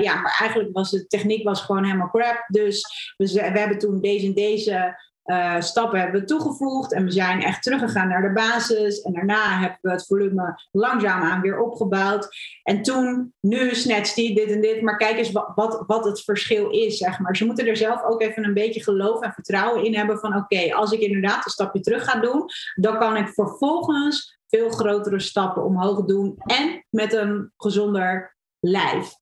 ja, 0.02 0.22
maar 0.22 0.38
eigenlijk 0.39 0.70
was 0.74 0.91
de 0.91 1.08
techniek 1.08 1.43
was 1.43 1.62
gewoon 1.62 1.84
helemaal 1.84 2.10
crap. 2.10 2.45
Dus 2.47 2.86
we, 3.18 3.26
we 3.34 3.60
hebben 3.60 3.78
toen 3.78 4.02
deze 4.02 4.26
en 4.26 4.34
deze 4.34 4.95
uh, 5.26 5.59
stappen 5.59 5.99
hebben 5.99 6.22
we 6.22 6.28
toegevoegd 6.28 6.93
en 6.93 7.03
we 7.03 7.11
zijn 7.11 7.41
echt 7.41 7.63
teruggegaan 7.63 8.07
naar 8.07 8.22
de 8.22 8.34
basis. 8.34 9.01
En 9.01 9.13
daarna 9.13 9.59
hebben 9.59 9.80
we 9.82 9.91
het 9.91 10.05
volume 10.05 10.61
langzaamaan 10.72 11.41
weer 11.41 11.59
opgebouwd. 11.59 12.30
En 12.63 12.82
toen, 12.82 13.34
nu 13.39 13.76
snatcht 13.76 14.15
die 14.15 14.36
dit 14.36 14.51
en 14.51 14.61
dit, 14.61 14.82
maar 14.82 14.97
kijk 14.97 15.17
eens 15.17 15.32
wat, 15.32 15.51
wat, 15.55 15.84
wat 15.88 16.05
het 16.05 16.24
verschil 16.24 16.69
is, 16.69 16.97
zeg 16.97 17.19
maar. 17.19 17.36
Ze 17.36 17.45
moeten 17.45 17.67
er 17.67 17.78
zelf 17.78 18.03
ook 18.03 18.22
even 18.22 18.43
een 18.43 18.53
beetje 18.53 18.84
geloof 18.84 19.22
en 19.22 19.34
vertrouwen 19.34 19.84
in 19.84 19.95
hebben 19.95 20.19
van 20.19 20.36
oké, 20.36 20.74
als 20.74 20.91
ik 20.91 20.99
inderdaad 20.99 21.45
een 21.45 21.51
stapje 21.51 21.82
terug 21.82 22.03
ga 22.03 22.19
doen, 22.19 22.45
dan 22.76 22.97
kan 22.97 23.17
ik 23.17 23.28
vervolgens 23.28 24.39
veel 24.47 24.69
grotere 24.69 25.19
stappen 25.19 25.63
omhoog 25.63 26.05
doen 26.05 26.36
en 26.38 26.86
met 26.89 27.13
een 27.13 27.51
gezonder 27.57 28.36
lijf. 28.59 29.19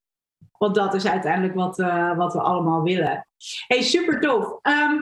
Want 0.58 0.76
dat 0.76 0.93
is 0.93 1.08
uiteindelijk 1.08 1.56
wat, 1.56 1.78
wat 2.18 2.34
we 2.34 2.41
allemaal 2.41 2.84
willen. 2.84 3.28
Hey, 3.68 3.82
super 3.82 4.20
tof. 4.20 4.60
Ehm, 4.62 4.97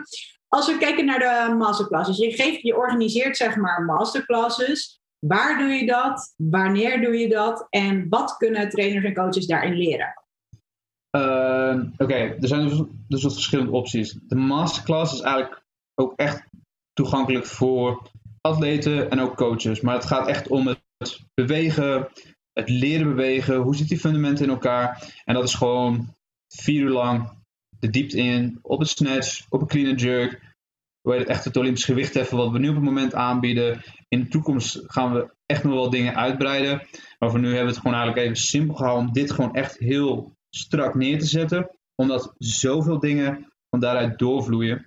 als 0.48 0.68
we 0.68 0.78
kijken 0.78 1.06
naar 1.06 1.20
de 1.20 1.56
masterclasses. 1.56 2.18
Je, 2.18 2.32
geeft, 2.32 2.62
je 2.62 2.78
organiseert 2.78 3.38
zeg 3.38 3.56
maar 3.56 3.86
masterclasses. 3.86 5.02
Waar 5.20 5.58
doe 5.58 5.68
je 5.68 5.86
dat? 5.86 6.34
Wanneer 6.38 7.02
doe 7.02 7.18
je 7.18 7.30
dat? 7.30 7.68
En 7.70 8.10
wat 8.10 8.38
kunnen 8.38 8.70
trainers 8.70 9.06
en 9.06 9.14
coaches 9.14 9.46
daarin 9.46 9.74
leren? 9.74 10.14
Ehm, 11.10 11.86
oké, 11.98 12.14
er 12.14 12.48
zijn 12.48 12.68
dus, 12.68 12.82
dus 13.08 13.22
verschillende 13.22 13.72
opties. 13.72 14.20
De 14.28 14.36
masterclass 14.36 15.14
is 15.14 15.22
eigenlijk 15.22 15.66
ook 15.96 16.14
echt 16.16 16.44
toegankelijk 16.94 17.46
voor 17.46 18.10
atleten 18.42 19.10
en 19.10 19.20
ook 19.20 19.36
coaches. 19.36 19.82
Maar 19.82 19.96
het 19.96 20.06
gaat 20.06 20.28
echt 20.28 20.48
om 20.48 20.68
het 20.68 21.22
bewegen, 21.34 22.08
het 22.54 22.70
leren 22.70 23.08
bewegen. 23.08 23.56
Hoe 23.56 23.76
zitten 23.76 23.96
die 23.96 24.06
fundamenten 24.06 24.46
in 24.46 24.52
elkaar? 24.52 25.14
En 25.26 25.34
dat 25.34 25.44
is 25.44 25.54
gewoon 25.54 26.16
vier 26.48 26.82
uur 26.82 26.90
lang 26.90 27.37
de 27.80 27.90
diepte 27.90 28.18
in, 28.18 28.60
op 28.62 28.80
een 28.80 28.86
snatch, 28.86 29.46
op 29.50 29.62
een 29.62 29.68
clean 29.68 29.90
and 29.90 30.02
jerk. 30.02 30.56
Heet 31.02 31.20
het 31.20 31.28
echt 31.28 31.44
het 31.44 31.58
Olympisch 31.58 31.86
gewicht 31.86 32.14
heffen, 32.14 32.38
wat 32.38 32.52
we 32.52 32.60
nu 32.60 32.70
op 32.70 32.76
het 32.76 32.84
moment 32.84 33.14
aanbieden. 33.14 33.84
In 34.08 34.20
de 34.20 34.28
toekomst 34.28 34.84
gaan 34.86 35.14
we 35.14 35.34
echt 35.46 35.64
nog 35.64 35.74
wel 35.74 35.90
dingen 35.90 36.16
uitbreiden. 36.16 36.88
Maar 37.20 37.30
voor 37.30 37.40
nu 37.40 37.46
hebben 37.46 37.66
we 37.66 37.72
het 37.72 37.82
gewoon 37.82 37.98
eigenlijk 37.98 38.26
even 38.26 38.48
simpel 38.48 38.76
gehouden 38.76 39.08
om 39.08 39.14
dit 39.14 39.32
gewoon 39.32 39.54
echt 39.54 39.78
heel 39.78 40.36
strak 40.50 40.96
neer 40.96 41.20
te 41.20 41.26
zetten. 41.26 41.70
Omdat 41.96 42.34
zoveel 42.38 43.00
dingen 43.00 43.48
van 43.70 43.80
daaruit 43.80 44.20
doorvloeien. 44.20 44.86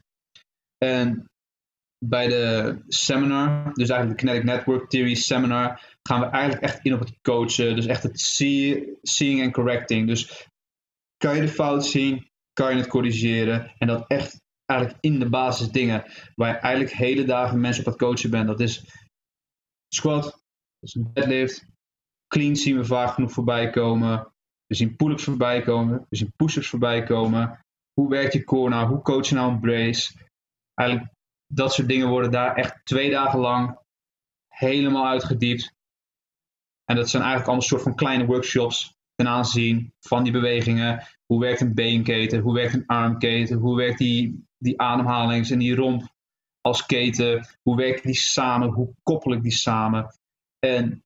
En 0.78 1.24
bij 2.04 2.28
de 2.28 2.76
seminar, 2.88 3.72
dus 3.74 3.88
eigenlijk 3.88 4.20
de 4.20 4.26
Kinetic 4.26 4.44
Network 4.44 4.90
Theory 4.90 5.14
seminar, 5.14 5.96
gaan 6.08 6.20
we 6.20 6.26
eigenlijk 6.26 6.62
echt 6.62 6.84
in 6.84 6.94
op 6.94 7.00
het 7.00 7.18
coachen. 7.22 7.76
Dus 7.76 7.86
echt 7.86 8.02
het 8.02 8.20
see, 8.20 8.98
seeing 9.02 9.40
en 9.40 9.52
correcting. 9.52 10.06
Dus 10.06 10.48
kan 11.16 11.34
je 11.34 11.40
de 11.40 11.48
fout 11.48 11.86
zien, 11.86 12.29
kan 12.60 12.72
je 12.72 12.80
het 12.80 12.90
corrigeren. 12.90 13.72
En 13.78 13.86
dat 13.86 14.04
echt 14.06 14.40
eigenlijk 14.66 14.98
in 15.04 15.18
de 15.18 15.28
basis 15.28 15.68
dingen 15.68 16.04
waar 16.34 16.48
je 16.48 16.58
eigenlijk 16.58 16.94
hele 16.94 17.24
dagen 17.24 17.60
mensen 17.60 17.84
op 17.84 17.92
het 17.92 18.00
coachen 18.00 18.30
bent. 18.30 18.46
Dat 18.46 18.60
is 18.60 18.84
squat, 19.94 20.22
dat 20.22 20.32
is 20.80 20.94
een 20.94 21.10
deadlift. 21.12 21.66
Clean 22.26 22.56
zien 22.56 22.76
we 22.76 22.84
vaak 22.84 23.10
genoeg 23.10 23.32
voorbij 23.32 23.70
komen. 23.70 24.32
We 24.66 24.74
zien 24.74 24.96
pull-ups 24.96 25.24
voorbij 25.24 25.62
komen. 25.62 26.06
We 26.08 26.16
zien 26.16 26.32
push-ups 26.36 26.68
voorbij 26.68 27.02
komen. 27.02 27.64
Hoe 27.92 28.08
werkt 28.08 28.32
je 28.32 28.44
core 28.44 28.70
nou? 28.70 28.88
Hoe 28.88 29.02
coach 29.02 29.28
je 29.28 29.34
nou 29.34 29.52
een 29.52 29.60
brace? 29.60 30.12
Eigenlijk 30.74 31.12
dat 31.46 31.72
soort 31.72 31.88
dingen 31.88 32.08
worden 32.08 32.30
daar 32.30 32.54
echt 32.56 32.80
twee 32.84 33.10
dagen 33.10 33.38
lang 33.38 33.78
helemaal 34.48 35.06
uitgediept. 35.06 35.72
En 36.84 36.96
dat 36.96 37.08
zijn 37.10 37.22
eigenlijk 37.22 37.50
allemaal 37.50 37.68
soort 37.68 37.82
van 37.82 37.94
kleine 37.94 38.26
workshops 38.26 38.98
ten 39.20 39.28
aanzien 39.28 39.92
van 40.00 40.22
die 40.22 40.32
bewegingen. 40.32 41.06
Hoe 41.26 41.40
werkt 41.40 41.60
een 41.60 41.74
beenketen? 41.74 42.40
Hoe 42.40 42.54
werkt 42.54 42.74
een 42.74 42.86
armketen? 42.86 43.58
Hoe 43.58 43.76
werkt 43.76 43.98
die, 43.98 44.44
die 44.58 44.80
ademhalings- 44.80 45.50
en 45.50 45.58
die 45.58 45.74
romp 45.74 46.14
als 46.60 46.86
keten? 46.86 47.46
Hoe 47.62 47.76
werken 47.76 48.02
die 48.02 48.20
samen? 48.20 48.68
Hoe 48.68 48.94
koppel 49.02 49.32
ik 49.32 49.42
die 49.42 49.52
samen? 49.52 50.14
En 50.58 51.04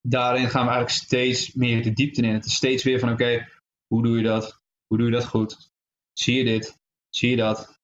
daarin 0.00 0.48
gaan 0.48 0.66
we 0.66 0.72
eigenlijk 0.72 1.04
steeds 1.04 1.52
meer 1.52 1.82
de 1.82 1.92
diepte 1.92 2.22
in. 2.22 2.34
Het 2.34 2.44
is 2.44 2.54
steeds 2.54 2.82
weer 2.82 2.98
van 2.98 3.12
oké, 3.12 3.48
hoe 3.86 4.02
doe 4.02 4.16
je 4.16 4.22
dat? 4.22 4.60
Hoe 4.86 4.98
doe 4.98 5.06
je 5.06 5.12
dat 5.12 5.26
goed? 5.26 5.70
Zie 6.12 6.36
je 6.36 6.44
dit? 6.44 6.78
Zie 7.08 7.30
je 7.30 7.36
dat? 7.36 7.80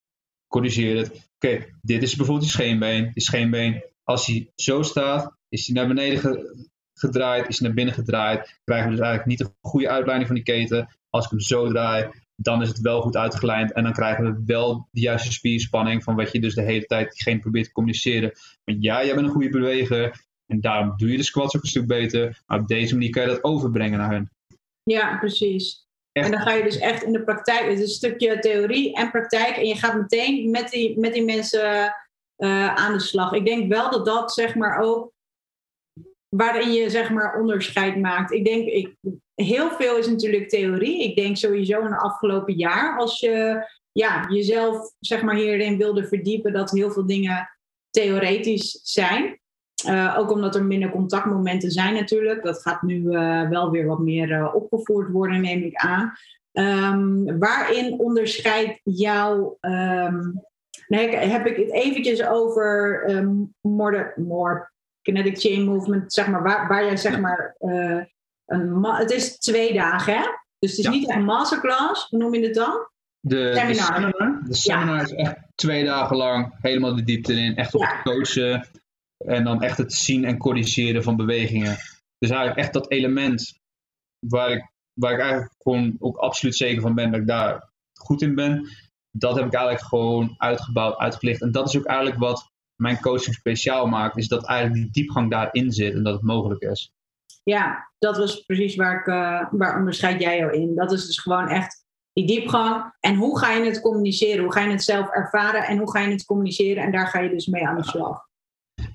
Corrigeer 0.47 0.97
het. 0.97 1.29
Oké, 1.35 1.65
dit 1.81 2.03
is 2.03 2.15
bijvoorbeeld 2.15 2.47
die 2.47 2.55
scheenbeen. 2.55 3.11
Die 3.13 3.23
scheenbeen, 3.23 3.83
als 4.03 4.25
hij 4.25 4.51
zo 4.55 4.81
staat, 4.81 5.37
is 5.49 5.67
hij 5.67 5.75
naar 5.75 5.87
beneden 5.87 6.68
gedraaid, 6.99 7.47
is 7.47 7.59
naar 7.59 7.73
binnen 7.73 7.93
gedraaid. 7.93 8.59
Krijgen 8.63 8.89
we 8.89 8.95
dus 8.95 9.05
eigenlijk 9.05 9.39
niet 9.39 9.39
een 9.39 9.55
goede 9.61 9.89
uitleiding 9.89 10.27
van 10.27 10.35
die 10.35 10.45
keten. 10.45 10.97
Als 11.09 11.25
ik 11.25 11.31
hem 11.31 11.39
zo 11.39 11.67
draai, 11.67 12.09
dan 12.35 12.61
is 12.61 12.67
het 12.67 12.79
wel 12.79 13.01
goed 13.01 13.15
uitgelijnd. 13.15 13.73
En 13.73 13.83
dan 13.83 13.93
krijgen 13.93 14.23
we 14.23 14.43
wel 14.45 14.87
de 14.91 15.01
juiste 15.01 15.31
spierspanning 15.31 16.03
van 16.03 16.15
wat 16.15 16.31
je 16.31 16.39
dus 16.39 16.55
de 16.55 16.61
hele 16.61 16.85
tijd 16.85 17.11
diegene 17.11 17.39
probeert 17.39 17.65
te 17.65 17.71
communiceren. 17.71 18.31
Maar 18.63 18.75
ja, 18.79 19.05
jij 19.05 19.15
bent 19.15 19.27
een 19.27 19.33
goede 19.33 19.49
beweger. 19.49 20.27
En 20.45 20.61
daarom 20.61 20.93
doe 20.97 21.11
je 21.11 21.17
de 21.17 21.23
squats 21.23 21.55
ook 21.55 21.61
een 21.61 21.69
stuk 21.69 21.87
beter. 21.87 22.41
Maar 22.45 22.59
op 22.59 22.67
deze 22.67 22.93
manier 22.93 23.09
kan 23.09 23.21
je 23.21 23.27
dat 23.27 23.43
overbrengen 23.43 23.99
naar 23.99 24.11
hen. 24.11 24.31
Ja, 24.83 25.17
precies. 25.17 25.87
En 26.11 26.31
dan 26.31 26.41
ga 26.41 26.53
je 26.53 26.63
dus 26.63 26.77
echt 26.77 27.03
in 27.03 27.13
de 27.13 27.23
praktijk, 27.23 27.69
het 27.69 27.79
is 27.79 27.81
een 27.81 27.87
stukje 27.87 28.39
theorie 28.39 28.95
en 28.95 29.11
praktijk. 29.11 29.55
En 29.55 29.67
je 29.67 29.75
gaat 29.75 29.95
meteen 29.95 30.49
met 30.49 30.69
die, 30.69 30.99
met 30.99 31.13
die 31.13 31.23
mensen 31.23 31.95
uh, 32.37 32.73
aan 32.75 32.93
de 32.93 32.99
slag. 32.99 33.31
Ik 33.31 33.45
denk 33.45 33.71
wel 33.71 33.91
dat 33.91 34.05
dat 34.05 34.33
zeg 34.33 34.55
maar 34.55 34.79
ook 34.79 35.11
waarin 36.29 36.71
je 36.71 36.89
zeg 36.89 37.09
maar 37.09 37.39
onderscheid 37.39 37.97
maakt. 37.97 38.31
Ik 38.31 38.45
denk, 38.45 38.67
ik, 38.67 38.95
heel 39.35 39.71
veel 39.71 39.97
is 39.97 40.07
natuurlijk 40.07 40.49
theorie. 40.49 41.03
Ik 41.03 41.15
denk 41.15 41.37
sowieso 41.37 41.79
in 41.79 41.91
het 41.91 42.01
afgelopen 42.01 42.53
jaar, 42.53 42.97
als 42.97 43.19
je 43.19 43.67
ja, 43.91 44.25
jezelf 44.29 44.93
zeg 44.99 45.21
maar 45.21 45.35
hierin 45.35 45.77
wilde 45.77 46.07
verdiepen, 46.07 46.53
dat 46.53 46.71
heel 46.71 46.91
veel 46.91 47.05
dingen 47.05 47.49
theoretisch 47.89 48.79
zijn. 48.83 49.39
Uh, 49.87 50.15
ook 50.17 50.31
omdat 50.31 50.55
er 50.55 50.63
minder 50.63 50.89
contactmomenten 50.89 51.71
zijn 51.71 51.93
natuurlijk. 51.93 52.43
Dat 52.43 52.61
gaat 52.61 52.81
nu 52.81 53.01
uh, 53.01 53.49
wel 53.49 53.71
weer 53.71 53.85
wat 53.85 53.99
meer 53.99 54.29
uh, 54.29 54.55
opgevoerd 54.55 55.11
worden, 55.11 55.41
neem 55.41 55.61
ik 55.61 55.75
aan. 55.75 56.13
Um, 56.51 57.39
waarin 57.39 57.99
onderscheidt 57.99 58.79
jouw... 58.83 59.57
Nee, 60.87 61.15
heb 61.15 61.45
ik 61.45 61.55
het 61.55 61.71
eventjes 61.71 62.25
over 62.25 63.03
um, 63.09 63.53
more, 63.61 64.13
more 64.15 64.69
kinetic 65.11 65.39
chain 65.39 65.63
movement, 65.63 66.13
zeg 66.13 66.27
maar, 66.27 66.43
waar, 66.43 66.67
waar 66.67 66.85
jij 66.85 66.97
zeg 66.97 67.19
maar... 67.19 67.55
een 67.59 68.85
het 68.85 69.11
is 69.11 69.37
twee 69.37 69.73
dagen, 69.73 70.13
hè? 70.13 70.23
Dus 70.59 70.69
het 70.69 70.79
is 70.79 70.85
ja. 70.85 70.91
niet 70.91 71.09
een 71.09 71.23
masterclass, 71.23 72.09
hoe 72.09 72.19
noem 72.19 72.33
je 72.33 72.45
het 72.45 72.55
dan? 72.55 72.87
De 73.19 73.53
seminar. 73.55 73.65
De 73.65 73.73
seminar, 73.75 74.41
de 74.45 74.55
seminar 74.55 74.95
ja. 74.95 75.01
is 75.01 75.11
echt 75.11 75.35
twee 75.55 75.85
dagen 75.85 76.17
lang 76.17 76.55
helemaal 76.61 76.95
de 76.95 77.03
diepte 77.03 77.33
in. 77.33 77.55
Echt 77.55 77.73
op 77.73 77.81
ja. 77.81 78.01
coachen 78.01 78.67
en 79.25 79.43
dan 79.43 79.61
echt 79.61 79.77
het 79.77 79.93
zien 79.93 80.25
en 80.25 80.37
corrigeren 80.37 81.03
van 81.03 81.15
bewegingen. 81.15 81.77
Dus 82.17 82.29
eigenlijk 82.29 82.59
echt 82.59 82.73
dat 82.73 82.91
element 82.91 83.59
waar 84.27 84.51
ik, 84.51 84.71
waar 84.93 85.13
ik 85.13 85.19
eigenlijk 85.19 85.53
gewoon 85.57 85.95
ook 85.99 86.17
absoluut 86.17 86.55
zeker 86.55 86.81
van 86.81 86.95
ben 86.95 87.11
dat 87.11 87.19
ik 87.19 87.27
daar 87.27 87.69
goed 87.93 88.21
in 88.21 88.35
ben. 88.35 88.69
Dat 89.11 89.35
heb 89.35 89.45
ik 89.45 89.53
eigenlijk 89.53 89.85
gewoon 89.85 90.35
uitgebouwd, 90.37 90.97
uitgelicht. 90.97 91.41
En 91.41 91.51
dat 91.51 91.67
is 91.67 91.77
ook 91.77 91.85
eigenlijk 91.85 92.19
wat 92.19 92.51
mijn 92.79 92.99
coaching 92.99 93.35
speciaal 93.35 93.87
maakt. 93.87 94.17
Is 94.17 94.27
dat 94.27 94.45
eigenlijk 94.45 94.81
die 94.81 94.91
diepgang 94.91 95.31
daarin 95.31 95.71
zit 95.71 95.93
en 95.93 96.03
dat 96.03 96.13
het 96.13 96.23
mogelijk 96.23 96.61
is. 96.61 96.93
Ja, 97.43 97.91
dat 97.99 98.17
was 98.17 98.39
precies 98.39 98.75
waar 98.75 98.99
ik, 98.99 99.07
uh, 99.07 99.59
waar 99.59 99.77
onderscheid 99.77 100.21
jij 100.21 100.37
jou 100.37 100.53
in. 100.53 100.75
Dat 100.75 100.91
is 100.91 101.05
dus 101.05 101.19
gewoon 101.19 101.47
echt 101.47 101.85
die 102.13 102.27
diepgang. 102.27 102.93
En 102.99 103.15
hoe 103.15 103.39
ga 103.39 103.51
je 103.51 103.65
het 103.65 103.81
communiceren? 103.81 104.43
Hoe 104.43 104.53
ga 104.53 104.61
je 104.61 104.71
het 104.71 104.83
zelf 104.83 105.09
ervaren 105.09 105.63
en 105.63 105.77
hoe 105.77 105.91
ga 105.91 105.99
je 105.99 106.11
het 106.11 106.25
communiceren? 106.25 106.83
En 106.83 106.91
daar 106.91 107.07
ga 107.07 107.19
je 107.19 107.29
dus 107.29 107.47
mee 107.47 107.67
aan 107.67 107.77
de 107.77 107.83
slag 107.83 108.27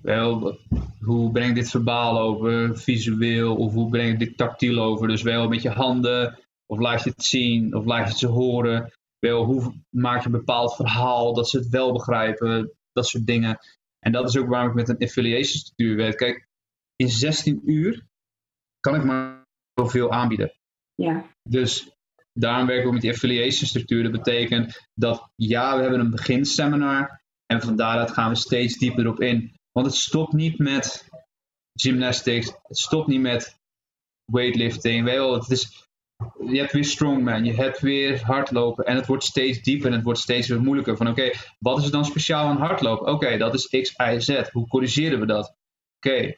wel, 0.03 0.59
hoe 1.01 1.30
breng 1.30 1.49
ik 1.49 1.55
dit 1.55 1.70
verbaal 1.70 2.18
over, 2.18 2.78
visueel, 2.78 3.57
of 3.57 3.72
hoe 3.72 3.91
breng 3.91 4.12
ik 4.12 4.18
dit 4.18 4.37
tactiel 4.37 4.78
over? 4.78 5.09
Dus 5.09 5.22
wel 5.22 5.49
met 5.49 5.62
je 5.62 5.70
handen, 5.70 6.39
of 6.66 6.78
laat 6.78 7.05
je 7.05 7.11
het 7.11 7.24
zien, 7.24 7.74
of 7.74 7.85
laat 7.85 8.03
je 8.03 8.09
het 8.09 8.18
ze 8.18 8.26
horen. 8.26 8.93
Wel, 9.18 9.45
hoe 9.45 9.72
maak 9.91 10.20
je 10.20 10.26
een 10.26 10.32
bepaald 10.32 10.74
verhaal, 10.74 11.35
dat 11.35 11.49
ze 11.49 11.59
het 11.59 11.68
wel 11.68 11.93
begrijpen, 11.93 12.72
dat 12.95 13.07
soort 13.07 13.26
dingen. 13.26 13.59
En 13.99 14.12
dat 14.12 14.28
is 14.28 14.36
ook 14.36 14.49
waarom 14.49 14.68
ik 14.68 14.74
met 14.74 14.88
een 14.88 15.07
affiliation 15.09 15.59
structuur 15.59 15.97
werk. 15.97 16.16
Kijk, 16.16 16.49
in 16.97 17.09
16 17.09 17.61
uur 17.70 18.07
kan 18.80 18.95
ik 18.95 19.05
maar 19.05 19.45
zoveel 19.74 20.12
aanbieden. 20.12 20.53
Ja. 20.95 21.26
Dus 21.49 21.90
daarom 22.32 22.66
werken 22.66 22.86
we 22.86 22.92
met 22.92 23.03
die 23.03 23.11
affiliation 23.11 23.68
structuur. 23.68 24.03
Dat 24.03 24.12
betekent 24.12 24.88
dat 24.95 25.30
ja, 25.36 25.76
we 25.76 25.82
hebben 25.82 26.01
een 26.01 26.11
beginseminar. 26.11 27.22
En 27.47 27.61
van 27.61 27.76
daaruit 27.76 28.11
gaan 28.11 28.30
we 28.30 28.36
steeds 28.36 28.78
dieper 28.78 29.09
op 29.09 29.20
in. 29.20 29.55
Want 29.72 29.86
het 29.86 29.95
stopt 29.95 30.32
niet 30.32 30.59
met 30.59 31.09
gymnastics. 31.74 32.47
Het 32.62 32.78
stopt 32.78 33.07
niet 33.07 33.20
met 33.20 33.61
weightlifting. 34.24 35.05
Wel, 35.05 35.34
het 35.34 35.51
is, 35.51 35.84
je 36.47 36.59
hebt 36.59 36.73
weer 36.73 36.85
strongman. 36.85 37.45
Je 37.45 37.55
hebt 37.55 37.81
weer 37.81 38.25
hardlopen. 38.25 38.85
En 38.85 38.97
het 38.97 39.07
wordt 39.07 39.25
steeds 39.25 39.62
dieper 39.62 39.87
en 39.87 39.93
het 39.93 40.05
wordt 40.05 40.21
steeds 40.21 40.49
weer 40.49 40.61
moeilijker. 40.61 40.97
Van 40.97 41.09
oké, 41.09 41.31
wat 41.59 41.79
is 41.79 41.85
er 41.85 41.91
dan 41.91 42.05
speciaal 42.05 42.47
aan 42.47 42.57
hardlopen? 42.57 43.12
Oké, 43.12 43.37
dat 43.37 43.55
is 43.55 43.67
X, 43.67 43.95
Y, 43.97 44.19
Z. 44.19 44.51
Hoe 44.51 44.67
corrigeren 44.67 45.21
we 45.21 45.27
dat? 45.27 45.57
Oké, 45.97 46.37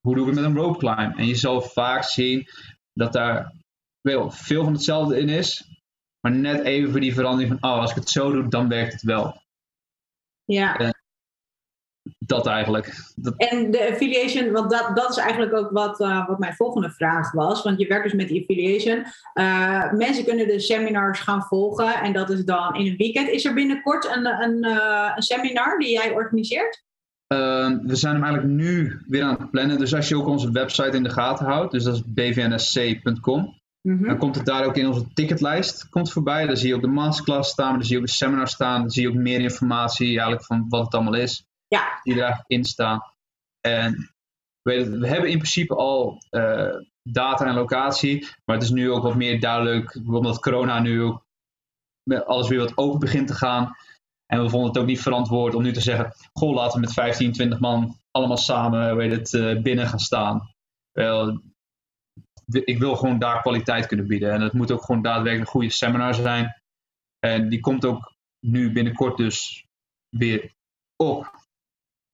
hoe 0.00 0.14
doen 0.14 0.26
we 0.26 0.32
met 0.32 0.44
een 0.44 0.56
rope 0.56 0.78
climb? 0.78 1.18
En 1.18 1.26
je 1.26 1.34
zal 1.34 1.60
vaak 1.60 2.04
zien 2.04 2.48
dat 2.92 3.12
daar 3.12 3.54
wel 4.00 4.30
veel 4.30 4.64
van 4.64 4.72
hetzelfde 4.72 5.18
in 5.18 5.28
is. 5.28 5.64
Maar 6.20 6.32
net 6.32 6.64
even 6.64 6.90
voor 6.90 7.00
die 7.00 7.14
verandering 7.14 7.58
van, 7.60 7.70
oh, 7.70 7.78
als 7.78 7.90
ik 7.90 7.96
het 7.96 8.08
zo 8.08 8.32
doe, 8.32 8.48
dan 8.48 8.68
werkt 8.68 8.92
het 8.92 9.02
wel. 9.02 9.42
Ja 10.44 10.92
dat 12.18 12.46
eigenlijk. 12.46 12.94
En 13.36 13.70
de 13.70 13.90
affiliation, 13.90 14.52
want 14.52 14.70
dat, 14.70 14.90
dat 14.94 15.10
is 15.10 15.16
eigenlijk 15.16 15.54
ook 15.54 15.70
wat, 15.70 16.00
uh, 16.00 16.26
wat 16.28 16.38
mijn 16.38 16.54
volgende 16.54 16.90
vraag 16.90 17.32
was. 17.32 17.62
Want 17.62 17.78
je 17.80 17.86
werkt 17.86 18.04
dus 18.04 18.12
met 18.12 18.28
die 18.28 18.40
affiliation. 18.40 19.06
Uh, 19.34 19.92
mensen 19.92 20.24
kunnen 20.24 20.46
de 20.46 20.60
seminars 20.60 21.20
gaan 21.20 21.42
volgen 21.42 21.94
en 21.94 22.12
dat 22.12 22.30
is 22.30 22.44
dan 22.44 22.74
in 22.74 22.86
een 22.86 22.96
weekend. 22.96 23.28
Is 23.28 23.44
er 23.44 23.54
binnenkort 23.54 24.16
een, 24.16 24.26
een, 24.26 24.64
uh, 24.66 25.12
een 25.14 25.22
seminar 25.22 25.78
die 25.78 25.90
jij 25.90 26.12
organiseert? 26.12 26.84
Ehm, 27.26 27.78
we 27.86 27.96
zijn 27.96 28.14
hem 28.14 28.24
eigenlijk 28.24 28.54
nu 28.54 29.00
weer 29.06 29.22
aan 29.22 29.36
het 29.38 29.50
plannen. 29.50 29.78
Dus 29.78 29.94
als 29.94 30.08
je 30.08 30.16
ook 30.16 30.26
onze 30.26 30.50
website 30.50 30.96
in 30.96 31.02
de 31.02 31.10
gaten 31.10 31.46
houdt, 31.46 31.72
dus 31.72 31.84
dat 31.84 31.94
is 31.94 32.02
bvnsc.com. 32.06 33.58
Mhm. 33.82 34.06
Dan 34.06 34.18
komt 34.18 34.34
het 34.36 34.46
daar 34.46 34.64
ook 34.64 34.76
in 34.76 34.86
onze 34.86 35.12
ticketlijst 35.14 35.88
komt 35.88 36.12
voorbij. 36.12 36.46
Dan 36.46 36.56
zie 36.56 36.68
je 36.68 36.74
ook 36.74 36.80
de 36.80 36.86
masterclass 36.86 37.50
staan, 37.50 37.72
dan 37.72 37.82
zie 37.82 37.92
je 37.92 38.00
ook 38.00 38.06
de 38.06 38.12
seminar 38.12 38.48
staan. 38.48 38.80
Dan 38.80 38.90
zie 38.90 39.02
je 39.02 39.08
ook 39.08 39.14
meer 39.14 39.40
informatie 39.40 40.06
eigenlijk 40.06 40.44
van 40.44 40.66
wat 40.68 40.84
het 40.84 40.94
allemaal 40.94 41.14
is. 41.14 41.44
Ja. 41.74 42.00
Die 42.02 42.14
erin 42.14 42.64
staan. 42.64 43.02
En 43.60 44.12
we, 44.62 44.72
hebben 45.06 45.30
in 45.30 45.38
principe 45.38 45.74
al 45.74 46.22
uh, 46.30 46.76
data 47.02 47.46
en 47.46 47.54
locatie. 47.54 48.28
Maar 48.44 48.56
het 48.56 48.64
is 48.64 48.70
nu 48.70 48.90
ook 48.90 49.02
wat 49.02 49.14
meer 49.14 49.40
duidelijk, 49.40 50.00
omdat 50.06 50.40
corona 50.40 50.80
nu 50.80 51.02
ook 51.02 51.24
alles 52.26 52.48
weer 52.48 52.58
wat 52.58 52.76
open 52.76 52.98
begint 52.98 53.26
te 53.26 53.34
gaan. 53.34 53.76
En 54.26 54.42
we 54.42 54.48
vonden 54.48 54.68
het 54.68 54.78
ook 54.78 54.86
niet 54.86 55.00
verantwoord 55.00 55.54
om 55.54 55.62
nu 55.62 55.72
te 55.72 55.80
zeggen: 55.80 56.12
Goh, 56.32 56.54
laten 56.54 56.74
we 56.74 56.80
met 56.80 56.92
15, 56.92 57.32
20 57.32 57.60
man 57.60 57.98
allemaal 58.10 58.36
samen 58.36 58.96
weet 58.96 59.12
het, 59.12 59.32
uh, 59.32 59.62
binnen 59.62 59.86
gaan 59.86 59.98
staan. 59.98 60.54
Wel, 60.92 61.40
ik 62.46 62.78
wil 62.78 62.96
gewoon 62.96 63.18
daar 63.18 63.40
kwaliteit 63.40 63.86
kunnen 63.86 64.06
bieden. 64.06 64.32
En 64.32 64.40
het 64.40 64.52
moet 64.52 64.70
ook 64.70 64.84
gewoon 64.84 65.02
daadwerkelijk 65.02 65.46
een 65.46 65.52
goede 65.52 65.70
seminar 65.70 66.14
zijn. 66.14 66.62
En 67.18 67.48
die 67.48 67.60
komt 67.60 67.84
ook 67.84 68.14
nu 68.46 68.72
binnenkort 68.72 69.16
dus 69.16 69.66
weer 70.16 70.52
op 70.96 71.39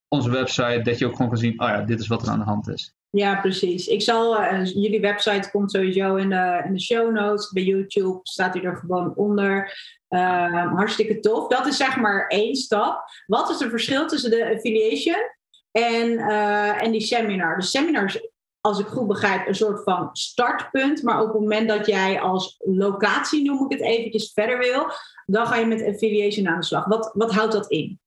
onze 0.09 0.31
website. 0.31 0.81
Dat 0.83 0.99
je 0.99 1.07
ook 1.07 1.13
gewoon 1.13 1.29
kan 1.29 1.39
zien, 1.39 1.61
oh 1.61 1.69
ja, 1.69 1.83
dit 1.83 2.01
is 2.01 2.07
wat 2.07 2.23
er 2.23 2.29
aan 2.29 2.39
de 2.39 2.45
hand 2.45 2.69
is. 2.69 2.95
Ja, 3.11 3.41
precies. 3.41 3.87
Ik 3.87 4.03
zal, 4.03 4.43
uh, 4.43 4.65
jullie 4.65 5.01
website 5.01 5.51
komt 5.51 5.71
sowieso 5.71 6.17
in 6.17 6.29
de, 6.29 6.63
in 6.67 6.73
de 6.73 6.81
show 6.81 7.13
notes. 7.13 7.51
Bij 7.51 7.63
YouTube 7.63 8.19
staat 8.23 8.55
hij 8.55 8.63
er 8.63 8.77
gewoon 8.77 9.15
onder. 9.15 9.75
Uh, 10.09 10.73
hartstikke 10.73 11.21
tof. 11.21 11.49
Dat 11.49 11.67
is 11.67 11.77
zeg 11.77 11.97
maar 11.97 12.27
één 12.27 12.55
stap. 12.55 13.05
Wat 13.27 13.51
is 13.51 13.59
het 13.59 13.71
verschil 13.71 14.07
tussen 14.07 14.31
de 14.31 14.55
affiliation 14.55 15.31
en, 15.71 16.09
uh, 16.11 16.83
en 16.83 16.93
die 16.93 17.01
seminar? 17.01 17.57
De 17.59 17.65
seminar 17.65 18.05
is, 18.05 18.31
als 18.61 18.79
ik 18.79 18.87
goed 18.87 19.07
begrijp, 19.07 19.47
een 19.47 19.55
soort 19.55 19.83
van 19.83 20.09
startpunt. 20.13 21.03
Maar 21.03 21.21
op 21.21 21.33
het 21.33 21.41
moment 21.41 21.69
dat 21.69 21.87
jij 21.87 22.21
als 22.21 22.57
locatie, 22.59 23.45
noem 23.45 23.65
ik 23.65 23.79
het 23.79 23.89
eventjes, 23.89 24.33
verder 24.33 24.59
wil, 24.59 24.91
dan 25.27 25.47
ga 25.47 25.57
je 25.57 25.67
met 25.67 25.87
affiliation 25.87 26.49
aan 26.49 26.61
de 26.61 26.67
slag. 26.67 26.85
Wat, 26.85 27.11
wat 27.15 27.33
houdt 27.33 27.53
dat 27.53 27.71
in? 27.71 28.01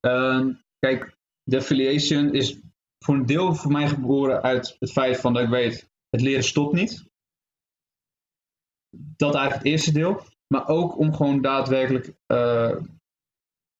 Ehm, 0.00 0.52
kijk, 0.84 1.16
de 1.42 1.56
affiliation 1.56 2.32
is 2.32 2.58
voor 3.04 3.14
een 3.14 3.26
deel 3.26 3.54
voor 3.54 3.72
mij 3.72 3.88
geboren 3.88 4.42
uit 4.42 4.76
het 4.78 4.92
feit 4.92 5.20
van 5.20 5.32
dat 5.32 5.42
ik 5.42 5.48
weet, 5.48 5.90
het 6.10 6.20
leren 6.20 6.44
stopt 6.44 6.74
niet. 6.74 7.04
Dat 9.16 9.34
eigenlijk 9.34 9.64
het 9.64 9.72
eerste 9.72 9.92
deel. 9.92 10.22
Maar 10.46 10.68
ook 10.68 10.98
om 10.98 11.14
gewoon 11.14 11.42
daadwerkelijk 11.42 12.12
uh, 12.26 12.76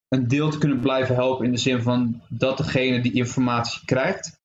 een 0.09 0.29
deel 0.29 0.51
te 0.51 0.59
kunnen 0.59 0.81
blijven 0.81 1.15
helpen 1.15 1.45
in 1.45 1.53
de 1.53 1.59
zin 1.59 1.83
van 1.83 2.23
dat 2.29 2.57
degene 2.57 3.01
die 3.01 3.13
informatie 3.13 3.85
krijgt, 3.85 4.41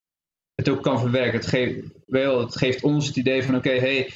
het 0.56 0.70
ook 0.70 0.84
kan 0.84 1.00
verwerken. 1.00 1.40
Het 1.40 1.48
geeft, 1.48 1.88
wel, 2.06 2.40
het 2.40 2.58
geeft 2.58 2.84
ons 2.84 3.08
het 3.08 3.16
idee 3.16 3.44
van 3.44 3.56
oké, 3.56 3.80
hey, 3.80 4.14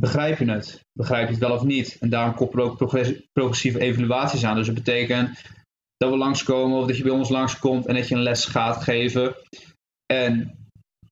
begrijp 0.00 0.38
je 0.38 0.50
het? 0.50 0.84
Begrijp 0.92 1.26
je 1.26 1.34
het 1.34 1.42
wel 1.42 1.54
of 1.54 1.62
niet? 1.62 1.96
En 2.00 2.08
daarom 2.08 2.34
koppelen 2.34 2.64
we 2.64 2.70
ook 2.70 3.22
progressieve 3.32 3.80
evaluaties 3.80 4.44
aan. 4.44 4.56
Dus 4.56 4.66
dat 4.66 4.74
betekent 4.74 5.62
dat 5.96 6.10
we 6.10 6.16
langskomen 6.16 6.78
of 6.78 6.86
dat 6.86 6.96
je 6.96 7.02
bij 7.02 7.12
ons 7.12 7.28
langskomt 7.28 7.86
en 7.86 7.94
dat 7.94 8.08
je 8.08 8.14
een 8.14 8.22
les 8.22 8.44
gaat 8.44 8.82
geven. 8.82 9.34
En 10.06 10.56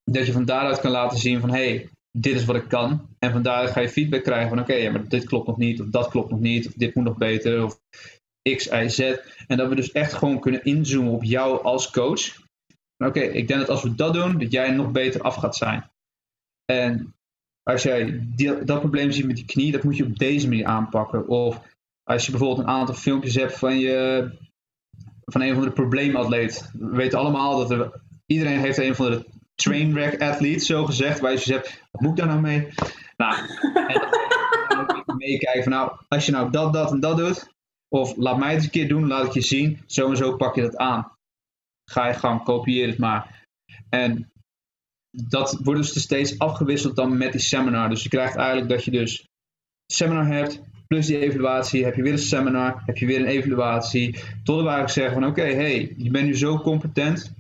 dat 0.05 0.27
je 0.27 0.33
van 0.33 0.45
daaruit 0.45 0.81
kan 0.81 0.91
laten 0.91 1.19
zien 1.19 1.41
van 1.41 1.51
hé, 1.51 1.69
hey, 1.69 1.89
dit 2.19 2.35
is 2.35 2.45
wat 2.45 2.57
ik 2.57 2.69
kan. 2.69 3.09
En 3.19 3.33
van 3.33 3.43
daaruit 3.43 3.71
ga 3.71 3.81
je 3.81 3.89
feedback 3.89 4.23
krijgen 4.23 4.49
van 4.49 4.61
oké, 4.61 4.75
ja, 4.75 4.91
maar 4.91 5.09
dit 5.09 5.25
klopt 5.25 5.47
nog 5.47 5.57
niet, 5.57 5.81
of 5.81 5.87
dat 5.87 6.09
klopt 6.09 6.31
nog 6.31 6.41
niet, 6.41 6.67
of 6.67 6.73
dit 6.73 6.95
moet 6.95 7.05
nog 7.05 7.17
beter, 7.17 7.65
of 7.65 7.81
X, 8.57 8.67
Y, 8.67 8.89
Z. 8.89 8.99
En 9.47 9.57
dat 9.57 9.69
we 9.69 9.75
dus 9.75 9.93
echt 9.93 10.13
gewoon 10.13 10.41
kunnen 10.41 10.65
inzoomen 10.65 11.13
op 11.13 11.25
jou 11.25 11.63
als 11.63 11.91
coach. 11.91 12.41
Oké, 13.05 13.21
ik 13.21 13.49
denk 13.49 13.61
dat 13.61 13.69
als 13.69 13.83
we 13.83 13.95
dat 13.95 14.15
doen, 14.15 14.39
dat 14.39 14.53
jij 14.53 14.71
nog 14.71 14.93
beter 14.93 15.21
af 15.21 15.35
gaat 15.35 15.57
zijn. 15.57 15.91
En 16.65 17.15
als 17.63 17.83
jij 17.83 18.21
die, 18.35 18.65
dat 18.65 18.81
probleem 18.81 19.11
ziet 19.11 19.27
met 19.27 19.37
die 19.37 19.45
knie, 19.45 19.73
dat 19.73 19.83
moet 19.83 19.97
je 19.97 20.05
op 20.05 20.19
deze 20.19 20.49
manier 20.49 20.65
aanpakken. 20.65 21.29
Of 21.29 21.63
als 22.03 22.25
je 22.25 22.31
bijvoorbeeld 22.31 22.61
een 22.61 22.75
aantal 22.75 22.95
filmpjes 22.95 23.35
hebt 23.35 23.59
van 23.59 23.79
je 23.79 24.31
van 25.33 25.41
een 25.41 25.55
van 25.55 25.63
de 25.63 25.73
probleematleet. 25.73 26.71
We 26.73 26.97
weten 26.97 27.19
allemaal 27.19 27.59
dat 27.59 27.71
er, 27.71 28.01
iedereen 28.27 28.59
heeft 28.59 28.79
een 28.79 28.95
van 28.95 29.11
de 29.11 29.27
trainwreck 29.55 30.23
athlete, 30.23 30.65
zo 30.65 30.85
gezegd, 30.85 31.21
waar 31.21 31.33
je 31.33 31.39
zegt, 31.39 31.83
wat 31.91 32.01
moet 32.01 32.11
ik 32.11 32.17
daar 32.17 32.27
nou 32.27 32.41
mee? 32.41 32.69
Nou, 33.17 33.37
meekijken 35.17 35.63
van 35.63 35.73
nou, 35.73 35.93
als 36.09 36.27
je 36.27 36.33
nou 36.33 36.51
dat, 36.51 36.73
dat 36.73 36.91
en 36.91 37.01
dat 37.01 37.17
doet, 37.17 37.51
of 37.89 38.17
laat 38.17 38.39
mij 38.39 38.55
het 38.55 38.63
een 38.63 38.71
keer 38.71 38.89
doen, 38.89 39.07
laat 39.07 39.27
ik 39.27 39.33
je 39.33 39.41
zien, 39.41 39.81
zo 39.87 40.11
en 40.11 40.17
zo 40.17 40.37
pak 40.37 40.55
je 40.55 40.63
dat 40.63 40.77
aan. 40.77 41.13
Ga 41.91 42.07
je 42.07 42.15
gang, 42.15 42.43
kopieer 42.43 42.89
het 42.89 42.99
maar. 42.99 43.47
En 43.89 44.33
dat 45.11 45.59
wordt 45.63 45.81
dus 45.81 46.03
steeds 46.03 46.39
afgewisseld 46.39 46.97
dan 46.97 47.19
met 47.19 47.33
die 47.33 47.41
seminar. 47.41 47.89
Dus 47.89 48.03
je 48.03 48.09
krijgt 48.09 48.37
eigenlijk 48.37 48.69
dat 48.69 48.85
je 48.85 48.91
dus 48.91 49.29
seminar 49.87 50.27
hebt, 50.27 50.61
plus 50.93 51.07
die 51.07 51.19
evaluatie, 51.19 51.85
heb 51.85 51.95
je 51.95 52.03
weer 52.03 52.13
een 52.13 52.19
seminar, 52.19 52.83
heb 52.87 52.97
je 52.97 53.07
weer 53.07 53.21
een 53.21 53.27
evaluatie. 53.27 54.19
Tot 54.45 54.63
we 54.63 54.83
zeggen 54.87 55.13
van 55.13 55.27
oké, 55.27 55.43
hey, 55.43 55.95
je 55.97 56.11
bent 56.11 56.27
nu 56.27 56.37
zo 56.37 56.59
competent. 56.59 57.33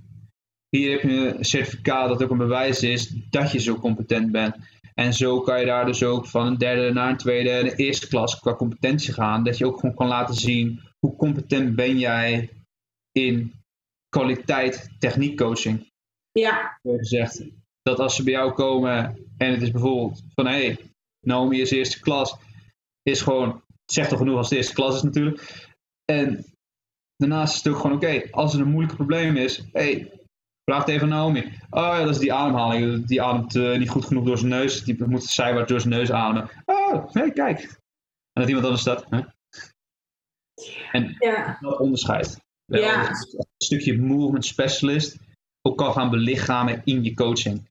Hier 0.69 0.91
heb 0.91 1.03
je 1.03 1.35
een 1.39 1.45
certificaat 1.45 2.09
dat 2.09 2.23
ook 2.23 2.31
een 2.31 2.37
bewijs 2.37 2.83
is 2.83 3.15
dat 3.31 3.53
je 3.53 3.61
zo 3.61 3.75
competent 3.75 4.31
bent. 4.31 4.57
En 4.95 5.13
zo 5.13 5.41
kan 5.41 5.61
je 5.61 5.67
daar 5.67 5.87
dus 5.87 6.03
ook 6.03 6.27
van 6.27 6.47
een 6.47 6.59
derde 6.59 6.93
naar 6.93 7.09
een 7.09 7.17
tweede 7.17 7.51
en 7.51 7.67
een 7.67 7.77
eerste 7.77 8.09
klas 8.09 8.39
qua 8.39 8.55
competentie 8.55 9.13
gaan. 9.13 9.45
Dat 9.45 9.59
je 9.59 9.67
ook 9.67 9.81
gewoon 9.81 9.95
kan 9.95 10.07
laten 10.07 10.35
zien 10.35 10.81
hoe 10.99 11.17
competent 11.17 11.75
ben 11.75 11.99
jij 11.99 12.51
in 13.13 13.53
kwaliteit 14.09 14.91
techniekcoaching. 14.99 15.91
Ja. 16.33 16.79
Gezegd 16.83 17.45
dat 17.83 17.99
als 17.99 18.17
ze 18.17 18.23
bij 18.23 18.33
jou 18.33 18.53
komen 18.53 19.19
en 19.37 19.51
het 19.51 19.63
is 19.63 19.71
bijvoorbeeld 19.71 20.23
van 20.35 20.47
hé, 20.47 20.65
hey, 20.65 20.79
Naomi 21.27 21.61
is 21.61 21.71
eerste 21.71 22.01
klas 22.01 22.37
is 23.03 23.21
gewoon, 23.21 23.63
zegt 23.85 24.09
toch 24.09 24.19
genoeg 24.19 24.37
als 24.37 24.49
de 24.49 24.57
eerste 24.57 24.75
klas 24.75 24.95
is 24.95 25.03
natuurlijk. 25.03 25.67
En 26.05 26.45
daarnaast 27.17 27.55
is 27.55 27.63
het 27.63 27.73
ook 27.73 27.81
gewoon, 27.81 27.97
oké, 27.97 28.31
als 28.31 28.55
er 28.55 28.61
een 28.61 28.71
moeilijk 28.71 28.95
probleem 28.95 29.37
is, 29.37 29.65
hey, 29.73 30.13
vraag 30.65 30.81
het 30.85 30.89
even 30.89 31.03
aan 31.03 31.09
Naomi. 31.09 31.41
Oh 31.71 31.83
ja, 31.83 31.99
dat 31.99 32.09
is 32.09 32.19
die 32.19 32.33
ademhaling. 32.33 33.07
Die 33.07 33.23
ademt 33.23 33.55
uh, 33.55 33.79
niet 33.79 33.91
goed 33.91 34.05
genoeg 34.05 34.25
door 34.25 34.39
zijn 34.39 34.51
neus. 34.51 34.85
Die 34.85 35.05
moet 35.05 35.25
zijwaarts 35.25 35.71
door 35.71 35.81
zijn 35.81 35.95
neus 35.95 36.11
ademen. 36.11 36.51
Oh, 36.65 37.13
nee, 37.13 37.33
kijk. 37.33 37.61
En 38.33 38.41
dat 38.41 38.47
iemand 38.47 38.65
anders 38.65 38.83
staat. 38.83 39.07
Hè? 39.11 39.21
En 40.93 41.17
ja. 41.19 41.59
dat 41.61 41.79
onderscheid. 41.79 42.41
Ja. 42.65 43.09
Een 43.09 43.47
stukje 43.57 43.99
movement 43.99 44.45
specialist 44.45 45.19
ook 45.63 45.79
kan 45.79 45.93
gaan 45.93 46.11
belichamen 46.11 46.83
in 46.85 47.05
je 47.05 47.15
coaching. 47.15 47.71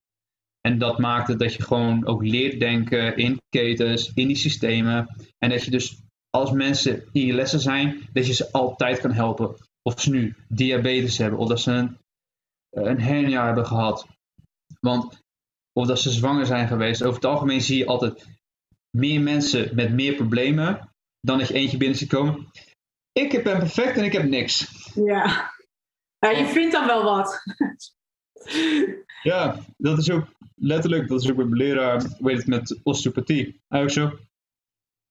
En 0.62 0.78
dat 0.78 0.98
maakt 0.98 1.28
het 1.28 1.40
dat 1.40 1.54
je 1.54 1.64
gewoon 1.64 2.08
ook 2.08 2.24
leert 2.24 2.60
denken 2.60 3.18
in 3.18 3.42
ketens, 3.50 4.12
in 4.14 4.28
die 4.28 4.36
systemen. 4.36 5.16
En 5.38 5.50
dat 5.50 5.64
je 5.64 5.72
dus 5.72 6.02
als 6.30 6.52
mensen 6.52 7.04
in 7.12 7.26
je 7.26 7.34
lessen 7.34 7.60
zijn, 7.60 8.10
dat 8.14 8.28
je 8.28 8.34
ze 8.34 8.52
altijd 8.52 9.00
kan 9.00 9.12
helpen. 9.12 9.56
Of 9.82 10.02
ze 10.02 10.10
nu 10.10 10.36
diabetes 10.48 11.18
hebben, 11.18 11.40
of 11.40 11.48
dat 11.48 11.62
ze 11.62 11.72
een, 11.72 11.98
een 12.70 13.02
hernia 13.02 13.46
hebben 13.46 13.66
gehad. 13.66 14.08
Want, 14.80 15.20
of 15.74 15.88
dat 15.88 16.00
ze 16.00 16.10
zwanger 16.10 16.46
zijn 16.46 16.68
geweest. 16.68 17.04
Over 17.04 17.16
het 17.16 17.26
algemeen 17.26 17.62
zie 17.62 17.78
je 17.78 17.86
altijd 17.86 18.28
meer 18.98 19.22
mensen 19.22 19.76
met 19.76 19.92
meer 19.92 20.16
problemen 20.16 20.90
dan 21.20 21.38
dat 21.38 21.48
je 21.48 21.54
eentje 21.54 21.78
binnen 21.78 21.98
ziet 21.98 22.10
komen. 22.10 22.52
Ik 23.12 23.44
ben 23.44 23.58
perfect 23.58 23.98
en 23.98 24.04
ik 24.04 24.14
heb 24.14 24.24
niks. 24.24 24.68
Ja, 24.94 25.52
ja 26.20 26.30
je 26.30 26.46
vindt 26.46 26.72
dan 26.72 26.86
wel 26.86 27.04
wat. 27.04 27.44
Ja, 29.24 29.60
dat 29.78 29.98
is 29.98 30.12
ook 30.12 30.28
letterlijk, 30.56 31.08
dat 31.08 31.22
is 31.22 31.30
ook 31.30 31.38
mijn 31.38 31.54
leraar, 31.54 32.04
weet 32.20 32.38
het, 32.38 32.48
met 32.48 32.80
osteopathie. 32.84 33.62
Eigenlijk 33.68 34.12
zo. 34.12 34.20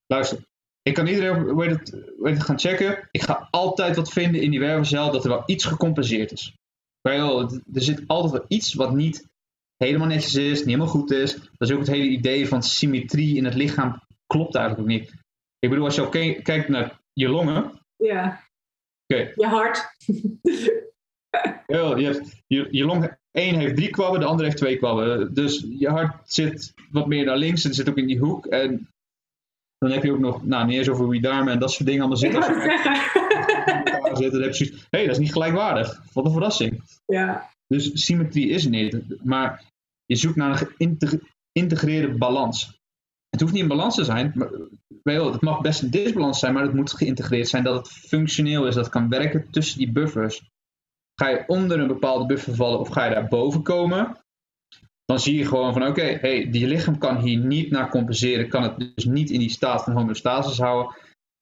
Luister, 0.06 0.38
ik 0.82 0.94
kan 0.94 1.06
iedereen 1.06 1.56
weet 1.56 1.70
het, 1.70 1.90
weet 2.18 2.34
het, 2.34 2.42
gaan 2.42 2.58
checken. 2.58 3.08
Ik 3.10 3.22
ga 3.22 3.48
altijd 3.50 3.96
wat 3.96 4.12
vinden 4.12 4.42
in 4.42 4.50
die 4.50 4.60
wervelcel 4.60 5.10
dat 5.10 5.24
er 5.24 5.30
wel 5.30 5.42
iets 5.46 5.64
gecompenseerd 5.64 6.32
is. 6.32 6.54
Wel, 7.00 7.50
er 7.50 7.82
zit 7.82 8.02
altijd 8.06 8.32
wel 8.32 8.44
iets 8.48 8.74
wat 8.74 8.94
niet 8.94 9.28
helemaal 9.76 10.06
netjes 10.06 10.34
is, 10.34 10.58
niet 10.58 10.66
helemaal 10.66 10.86
goed 10.86 11.10
is. 11.10 11.34
Dat 11.34 11.68
is 11.68 11.72
ook 11.72 11.78
het 11.78 11.88
hele 11.88 12.08
idee 12.08 12.48
van 12.48 12.62
symmetrie 12.62 13.36
in 13.36 13.44
het 13.44 13.54
lichaam. 13.54 14.02
Klopt 14.26 14.54
eigenlijk 14.54 14.88
ook 14.88 14.98
niet. 14.98 15.12
Ik 15.58 15.68
bedoel, 15.68 15.84
als 15.84 15.94
je 15.94 16.02
ook 16.02 16.12
kijkt 16.42 16.68
naar 16.68 17.00
je 17.12 17.28
longen. 17.28 17.80
Ja. 17.96 18.48
Okay. 19.06 19.32
Je 19.34 19.46
hart. 19.46 19.96
Ja, 21.66 21.96
je, 21.96 22.04
hebt, 22.04 22.42
je, 22.46 22.68
je 22.70 22.84
long 22.84 23.18
één 23.30 23.54
heeft 23.54 23.76
drie 23.76 23.90
kwabben, 23.90 24.20
de 24.20 24.26
andere 24.26 24.44
heeft 24.44 24.60
twee 24.60 24.76
kwabben. 24.76 25.34
Dus 25.34 25.66
je 25.78 25.88
hart 25.88 26.32
zit 26.32 26.74
wat 26.90 27.06
meer 27.06 27.24
naar 27.24 27.36
links 27.36 27.64
en 27.64 27.74
zit 27.74 27.88
ook 27.88 27.96
in 27.96 28.06
die 28.06 28.18
hoek. 28.18 28.46
En 28.46 28.88
dan 29.78 29.90
heb 29.90 30.02
je 30.02 30.12
ook 30.12 30.18
nog, 30.18 30.44
nou 30.44 30.66
niet 30.66 30.76
eens 30.76 30.88
over 30.88 31.08
wie 31.08 31.20
darmen 31.20 31.52
en 31.52 31.58
dat 31.58 31.72
soort 31.72 31.86
dingen 31.86 32.00
allemaal 32.00 32.18
zitten. 32.18 32.42
zitten 34.16 34.32
dan 34.32 34.42
heb 34.42 34.54
je 34.54 34.64
hé, 34.64 34.86
hey, 34.90 35.06
dat 35.06 35.14
is 35.14 35.18
niet 35.18 35.32
gelijkwaardig. 35.32 36.02
Wat 36.12 36.24
een 36.24 36.32
verrassing. 36.32 36.82
Ja. 37.06 37.50
Dus 37.66 37.90
symmetrie 38.04 38.48
is 38.48 38.66
niet. 38.66 39.24
Maar 39.24 39.64
je 40.04 40.16
zoekt 40.16 40.36
naar 40.36 40.50
een 40.60 40.98
geïntegreerde 41.52 42.18
balans. 42.18 42.78
Het 43.30 43.40
hoeft 43.40 43.52
niet 43.52 43.62
in 43.62 43.68
balans 43.68 43.94
te 43.94 44.04
zijn. 44.04 44.32
Maar, 45.02 45.14
het 45.14 45.40
mag 45.40 45.60
best 45.60 45.82
een 45.82 45.90
disbalans 45.90 46.38
zijn, 46.38 46.52
maar 46.52 46.62
het 46.62 46.74
moet 46.74 46.92
geïntegreerd 46.92 47.48
zijn. 47.48 47.64
Dat 47.64 47.76
het 47.76 47.88
functioneel 47.88 48.66
is, 48.66 48.74
dat 48.74 48.84
het 48.84 48.92
kan 48.92 49.08
werken 49.08 49.50
tussen 49.50 49.78
die 49.78 49.92
buffers. 49.92 50.42
Ga 51.20 51.28
je 51.28 51.44
onder 51.46 51.80
een 51.80 51.86
bepaalde 51.86 52.26
buffer 52.26 52.54
vallen 52.54 52.80
of 52.80 52.88
ga 52.88 53.04
je 53.04 53.14
daar 53.14 53.28
boven 53.28 53.62
komen? 53.62 54.16
dan 55.10 55.20
zie 55.20 55.36
je 55.36 55.44
gewoon 55.44 55.72
van 55.72 55.86
oké, 55.86 56.18
hey, 56.20 56.50
die 56.50 56.66
lichaam 56.66 56.98
kan 56.98 57.16
hier 57.16 57.38
niet 57.38 57.70
naar 57.70 57.90
compenseren, 57.90 58.48
kan 58.48 58.62
het 58.62 58.78
dus 58.78 59.04
niet 59.04 59.30
in 59.30 59.38
die 59.38 59.50
staat 59.50 59.84
van 59.84 59.92
homeostasis 59.92 60.58
houden. 60.58 60.96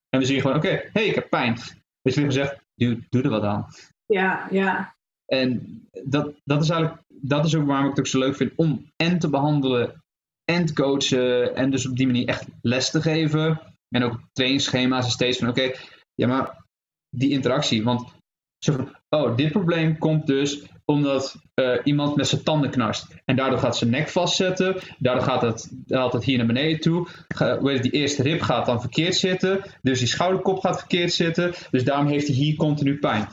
En 0.09 0.19
we 0.19 0.25
zien 0.25 0.41
gewoon 0.41 0.55
oké, 0.55 0.89
hey, 0.93 1.05
ik 1.05 1.15
heb 1.15 1.29
pijn. 1.29 1.53
Dus 2.01 2.13
je 2.15 2.21
lichaam 2.21 2.31
zegt, 2.31 2.61
doe, 2.75 2.99
doe 3.09 3.21
er 3.21 3.29
wat 3.29 3.43
aan. 3.43 3.67
Ja, 4.05 4.47
ja. 4.51 4.95
En 5.25 5.81
dat, 6.03 6.33
dat 6.43 6.63
is 6.63 6.69
eigenlijk, 6.69 7.01
dat 7.07 7.45
is 7.45 7.55
ook 7.55 7.65
waarom 7.65 7.83
ik 7.83 7.89
het 7.89 7.99
ook 7.99 8.07
zo 8.07 8.19
leuk 8.19 8.35
vind 8.35 8.51
om 8.55 8.91
en 8.95 9.19
te 9.19 9.29
behandelen 9.29 10.03
en 10.51 10.65
te 10.65 10.73
coachen 10.73 11.55
en 11.55 11.71
dus 11.71 11.87
op 11.87 11.97
die 11.97 12.05
manier 12.05 12.27
echt 12.27 12.47
les 12.61 12.91
te 12.91 13.01
geven. 13.01 13.61
En 13.89 14.03
ook 14.03 14.19
trainingsschema's 14.31 15.05
is 15.05 15.13
steeds 15.13 15.37
van 15.37 15.49
oké, 15.49 15.71
ja 16.15 16.27
maar 16.27 16.65
die 17.09 17.29
interactie, 17.29 17.83
want 17.83 18.13
zo 18.57 18.73
van, 18.73 18.95
oh, 19.09 19.35
dit 19.35 19.51
probleem 19.51 19.97
komt 19.97 20.27
dus 20.27 20.63
omdat 20.85 21.35
uh, 21.55 21.79
iemand 21.83 22.15
met 22.15 22.27
zijn 22.27 22.43
tanden 22.43 22.69
knarst. 22.69 23.07
En 23.25 23.35
daardoor 23.35 23.59
gaat 23.59 23.77
zijn 23.77 23.89
nek 23.89 24.09
vastzetten. 24.09 24.75
Daardoor 24.97 25.23
gaat 25.23 25.41
het, 25.41 25.71
haalt 25.87 26.13
het 26.13 26.23
hier 26.23 26.37
naar 26.37 26.45
beneden 26.45 26.79
toe. 26.79 27.07
Ga, 27.27 27.61
weet 27.61 27.83
die 27.83 27.91
eerste 27.91 28.23
rib 28.23 28.41
gaat 28.41 28.65
dan 28.65 28.81
verkeerd 28.81 29.15
zitten. 29.15 29.61
Dus 29.81 29.99
die 29.99 30.07
schouderkop 30.07 30.59
gaat 30.59 30.79
verkeerd 30.79 31.13
zitten. 31.13 31.53
Dus 31.71 31.83
daarom 31.83 32.07
heeft 32.07 32.27
hij 32.27 32.35
hier 32.35 32.55
continu 32.55 32.99
pijn. 32.99 33.27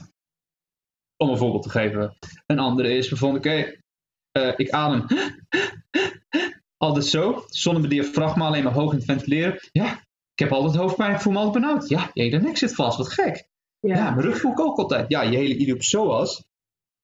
Om 1.16 1.28
een 1.28 1.38
voorbeeld 1.38 1.62
te 1.62 1.70
geven. 1.70 2.16
Een 2.46 2.58
andere 2.58 2.96
is 2.96 3.08
bijvoorbeeld, 3.08 3.46
oké, 3.46 3.74
uh, 4.38 4.52
ik 4.56 4.70
adem 4.70 5.06
altijd 6.84 7.04
zo. 7.04 7.44
Zonder 7.48 7.82
mijn 7.82 7.94
diafragma 7.94 8.46
alleen 8.46 8.64
maar 8.64 8.72
hoog 8.72 8.90
in 8.90 8.96
het 8.96 9.06
ventileren. 9.06 9.58
Ja, 9.72 9.92
ik 10.32 10.38
heb 10.38 10.52
altijd 10.52 10.74
hoofdpijn, 10.74 11.14
ik 11.14 11.20
voel 11.20 11.32
me 11.32 11.38
altijd 11.38 11.64
benauwd. 11.64 11.88
Ja, 11.88 12.10
je 12.12 12.22
hele 12.22 12.40
nek 12.40 12.56
zit 12.56 12.74
vast, 12.74 12.98
wat 12.98 13.12
gek. 13.12 13.48
Ja. 13.86 13.96
ja, 13.96 14.10
mijn 14.10 14.26
rug 14.26 14.40
voel 14.40 14.52
ik 14.52 14.60
ook 14.60 14.78
altijd. 14.78 15.08
Ja, 15.08 15.22
je 15.22 15.36
hele 15.36 15.56
iliopsoas 15.56 16.44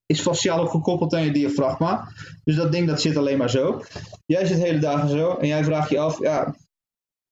is 0.06 0.20
fasciaal 0.20 0.60
ook 0.60 0.70
gekoppeld 0.70 1.14
aan 1.14 1.24
je 1.24 1.32
diafragma. 1.32 2.08
Dus 2.44 2.56
dat 2.56 2.72
ding 2.72 2.86
dat 2.86 3.00
zit 3.00 3.16
alleen 3.16 3.38
maar 3.38 3.50
zo. 3.50 3.82
Jij 4.26 4.46
zit 4.46 4.58
hele 4.58 4.78
dagen 4.78 5.08
zo 5.08 5.34
en 5.34 5.46
jij 5.46 5.64
vraagt 5.64 5.90
je 5.90 5.98
af, 5.98 6.18
ja, 6.18 6.54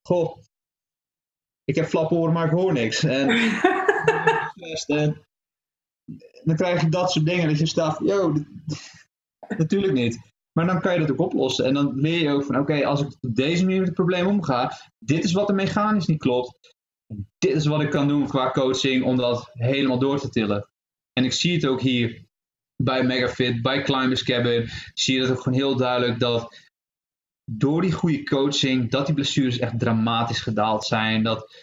goh, 0.07 0.37
ik 1.63 1.75
heb 1.75 1.85
flappe 1.85 2.15
oren, 2.15 2.33
maar 2.33 2.45
ik 2.45 2.51
hoor 2.51 2.73
niks. 2.73 3.03
En, 3.03 3.29
en 4.87 5.25
dan 6.43 6.55
krijg 6.55 6.81
je 6.81 6.89
dat 6.89 7.11
soort 7.11 7.25
dingen 7.25 7.47
dat 7.47 7.59
je 7.59 7.65
staat, 7.65 7.99
yo, 8.03 8.33
natuurlijk 9.57 9.93
niet. 9.93 10.19
Maar 10.51 10.65
dan 10.65 10.81
kan 10.81 10.93
je 10.93 10.99
dat 10.99 11.11
ook 11.11 11.19
oplossen. 11.19 11.65
En 11.65 11.73
dan 11.73 11.95
leer 11.95 12.19
je 12.19 12.29
ook 12.29 12.43
van, 12.43 12.59
oké, 12.59 12.85
als 12.85 13.01
ik 13.01 13.07
op 13.21 13.35
deze 13.35 13.63
manier 13.63 13.77
met 13.77 13.87
het 13.87 13.95
probleem 13.95 14.27
omga, 14.27 14.77
dit 14.99 15.23
is 15.23 15.31
wat 15.31 15.49
er 15.49 15.55
mechanisch 15.55 16.05
niet 16.05 16.19
klopt. 16.19 16.70
Dit 17.37 17.55
is 17.55 17.65
wat 17.65 17.81
ik 17.81 17.89
kan 17.89 18.07
doen 18.07 18.27
qua 18.27 18.51
coaching 18.51 19.03
om 19.03 19.17
dat 19.17 19.49
helemaal 19.53 19.99
door 19.99 20.19
te 20.19 20.29
tillen. 20.29 20.69
En 21.13 21.23
ik 21.23 21.33
zie 21.33 21.53
het 21.53 21.65
ook 21.65 21.81
hier 21.81 22.25
bij 22.83 23.03
Megafit, 23.03 23.61
bij 23.61 23.81
Climbers 23.81 24.23
Cabin, 24.23 24.69
zie 24.93 25.15
je 25.15 25.21
dat 25.21 25.31
ook 25.31 25.41
gewoon 25.41 25.57
heel 25.57 25.75
duidelijk 25.75 26.19
dat 26.19 26.55
door 27.45 27.81
die 27.81 27.91
goede 27.91 28.23
coaching, 28.23 28.91
dat 28.91 29.05
die 29.05 29.15
blessures 29.15 29.59
echt 29.59 29.79
dramatisch 29.79 30.39
gedaald 30.39 30.85
zijn. 30.85 31.23
Dat, 31.23 31.55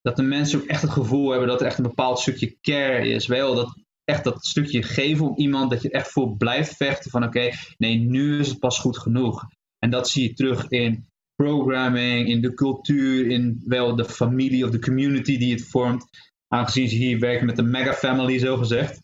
dat 0.00 0.16
de 0.16 0.22
mensen 0.22 0.60
ook 0.60 0.66
echt 0.66 0.82
het 0.82 0.90
gevoel 0.90 1.30
hebben 1.30 1.48
dat 1.48 1.60
er 1.60 1.66
echt 1.66 1.78
een 1.78 1.84
bepaald 1.84 2.18
stukje 2.18 2.56
care 2.60 3.08
is. 3.08 3.26
Wel, 3.26 3.54
dat 3.54 3.82
echt 4.04 4.24
dat 4.24 4.46
stukje 4.46 4.82
geven 4.82 5.28
om 5.28 5.36
iemand, 5.36 5.70
dat 5.70 5.82
je 5.82 5.90
echt 5.90 6.10
voor 6.10 6.36
blijft 6.36 6.76
vechten 6.76 7.10
van 7.10 7.24
oké, 7.24 7.50
nee, 7.78 7.98
nu 7.98 8.38
is 8.38 8.48
het 8.48 8.58
pas 8.58 8.78
goed 8.78 8.98
genoeg. 8.98 9.44
En 9.78 9.90
dat 9.90 10.08
zie 10.08 10.28
je 10.28 10.34
terug 10.34 10.68
in 10.68 11.06
programming, 11.36 12.28
in 12.28 12.40
de 12.40 12.54
cultuur, 12.54 13.26
in 13.26 13.62
wel 13.64 13.96
de 13.96 14.04
familie 14.04 14.64
of 14.64 14.70
de 14.70 14.78
community 14.78 15.38
die 15.38 15.52
het 15.52 15.68
vormt. 15.68 16.04
Aangezien 16.48 16.88
ze 16.88 16.96
hier 16.96 17.18
werken 17.18 17.46
met 17.46 17.56
de 17.56 17.62
mega 17.62 17.92
family, 17.92 18.38
zo 18.38 18.56
gezegd. 18.56 19.02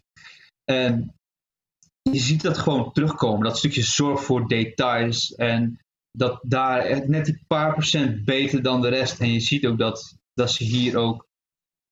En 0.64 1.14
je 2.02 2.18
ziet 2.18 2.42
dat 2.42 2.58
gewoon 2.58 2.92
terugkomen. 2.92 3.42
Dat 3.44 3.58
stukje 3.58 3.82
zorg 3.82 4.24
voor 4.24 4.48
details. 4.48 5.34
En 5.34 5.80
dat 6.10 6.40
daar 6.42 7.08
net 7.08 7.24
die 7.24 7.44
paar 7.46 7.72
procent 7.72 8.24
beter 8.24 8.62
dan 8.62 8.80
de 8.80 8.88
rest. 8.88 9.20
En 9.20 9.32
je 9.32 9.40
ziet 9.40 9.66
ook 9.66 9.78
dat, 9.78 10.16
dat 10.34 10.50
ze 10.50 10.64
hier 10.64 10.96
ook, 10.96 11.26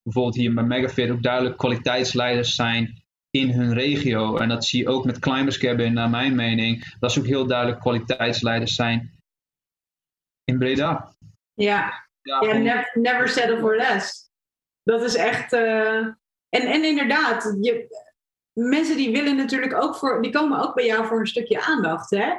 bijvoorbeeld 0.03 0.37
hier 0.37 0.55
bij 0.55 0.64
Megafit, 0.64 1.11
ook 1.11 1.22
duidelijk 1.22 1.57
kwaliteitsleiders 1.57 2.55
zijn 2.55 3.03
in 3.30 3.51
hun 3.51 3.72
regio. 3.72 4.37
En 4.37 4.49
dat 4.49 4.64
zie 4.64 4.82
je 4.82 4.89
ook 4.89 5.05
met 5.05 5.18
Climbers 5.18 5.59
Cabin, 5.59 5.93
naar 5.93 6.11
mijn 6.11 6.34
mening. 6.34 6.97
Dat 6.99 7.12
ze 7.12 7.18
ook 7.18 7.26
heel 7.26 7.47
duidelijk 7.47 7.80
kwaliteitsleiders 7.80 8.74
zijn 8.74 9.16
in 10.47 10.59
Breda. 10.59 11.15
Ja, 11.55 12.09
ja, 12.23 12.41
never, 12.41 12.91
never 12.95 13.29
settle 13.29 13.59
for 13.59 13.77
less. 13.77 14.31
Dat 14.83 15.03
is 15.03 15.15
echt. 15.15 15.53
Uh... 15.53 15.97
En, 16.49 16.63
en 16.63 16.85
inderdaad, 16.85 17.57
je, 17.61 17.87
mensen 18.53 18.97
die 18.97 19.13
willen 19.13 19.37
natuurlijk 19.37 19.83
ook 19.83 19.97
voor, 19.97 20.23
die 20.23 20.33
komen 20.33 20.61
ook 20.61 20.75
bij 20.75 20.87
jou 20.87 21.07
voor 21.07 21.21
een 21.21 21.27
stukje 21.27 21.63
aandacht. 21.63 22.11
Hè? 22.11 22.35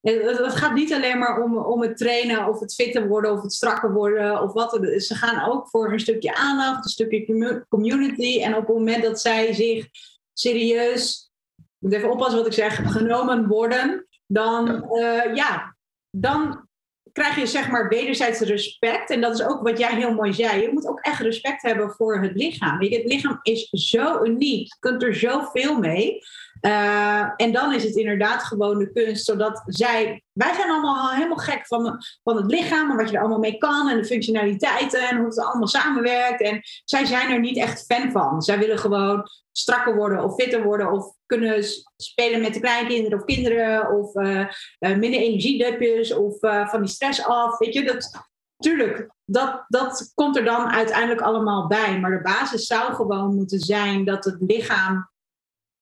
Het 0.00 0.54
gaat 0.54 0.74
niet 0.74 0.92
alleen 0.92 1.18
maar 1.18 1.42
om, 1.42 1.56
om 1.56 1.82
het 1.82 1.96
trainen 1.96 2.46
of 2.46 2.60
het 2.60 2.74
fitter 2.74 3.08
worden 3.08 3.32
of 3.32 3.42
het 3.42 3.52
strakker 3.52 3.92
worden 3.92 4.42
of 4.42 4.52
wat. 4.52 4.78
Ze 4.96 5.14
gaan 5.14 5.50
ook 5.50 5.68
voor 5.68 5.92
een 5.92 6.00
stukje 6.00 6.34
aandacht, 6.34 6.84
een 6.84 6.90
stukje 6.90 7.64
community. 7.68 8.42
En 8.42 8.54
op 8.54 8.66
het 8.66 8.76
moment 8.76 9.02
dat 9.02 9.20
zij 9.20 9.52
zich 9.52 9.88
serieus, 10.32 11.30
ik 11.56 11.64
moet 11.78 11.92
even 11.92 12.10
oppassen 12.10 12.38
wat 12.38 12.46
ik 12.46 12.52
zeg, 12.52 12.92
genomen 12.92 13.46
worden, 13.46 14.06
dan, 14.26 14.88
uh, 14.92 15.34
ja, 15.34 15.76
dan 16.10 16.68
krijg 17.12 17.36
je 17.36 17.46
zeg 17.46 17.70
maar 17.70 17.88
wederzijds 17.88 18.40
respect. 18.40 19.10
En 19.10 19.20
dat 19.20 19.34
is 19.34 19.46
ook 19.46 19.62
wat 19.62 19.78
jij 19.78 19.94
heel 19.94 20.14
mooi 20.14 20.32
zei. 20.32 20.62
Je 20.62 20.72
moet 20.72 20.88
ook 20.88 21.00
echt 21.00 21.20
respect 21.20 21.62
hebben 21.62 21.90
voor 21.90 22.22
het 22.22 22.34
lichaam. 22.34 22.80
het 22.80 23.04
lichaam 23.04 23.40
is 23.42 23.68
zo 23.70 24.24
uniek. 24.24 24.66
Je 24.66 24.76
kunt 24.78 25.02
er 25.02 25.14
zoveel 25.14 25.78
mee. 25.78 26.18
Uh, 26.62 27.30
en 27.36 27.52
dan 27.52 27.74
is 27.74 27.84
het 27.84 27.96
inderdaad 27.96 28.42
gewoon 28.42 28.78
de 28.78 28.92
kunst, 28.92 29.24
zodat 29.24 29.62
zij. 29.66 30.22
Wij 30.32 30.54
zijn 30.54 30.70
allemaal 30.70 31.10
helemaal 31.10 31.36
gek 31.36 31.66
van, 31.66 32.02
van 32.22 32.36
het 32.36 32.50
lichaam 32.50 32.90
en 32.90 32.96
wat 32.96 33.08
je 33.08 33.14
er 33.14 33.20
allemaal 33.20 33.38
mee 33.38 33.58
kan 33.58 33.88
en 33.88 33.96
de 33.96 34.04
functionaliteiten 34.04 35.08
en 35.08 35.16
hoe 35.16 35.26
het 35.26 35.38
allemaal 35.38 35.68
samenwerkt. 35.68 36.40
En 36.40 36.60
zij 36.84 37.04
zijn 37.04 37.30
er 37.30 37.40
niet 37.40 37.56
echt 37.56 37.84
fan 37.84 38.10
van. 38.10 38.42
Zij 38.42 38.58
willen 38.58 38.78
gewoon 38.78 39.28
strakker 39.52 39.96
worden 39.96 40.24
of 40.24 40.34
fitter 40.34 40.62
worden 40.62 40.92
of 40.92 41.14
kunnen 41.38 41.64
spelen 41.96 42.40
met 42.40 42.54
de 42.54 42.60
kleinkinderen 42.60 43.18
of 43.18 43.24
kinderen 43.24 43.90
of 43.98 44.14
uh, 44.14 44.38
uh, 44.78 44.96
minder 44.96 45.20
energiedupjes 45.20 46.14
of 46.14 46.38
van 46.40 46.80
die 46.80 46.88
stress 46.88 47.24
af. 47.24 47.58
Weet 47.58 47.74
je, 47.74 47.84
dat, 47.84 48.28
tuurlijk, 48.56 49.10
dat, 49.24 49.64
dat 49.68 50.12
komt 50.14 50.36
er 50.36 50.44
dan 50.44 50.70
uiteindelijk 50.70 51.20
allemaal 51.20 51.66
bij. 51.66 52.00
Maar 52.00 52.10
de 52.10 52.22
basis 52.22 52.66
zou 52.66 52.94
gewoon 52.94 53.34
moeten 53.34 53.60
zijn 53.60 54.04
dat 54.04 54.24
het 54.24 54.36
lichaam 54.40 55.10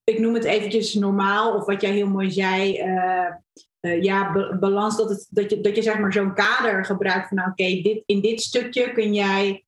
ik 0.04 0.18
noem 0.18 0.34
het 0.34 0.44
eventjes 0.44 0.94
normaal, 0.94 1.54
of 1.54 1.64
wat 1.64 1.80
jij 1.80 1.90
heel 1.90 2.08
mooi 2.08 2.30
zei, 2.30 2.72
ja, 3.80 4.32
balans, 4.58 4.96
dat, 4.96 5.08
het, 5.08 5.26
dat, 5.30 5.50
je, 5.50 5.60
dat 5.60 5.76
je 5.76 5.82
zeg 5.82 5.98
maar 5.98 6.12
zo'n 6.12 6.34
kader 6.34 6.84
gebruikt 6.84 7.28
van, 7.28 7.36
nou, 7.36 7.50
oké, 7.50 7.64
dit, 7.64 8.02
in 8.06 8.20
dit 8.20 8.40
stukje 8.40 8.92
kun 8.92 9.14
jij, 9.14 9.64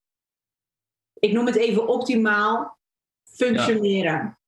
ik 1.15 1.33
noem 1.33 1.47
het 1.47 1.57
even 1.57 1.89
optimaal, 1.89 2.79
functioneren. 3.25 4.39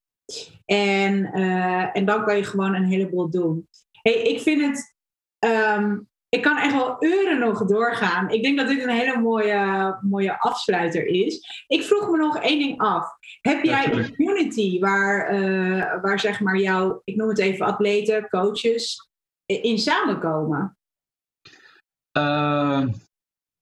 En, 0.65 1.39
uh, 1.39 1.97
en 1.97 2.05
dan 2.05 2.25
kan 2.25 2.37
je 2.37 2.45
gewoon 2.45 2.75
een 2.75 2.85
heleboel 2.87 3.31
doen. 3.31 3.69
Hey, 4.03 4.23
ik 4.23 4.41
vind 4.41 4.61
het 4.61 4.95
um, 5.39 6.09
ik 6.35 6.43
kan 6.43 6.59
echt 6.59 6.73
wel 6.73 6.97
uren 7.01 7.39
nog 7.39 7.65
doorgaan. 7.65 8.31
Ik 8.31 8.43
denk 8.43 8.59
dat 8.59 8.69
dit 8.69 8.83
een 8.83 8.89
hele 8.89 9.21
mooie, 9.21 9.99
mooie 10.01 10.41
afsluiter 10.41 11.07
is. 11.07 11.65
Ik 11.67 11.83
vroeg 11.83 12.11
me 12.11 12.17
nog 12.17 12.39
één 12.39 12.59
ding 12.59 12.79
af. 12.79 13.09
Heb 13.41 13.63
jij 13.63 13.93
een 13.93 14.17
community 14.17 14.81
waar, 14.81 15.35
uh, 15.35 16.03
waar 16.03 16.21
zeg 16.21 16.41
maar 16.41 16.59
jouw, 16.59 17.01
ik 17.05 17.17
noem 17.17 17.29
het 17.29 17.39
even 17.39 17.67
atleten, 17.67 18.29
coaches, 18.29 19.09
in 19.47 19.79
samenkomen? 19.79 20.79
Uh, 22.19 22.87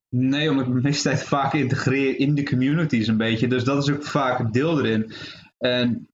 nee, 0.09 0.51
omdat 0.51 0.67
ik 0.67 0.75
de 0.75 0.81
meeste 0.81 1.09
tijd 1.09 1.25
vaak 1.25 1.53
integreer 1.53 2.19
in 2.19 2.35
de 2.35 2.43
communities 2.43 3.07
een 3.07 3.17
beetje. 3.17 3.49
Dus 3.49 3.65
dat 3.65 3.83
is 3.83 3.95
ook 3.95 4.05
vaak 4.05 4.39
het 4.39 4.53
deel 4.53 4.79
erin. 4.79 5.13
En 5.59 6.12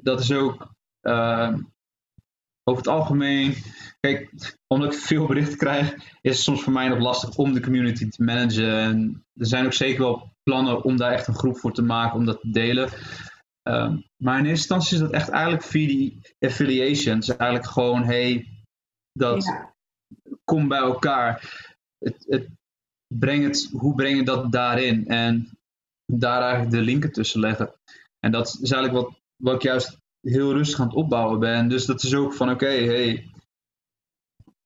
dat 0.00 0.20
is 0.20 0.32
ook 0.32 0.74
uh, 1.02 1.54
over 2.64 2.82
het 2.82 2.88
algemeen 2.88 3.54
Kijk, 4.00 4.30
omdat 4.66 4.92
ik 4.92 4.98
veel 4.98 5.26
berichten 5.26 5.58
krijg, 5.58 5.94
is 6.20 6.34
het 6.34 6.38
soms 6.38 6.62
voor 6.62 6.72
mij 6.72 6.88
nog 6.88 6.98
lastig 6.98 7.36
om 7.36 7.52
de 7.52 7.60
community 7.60 8.08
te 8.08 8.22
managen. 8.22 8.78
En 8.78 9.24
er 9.34 9.46
zijn 9.46 9.64
ook 9.64 9.72
zeker 9.72 10.02
wel 10.02 10.32
plannen 10.42 10.84
om 10.84 10.96
daar 10.96 11.12
echt 11.12 11.26
een 11.26 11.34
groep 11.34 11.58
voor 11.58 11.72
te 11.72 11.82
maken, 11.82 12.18
om 12.18 12.24
dat 12.24 12.40
te 12.40 12.50
delen. 12.50 12.90
Ehm, 13.62 13.96
maar 14.16 14.38
in 14.38 14.46
eerste 14.46 14.74
instantie 14.74 14.94
is 14.94 15.02
dat 15.02 15.12
echt 15.12 15.28
eigenlijk 15.28 15.62
via 15.62 15.86
die 15.86 16.20
affiliations. 16.38 17.36
Eigenlijk 17.36 17.70
gewoon, 17.70 18.04
hey, 18.04 18.46
dat 19.12 19.44
ja. 19.44 19.74
kom 20.44 20.68
bij 20.68 20.78
elkaar. 20.78 21.66
Het, 21.98 22.24
het, 22.28 22.48
breng 23.14 23.44
het, 23.44 23.68
hoe 23.72 23.94
breng 23.94 24.16
je 24.16 24.24
dat 24.24 24.52
daarin? 24.52 25.06
En 25.08 25.58
daar 26.12 26.40
eigenlijk 26.40 26.70
de 26.70 26.82
linken 26.82 27.12
tussen 27.12 27.40
leggen. 27.40 27.72
En 28.20 28.30
dat 28.30 28.58
is 28.60 28.70
eigenlijk 28.70 29.04
wat, 29.04 29.20
wat 29.42 29.54
ik 29.54 29.62
juist 29.62 29.98
heel 30.20 30.52
rustig 30.52 30.80
aan 30.80 30.86
het 30.86 30.96
opbouwen 30.96 31.38
ben. 31.38 31.68
Dus 31.68 31.86
dat 31.86 32.02
is 32.02 32.14
ook 32.14 32.34
van, 32.34 32.50
oké, 32.50 32.84
hey, 32.84 33.30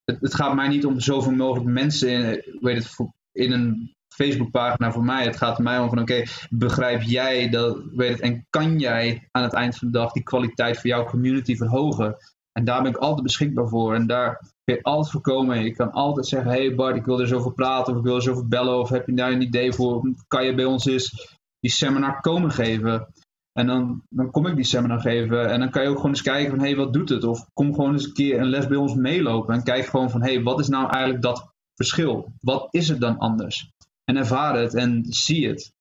het, 0.05 0.20
het, 0.20 0.35
gaat 0.35 0.55
mij 0.55 0.68
niet 0.68 0.87
om 0.87 1.01
zoveel 1.01 1.33
mogelijk 1.33 1.70
mensen 1.70 2.09
in, 2.09 2.59
weet 2.61 2.77
het, 2.77 3.09
in 3.33 3.53
een 3.53 3.95
Facebookpagina 4.14 4.93
voor 4.93 5.05
mij. 5.05 5.25
Het 5.25 5.37
gaat 5.37 5.59
mij 5.59 5.79
om 5.79 5.89
van 5.89 6.01
oké, 6.01 6.23
begrijp 6.51 7.03
jij 7.03 7.49
dat, 7.49 7.79
weet 7.95 8.11
het, 8.11 8.20
en 8.20 8.47
kan 8.51 8.79
jij 8.79 9.29
aan 9.31 9.43
het 9.43 9.53
eind 9.53 9.77
van 9.77 9.91
de 9.91 9.99
dag 9.99 10.12
die 10.12 10.23
kwaliteit 10.23 10.81
voor 10.81 10.91
jouw 10.91 11.05
community 11.05 11.57
verhogen? 11.57 12.16
En 12.53 12.64
daar 12.64 12.83
ben 12.83 12.91
ik 12.91 12.97
altijd 12.97 13.23
beschikbaar 13.23 13.68
voor. 13.68 13.95
En 13.95 14.07
daar 14.07 14.39
kun 14.64 14.75
je 14.75 14.83
altijd 14.83 15.11
voor 15.11 15.20
komen. 15.20 15.64
Je 15.64 15.75
kan 15.75 15.93
altijd 15.93 16.27
zeggen, 16.27 16.51
hey 16.51 16.75
Bart, 16.75 16.97
ik 16.97 17.05
wil 17.05 17.14
er 17.14 17.20
eens 17.20 17.33
over 17.33 17.53
praten. 17.53 17.93
Of 17.93 17.99
ik 17.99 18.05
wil 18.05 18.14
er 18.14 18.20
eens 18.20 18.31
over 18.31 18.49
bellen. 18.49 18.79
Of 18.79 18.89
heb 18.89 19.07
je 19.07 19.14
daar 19.14 19.33
een 19.33 19.43
idee 19.43 19.73
voor? 19.73 20.14
Kan 20.29 20.45
je 20.45 20.55
bij 20.55 20.64
ons 20.64 20.85
eens 20.85 21.37
die 21.61 21.70
seminar 21.70 22.20
komen 22.20 22.51
geven? 22.51 23.12
En 23.53 23.67
dan, 23.67 24.03
dan 24.09 24.31
kom 24.31 24.47
ik 24.47 24.57
die 24.57 24.65
seminar 24.65 25.01
geven. 25.01 25.51
En 25.51 25.61
dan 25.61 25.71
kan 25.71 25.83
je 25.83 25.89
ook 25.89 25.97
gewoon 25.97 26.11
eens 26.11 26.23
kijken 26.23 26.51
van, 26.51 26.61
hey, 26.61 26.77
wat 26.77 26.93
doet 26.93 27.09
het? 27.09 27.25
Of 27.25 27.47
kom 27.53 27.75
gewoon 27.75 27.93
eens 27.93 28.05
een 28.05 28.13
keer 28.13 28.41
een 28.41 28.49
les 28.49 28.67
bij 28.67 28.77
ons 28.77 28.95
meelopen. 28.95 29.55
En 29.55 29.63
kijk 29.63 29.85
gewoon 29.85 30.11
van, 30.11 30.23
hey, 30.23 30.43
wat 30.43 30.61
is 30.61 30.69
nou 30.69 30.91
eigenlijk 30.91 31.23
dat 31.23 31.53
verschil? 31.75 32.33
Wat 32.41 32.69
is 32.71 32.89
het 32.89 33.01
dan 33.01 33.19
anders? 33.19 33.71
En 34.05 34.17
ervaar 34.17 34.57
het 34.57 34.75
en 34.75 35.05
zie 35.05 35.49
het. 35.49 35.73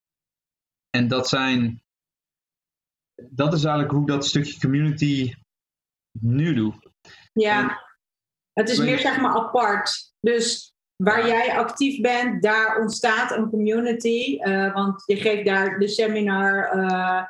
En 0.90 1.08
dat 1.08 1.28
zijn 1.28 1.82
dat 3.30 3.54
is 3.54 3.64
eigenlijk 3.64 3.94
hoe 3.94 4.02
ik 4.02 4.08
dat 4.08 4.26
stukje 4.26 4.60
community 4.60 5.34
nu 6.12 6.54
doe. 6.54 6.74
Ja, 7.34 7.82
het 8.54 8.70
is 8.70 8.80
meer 8.80 9.00
zeg 9.00 9.22
maar 9.22 9.36
apart. 9.36 10.14
Dus 10.20 10.74
waar 10.96 11.28
jij 11.28 11.58
actief 11.58 12.02
bent, 12.02 12.44
daar 12.44 12.80
ontstaat 12.80 13.32
een 13.32 13.50
community. 13.50 14.38
Uh, 14.42 14.74
want 14.74 15.04
je 15.06 15.16
geeft 15.16 15.46
daar 15.46 15.80
de 15.80 15.88
seminar, 15.88 16.76
uh, 16.76 17.24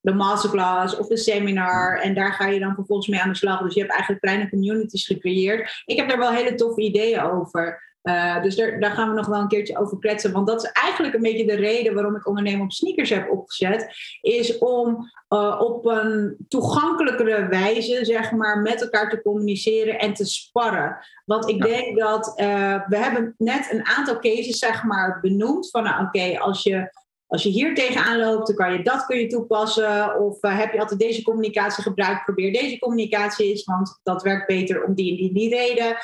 de 0.00 0.14
masterclass 0.14 0.96
of 0.96 1.06
de 1.06 1.16
seminar. 1.16 2.00
En 2.00 2.14
daar 2.14 2.32
ga 2.32 2.46
je 2.46 2.60
dan 2.60 2.74
vervolgens 2.74 3.08
mee 3.08 3.20
aan 3.20 3.28
de 3.28 3.36
slag. 3.36 3.62
Dus 3.62 3.74
je 3.74 3.80
hebt 3.80 3.92
eigenlijk 3.92 4.22
kleine 4.22 4.48
communities 4.48 5.06
gecreëerd. 5.06 5.82
Ik 5.84 5.96
heb 5.96 6.08
daar 6.08 6.18
wel 6.18 6.32
hele 6.32 6.54
toffe 6.54 6.80
ideeën 6.80 7.20
over. 7.20 7.88
Uh, 8.02 8.42
dus 8.42 8.56
daar, 8.56 8.80
daar, 8.80 8.90
gaan 8.90 9.08
we 9.08 9.14
nog 9.14 9.26
wel 9.26 9.40
een 9.40 9.48
keertje 9.48 9.78
over 9.78 9.98
kletsen. 9.98 10.32
Want 10.32 10.46
dat 10.46 10.64
is 10.64 10.70
eigenlijk 10.72 11.14
een 11.14 11.22
beetje 11.22 11.46
de 11.46 11.54
reden 11.54 11.94
waarom 11.94 12.16
ik 12.16 12.26
ondernemen 12.26 12.64
op 12.64 12.72
sneakers 12.72 13.10
heb 13.10 13.30
opgezet. 13.30 13.94
Is 14.20 14.58
om 14.58 15.10
uh, 15.28 15.60
op 15.60 15.86
een 15.86 16.36
toegankelijkere 16.48 17.48
wijze, 17.48 18.04
zeg 18.04 18.32
maar, 18.32 18.58
met 18.58 18.82
elkaar 18.82 19.10
te 19.10 19.22
communiceren 19.22 19.98
en 19.98 20.14
te 20.14 20.24
sparren. 20.24 20.98
Want 21.24 21.48
ik 21.48 21.62
denk 21.62 21.98
dat 21.98 22.32
uh, 22.36 22.80
we 22.86 22.96
hebben 22.96 23.34
net 23.38 23.68
een 23.72 23.86
aantal 23.86 24.18
cases, 24.18 24.58
zeg 24.58 24.84
maar, 24.84 25.20
benoemd. 25.20 25.70
Van 25.70 25.82
nou, 25.82 26.04
oké, 26.04 26.38
als 26.38 26.62
je 26.62 26.90
als 27.30 27.42
je 27.42 27.48
hier 27.48 27.74
tegenaan 27.74 28.18
loopt, 28.18 28.46
dan 28.46 28.56
kan 28.56 28.72
je 28.72 28.82
dat 28.82 29.06
kun 29.06 29.18
je 29.18 29.26
toepassen. 29.26 30.20
Of 30.20 30.44
uh, 30.44 30.58
heb 30.58 30.72
je 30.72 30.80
altijd 30.80 31.00
deze 31.00 31.22
communicatie 31.22 31.82
gebruikt, 31.82 32.24
probeer 32.24 32.52
deze 32.52 32.78
communicatie 32.78 33.48
eens, 33.48 33.64
want 33.64 34.00
dat 34.02 34.22
werkt 34.22 34.46
beter 34.46 34.84
om 34.84 34.94
die 34.94 35.10
en 35.10 35.16
die, 35.16 35.32
die 35.32 35.56
reden. 35.56 35.96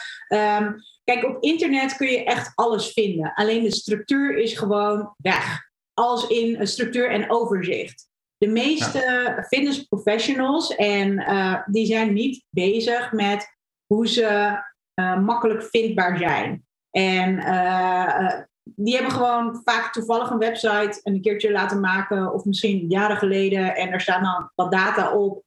Um, 0.63 0.77
Kijk, 1.05 1.25
op 1.25 1.43
internet 1.43 1.97
kun 1.97 2.11
je 2.11 2.25
echt 2.25 2.53
alles 2.55 2.93
vinden. 2.93 3.33
Alleen 3.35 3.63
de 3.63 3.75
structuur 3.75 4.37
is 4.37 4.59
gewoon 4.59 5.15
weg. 5.17 5.71
Als 5.95 6.27
in 6.27 6.61
een 6.61 6.67
structuur 6.67 7.11
en 7.11 7.31
overzicht. 7.31 8.09
De 8.39 8.47
meeste 8.47 8.99
ja. 8.99 9.43
fitness 9.43 9.83
professionals, 9.83 10.75
en 10.75 11.13
uh, 11.13 11.63
die 11.67 11.87
zijn 11.87 12.13
niet 12.13 12.45
bezig 12.51 13.13
met 13.13 13.57
hoe 13.87 14.09
ze 14.09 14.63
uh, 15.01 15.21
makkelijk 15.21 15.63
vindbaar 15.63 16.19
zijn. 16.19 16.67
En 16.91 17.33
uh, 17.33 18.41
die 18.75 18.95
hebben 18.95 19.13
gewoon 19.13 19.61
vaak 19.65 19.93
toevallig 19.93 20.31
een 20.31 20.39
website 20.39 21.01
een 21.03 21.21
keertje 21.21 21.53
laten 21.53 21.81
maken, 21.81 22.33
of 22.33 22.45
misschien 22.45 22.87
jaren 22.89 23.17
geleden. 23.17 23.77
En 23.77 23.89
er 23.89 24.01
staan 24.01 24.23
dan 24.23 24.51
wat 24.55 24.73
data 24.73 25.13
op 25.13 25.45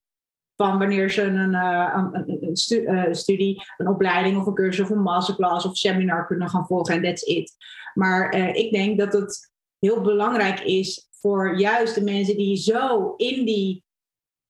van 0.56 0.78
wanneer 0.78 1.12
ze 1.12 1.22
een, 1.22 1.54
een, 1.54 2.58
stu 2.58 2.82
uh, 2.82 3.04
studie, 3.12 3.64
een 3.78 3.88
opleiding 3.88 4.38
of 4.38 4.46
een 4.46 4.54
cursus 4.54 4.86
of 4.86 4.90
een 4.90 5.02
masterclass 5.02 5.66
of 5.66 5.78
seminar 5.78 6.28
kunnen 6.28 6.50
gaan 6.50 6.66
volgen 6.66 6.96
en 6.96 7.02
that's 7.02 7.22
it. 7.22 7.56
Maar 7.94 8.36
uh, 8.36 8.56
ik 8.56 8.72
denk 8.72 9.00
dat 9.00 9.14
het 9.14 9.52
heel 9.80 10.02
belangrijk 10.02 10.60
is 10.60 11.08
voor 11.12 11.58
juist 11.58 11.96
de 11.96 12.04
mensen 12.04 12.38
die 12.38 12.58
zo 12.58 13.14
in 13.16 13.46
die, 13.46 13.84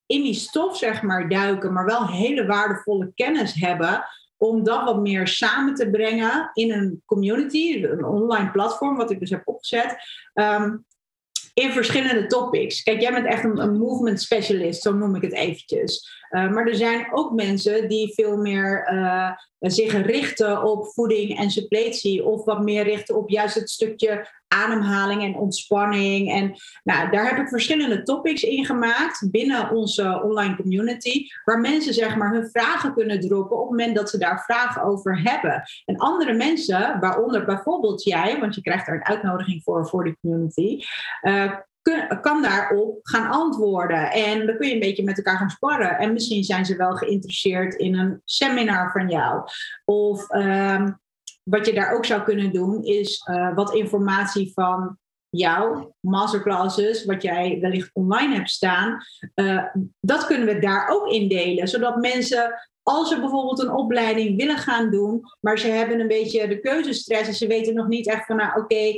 in 0.05 0.22
die 0.22 0.34
stof 0.34 0.78
zeg 0.78 1.01
maar 1.01 1.30
duiken, 1.30 1.74
maar 1.74 1.86
wel 1.86 2.07
hele 2.07 2.45
waardevolle 2.45 3.11
kennis 3.15 3.53
hebben, 3.53 4.05
om 4.39 4.63
dat 4.63 4.83
wat 4.83 4.99
meer 5.01 5.27
samen 5.27 5.73
te 5.73 5.89
brengen 5.89 6.49
in 6.53 6.71
een 6.71 7.01
community, 7.05 7.83
een 7.83 8.05
online 8.05 8.51
platform, 8.51 8.97
wat 8.97 9.11
ik 9.11 9.19
dus 9.19 9.29
heb 9.29 9.41
opgezet. 9.45 9.95
Um, 10.33 10.85
in 11.53 11.71
verschillende 11.71 12.25
topics. 12.25 12.83
Kijk, 12.83 13.01
jij 13.01 13.13
bent 13.13 13.25
echt 13.25 13.43
een, 13.43 13.77
movement 13.77 14.21
specialist, 14.21 14.81
zo 14.81 14.93
noem 14.93 15.15
ik 15.15 15.21
het 15.21 15.33
eventjes. 15.33 16.09
Uh, 16.31 16.51
maar 16.51 16.67
er 16.67 16.75
zijn 16.75 17.07
ook 17.13 17.31
mensen 17.33 17.87
die 17.87 18.13
veel 18.13 18.37
meer 18.37 18.89
uh, 18.93 19.31
zich 19.59 20.05
richten 20.05 20.63
op 20.63 20.93
voeding 20.93 21.37
en 21.37 21.51
suppletie. 21.51 22.25
Of 22.25 22.45
wat 22.45 22.63
meer 22.63 22.83
richten 22.83 23.15
op 23.15 23.29
juist 23.29 23.55
het 23.55 23.69
stukje 23.69 24.27
ademhaling 24.50 25.24
en 25.24 25.36
ontspanning. 25.36 26.32
En 26.32 26.56
nou, 26.84 27.10
daar 27.10 27.28
heb 27.30 27.38
ik 27.38 27.47
verschillende 27.47 28.04
topics 28.04 28.43
in 28.43 28.66
gemaakt 28.66 29.32
binnen 29.32 29.72
onze 29.72 30.22
online 30.24 30.56
community. 30.56 31.28
Waar 31.43 31.60
mensen 31.60 31.93
zeg 31.93 32.16
maar 32.16 32.34
hun 32.34 32.50
vragen 32.50 32.93
kunnen 32.93 33.20
droppen 33.20 33.58
op 33.58 33.70
het 33.70 33.78
moment 33.78 33.95
dat 33.95 34.10
ze 34.10 34.18
daar 34.18 34.43
vragen 34.43 34.84
over 34.84 35.22
hebben. 35.22 35.64
En 35.86 35.97
andere 35.97 36.34
mensen, 36.34 37.00
waaronder 37.00 37.45
bijvoorbeeld 37.45 38.04
jij, 38.04 38.39
want 38.39 38.56
je 38.56 38.62
krijgt 38.62 38.86
daar 38.86 38.95
een 38.95 39.06
uitnodiging 39.06 39.64
voor 39.64 39.88
voor 39.88 40.04
die 40.04 40.18
community. 40.22 40.84
Uh, 41.22 41.52
kan 42.22 42.41
daarop 42.41 43.00
gaan 43.02 43.32
antwoorden. 43.32 44.12
En 44.12 44.45
dan 44.45 44.58
kun 44.58 44.68
je 44.68 44.74
een 44.74 44.80
beetje 44.80 45.04
met 45.04 45.18
elkaar 45.18 45.38
gaan 45.38 45.50
sparren. 45.50 45.97
En 45.97 46.14
misschien 46.14 46.43
zijn 46.43 46.66
ze 46.66 46.76
wel 46.76 46.95
geïnteresseerd 46.95 47.76
in 47.76 47.95
een 47.95 48.22
seminar 48.26 48.91
van 48.91 49.10
jou. 49.10 49.43
Of 49.86 50.32
um, 50.32 51.00
wat 51.50 51.66
je 51.66 51.74
daar 51.74 51.93
ook 51.93 52.06
zou 52.06 52.24
kunnen 52.24 52.54
doen, 52.54 52.84
is 52.84 53.28
uh, 53.30 53.56
wat 53.56 53.74
informatie 53.74 54.52
van 54.54 54.97
jouw 55.30 55.95
masterclasses, 56.00 57.06
wat 57.06 57.22
jij 57.22 57.58
wellicht 57.62 57.89
online 57.93 58.34
hebt 58.34 58.50
staan, 58.50 58.97
uh, 59.36 59.64
dat 60.00 60.26
kunnen 60.26 60.47
we 60.47 60.60
daar 60.60 60.89
ook 60.89 61.08
indelen. 61.08 61.68
Zodat 61.68 61.95
mensen 61.95 62.54
als 62.84 63.10
ze 63.10 63.20
bijvoorbeeld 63.20 63.60
een 63.60 63.74
opleiding 63.74 64.38
willen 64.38 64.58
gaan 64.58 64.91
doen, 64.91 65.22
maar 65.39 65.60
ze 65.60 65.68
hebben 65.68 66.00
een 66.00 66.08
beetje 66.08 66.47
de 66.47 66.60
keuzestress 66.60 67.28
en 67.28 67.34
ze 67.34 67.47
weten 67.47 67.74
nog 67.74 67.88
niet 67.88 68.08
echt 68.08 68.26
van, 68.26 68.36
nou 68.36 68.62
oké, 68.62 68.93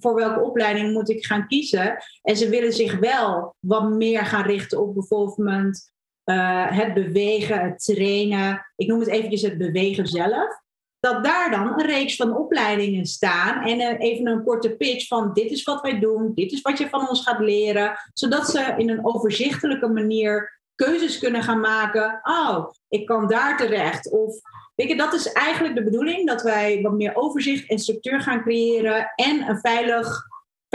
voor 0.00 0.14
welke 0.14 0.40
opleiding 0.40 0.92
moet 0.92 1.10
ik 1.10 1.26
gaan 1.26 1.46
kiezen? 1.46 1.96
En 2.22 2.36
ze 2.36 2.48
willen 2.48 2.72
zich 2.72 2.98
wel 2.98 3.54
wat 3.60 3.90
meer 3.90 4.26
gaan 4.26 4.44
richten 4.44 4.80
op 4.80 4.94
bijvoorbeeld 4.94 5.90
uh, 6.24 6.78
het 6.78 6.94
bewegen, 6.94 7.60
het 7.60 7.84
trainen. 7.84 8.66
Ik 8.76 8.86
noem 8.86 9.00
het 9.00 9.08
eventjes 9.08 9.42
het 9.42 9.58
bewegen 9.58 10.06
zelf 10.06 10.62
dat 11.02 11.24
daar 11.24 11.50
dan 11.50 11.66
een 11.66 11.86
reeks 11.86 12.16
van 12.16 12.36
opleidingen 12.36 13.06
staan 13.06 13.64
en 13.64 13.80
uh, 13.80 14.00
even 14.00 14.26
een 14.26 14.44
korte 14.44 14.76
pitch 14.76 15.06
van 15.06 15.32
dit 15.32 15.50
is 15.50 15.62
wat 15.62 15.80
wij 15.80 15.98
doen, 15.98 16.32
dit 16.34 16.52
is 16.52 16.60
wat 16.60 16.78
je 16.78 16.88
van 16.88 17.08
ons 17.08 17.22
gaat 17.22 17.40
leren, 17.40 17.98
zodat 18.12 18.50
ze 18.50 18.74
in 18.76 18.90
een 18.90 19.06
overzichtelijke 19.06 19.88
manier 19.88 20.60
keuzes 20.74 21.18
kunnen 21.18 21.42
gaan 21.42 21.60
maken. 21.60 22.20
Oh, 22.22 22.70
ik 22.88 23.06
kan 23.06 23.28
daar 23.28 23.56
terecht. 23.56 24.10
Of 24.10 24.40
weet 24.74 24.88
je, 24.88 24.96
dat 24.96 25.12
is 25.12 25.32
eigenlijk 25.32 25.74
de 25.74 25.84
bedoeling, 25.84 26.26
dat 26.26 26.42
wij 26.42 26.82
wat 26.82 26.92
meer 26.92 27.16
overzicht 27.16 27.68
en 27.68 27.78
structuur 27.78 28.20
gaan 28.20 28.42
creëren 28.42 29.12
en 29.14 29.48
een 29.48 29.58
veilig 29.58 30.26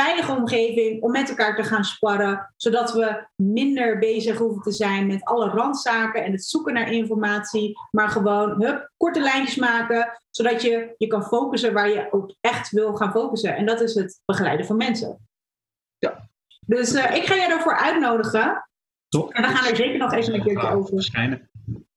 veilige 0.01 0.31
omgeving 0.31 1.01
om 1.01 1.11
met 1.11 1.29
elkaar 1.29 1.55
te 1.55 1.63
gaan 1.63 1.83
sparren, 1.83 2.53
zodat 2.55 2.93
we 2.93 3.27
minder 3.35 3.99
bezig 3.99 4.37
hoeven 4.37 4.61
te 4.61 4.71
zijn 4.71 5.07
met 5.07 5.23
alle 5.23 5.49
randzaken 5.49 6.23
en 6.23 6.31
het 6.31 6.45
zoeken 6.45 6.73
naar 6.73 6.91
informatie, 6.91 7.73
maar 7.91 8.09
gewoon 8.09 8.61
hup, 8.63 8.91
korte 8.97 9.19
lijntjes 9.19 9.55
maken, 9.55 10.21
zodat 10.29 10.61
je 10.61 10.95
je 10.97 11.07
kan 11.07 11.23
focussen 11.23 11.73
waar 11.73 11.89
je 11.89 12.07
ook 12.11 12.35
echt 12.41 12.69
wil 12.69 12.95
gaan 12.95 13.11
focussen. 13.11 13.55
En 13.55 13.65
dat 13.65 13.81
is 13.81 13.93
het 13.93 14.21
begeleiden 14.25 14.65
van 14.65 14.77
mensen. 14.77 15.27
Ja. 15.97 16.29
Dus 16.65 16.93
uh, 16.93 17.15
ik 17.15 17.25
ga 17.25 17.35
je 17.35 17.47
daarvoor 17.47 17.77
uitnodigen. 17.77 18.69
Top. 19.09 19.33
En 19.33 19.41
we 19.41 19.47
gaan 19.47 19.69
er 19.69 19.75
zeker 19.75 19.97
nog 19.97 20.13
even 20.13 20.33
een 20.33 20.43
keertje 20.43 20.69
over. 20.69 21.09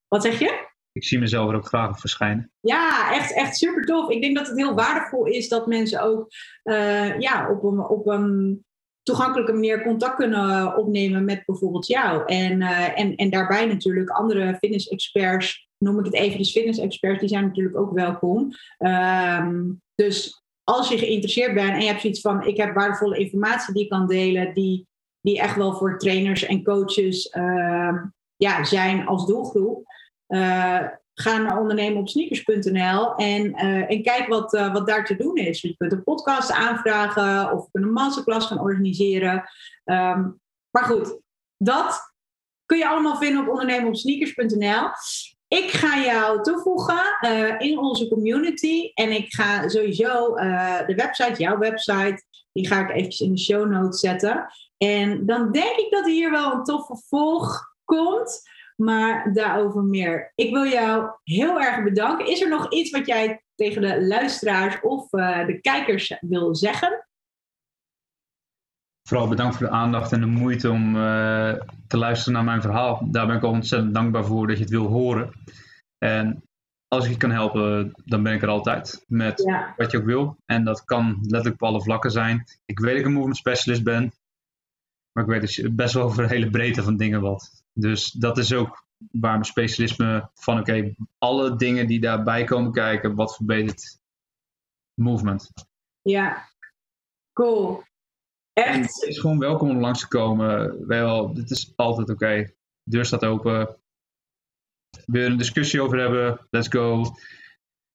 Wat 0.07 0.23
zeg 0.23 0.39
je? 0.39 0.69
Ik 0.91 1.03
zie 1.03 1.19
mezelf 1.19 1.49
er 1.49 1.55
ook 1.55 1.67
graag 1.67 1.89
op 1.89 1.99
verschijnen. 1.99 2.51
Ja, 2.59 3.13
echt, 3.13 3.33
echt 3.33 3.57
super 3.57 3.85
tof. 3.85 4.09
Ik 4.09 4.21
denk 4.21 4.37
dat 4.37 4.47
het 4.47 4.57
heel 4.57 4.73
waardevol 4.73 5.25
is 5.25 5.49
dat 5.49 5.67
mensen 5.67 6.01
ook 6.01 6.27
uh, 6.63 7.19
ja, 7.19 7.49
op, 7.51 7.63
een, 7.63 7.79
op 7.79 8.07
een 8.07 8.65
toegankelijke 9.03 9.53
manier 9.53 9.83
contact 9.83 10.15
kunnen 10.15 10.77
opnemen 10.77 11.25
met 11.25 11.43
bijvoorbeeld 11.45 11.87
jou. 11.87 12.25
En, 12.25 12.61
uh, 12.61 12.99
en, 12.99 13.15
en 13.15 13.29
daarbij 13.29 13.65
natuurlijk 13.65 14.09
andere 14.09 14.55
fitness-experts, 14.59 15.69
noem 15.77 15.99
ik 15.99 16.05
het 16.05 16.13
eventjes 16.13 16.51
fitness-experts, 16.51 17.19
die 17.19 17.29
zijn 17.29 17.45
natuurlijk 17.45 17.77
ook 17.77 17.93
welkom. 17.93 18.51
Um, 18.79 19.81
dus 19.95 20.43
als 20.63 20.89
je 20.89 20.97
geïnteresseerd 20.97 21.53
bent 21.53 21.73
en 21.73 21.81
je 21.81 21.87
hebt 21.87 22.01
zoiets 22.01 22.21
van, 22.21 22.45
ik 22.45 22.57
heb 22.57 22.75
waardevolle 22.75 23.17
informatie 23.17 23.73
die 23.73 23.83
ik 23.83 23.89
kan 23.89 24.07
delen, 24.07 24.53
die, 24.53 24.87
die 25.21 25.39
echt 25.39 25.55
wel 25.55 25.73
voor 25.73 25.97
trainers 25.97 26.45
en 26.45 26.63
coaches 26.63 27.35
uh, 27.37 28.03
ja, 28.35 28.63
zijn 28.63 29.05
als 29.05 29.25
doelgroep. 29.25 29.85
Uh, 30.31 30.87
ga 31.13 31.37
naar 31.37 31.59
ondernemen 31.59 31.99
op 31.99 32.09
sneakers.nl 32.09 33.15
en, 33.15 33.45
uh, 33.45 33.91
en 33.91 34.03
kijk 34.03 34.27
wat, 34.27 34.53
uh, 34.53 34.73
wat 34.73 34.87
daar 34.87 35.05
te 35.05 35.15
doen 35.15 35.35
is. 35.35 35.61
Je 35.61 35.75
kunt 35.77 35.91
een 35.91 36.03
podcast 36.03 36.51
aanvragen 36.51 37.51
of 37.51 37.67
een 37.71 37.91
masterclass 37.91 38.47
gaan 38.47 38.59
organiseren. 38.59 39.33
Um, 39.85 40.39
maar 40.69 40.83
goed, 40.83 41.19
dat 41.57 41.99
kun 42.65 42.77
je 42.77 42.87
allemaal 42.87 43.17
vinden 43.17 43.41
op 43.41 43.49
ondernemen 43.49 43.87
op 43.87 43.95
sneakers.nl. 43.95 44.89
Ik 45.47 45.71
ga 45.71 45.99
jou 45.99 46.43
toevoegen 46.43 47.19
in 47.59 47.79
onze 47.79 48.07
community 48.07 48.91
en 48.93 49.11
ik 49.11 49.33
ga 49.33 49.69
sowieso 49.69 50.35
de 50.85 50.93
website, 50.95 51.41
jouw 51.41 51.57
website, 51.57 52.23
die 52.51 52.67
ga 52.67 52.79
ik 52.79 52.89
eventjes 52.89 53.27
in 53.27 53.31
de 53.31 53.39
show 53.39 53.69
notes 53.69 53.99
zetten. 53.99 54.47
En 54.77 55.25
dan 55.25 55.51
denk 55.51 55.77
ik 55.77 55.91
dat 55.91 56.05
hier 56.05 56.31
wel 56.31 56.53
een 56.53 56.63
toffe 56.63 57.01
volg 57.07 57.73
komt. 57.83 58.41
Maar 58.81 59.33
daarover 59.33 59.83
meer. 59.83 60.31
Ik 60.35 60.53
wil 60.53 60.65
jou 60.65 61.09
heel 61.23 61.61
erg 61.61 61.83
bedanken. 61.83 62.27
Is 62.27 62.41
er 62.41 62.49
nog 62.49 62.71
iets 62.71 62.89
wat 62.89 63.07
jij 63.07 63.43
tegen 63.55 63.81
de 63.81 64.05
luisteraars 64.05 64.81
of 64.81 65.13
uh, 65.13 65.45
de 65.45 65.61
kijkers 65.61 66.17
wil 66.19 66.55
zeggen? 66.55 67.05
Vooral 69.07 69.27
bedankt 69.27 69.55
voor 69.55 69.65
de 69.65 69.73
aandacht 69.73 70.11
en 70.11 70.19
de 70.19 70.25
moeite 70.25 70.69
om 70.69 70.95
uh, 70.95 71.53
te 71.87 71.97
luisteren 71.97 72.33
naar 72.33 72.43
mijn 72.43 72.61
verhaal. 72.61 73.07
Daar 73.11 73.27
ben 73.27 73.35
ik 73.35 73.43
al 73.43 73.51
ontzettend 73.51 73.93
dankbaar 73.93 74.25
voor 74.25 74.47
dat 74.47 74.57
je 74.57 74.63
het 74.63 74.71
wil 74.71 74.87
horen. 74.87 75.31
En 75.97 76.43
als 76.87 77.05
ik 77.05 77.11
je 77.11 77.17
kan 77.17 77.31
helpen, 77.31 77.91
dan 78.05 78.23
ben 78.23 78.33
ik 78.33 78.41
er 78.41 78.47
altijd 78.47 79.03
met 79.07 79.41
ja. 79.45 79.73
wat 79.77 79.91
je 79.91 79.97
ook 79.97 80.05
wil. 80.05 80.37
En 80.45 80.63
dat 80.63 80.83
kan 80.83 81.17
letterlijk 81.21 81.61
op 81.61 81.67
alle 81.67 81.81
vlakken 81.81 82.11
zijn. 82.11 82.43
Ik 82.65 82.79
weet 82.79 82.91
dat 82.91 82.99
ik 82.99 83.05
een 83.05 83.13
movement 83.13 83.37
specialist 83.37 83.83
ben, 83.83 84.11
maar 85.11 85.23
ik 85.23 85.29
weet 85.29 85.41
dus 85.41 85.73
best 85.75 85.93
wel 85.93 86.03
over 86.03 86.23
de 86.23 86.33
hele 86.33 86.49
breedte 86.49 86.83
van 86.83 86.97
dingen 86.97 87.21
wat. 87.21 87.60
Dus 87.81 88.11
dat 88.11 88.37
is 88.37 88.53
ook 88.53 88.85
waar 89.11 89.31
mijn 89.31 89.45
specialisme 89.45 90.29
van, 90.33 90.59
oké, 90.59 90.93
alle 91.17 91.55
dingen 91.55 91.87
die 91.87 91.99
daarbij 91.99 92.43
komen 92.43 92.71
kijken, 92.71 93.15
wat 93.15 93.35
verbetert 93.35 93.99
movement. 94.93 95.51
Ja, 96.01 96.49
cool. 97.33 97.83
Echt? 98.53 98.67
En 98.67 98.81
het 98.81 99.05
is 99.07 99.19
gewoon 99.19 99.39
welkom 99.39 99.69
om 99.69 99.79
langs 99.79 99.99
te 99.99 100.07
komen. 100.07 100.87
Wel, 100.87 101.33
dit 101.33 101.51
is 101.51 101.73
altijd 101.75 102.09
oké. 102.09 102.23
Okay. 102.23 102.55
Deur 102.83 103.05
staat 103.05 103.25
open. 103.25 103.75
Wil 105.05 105.21
je 105.21 105.29
een 105.29 105.37
discussie 105.37 105.81
over 105.81 105.99
hebben? 105.99 106.47
Let's 106.49 106.67
go. 106.67 107.05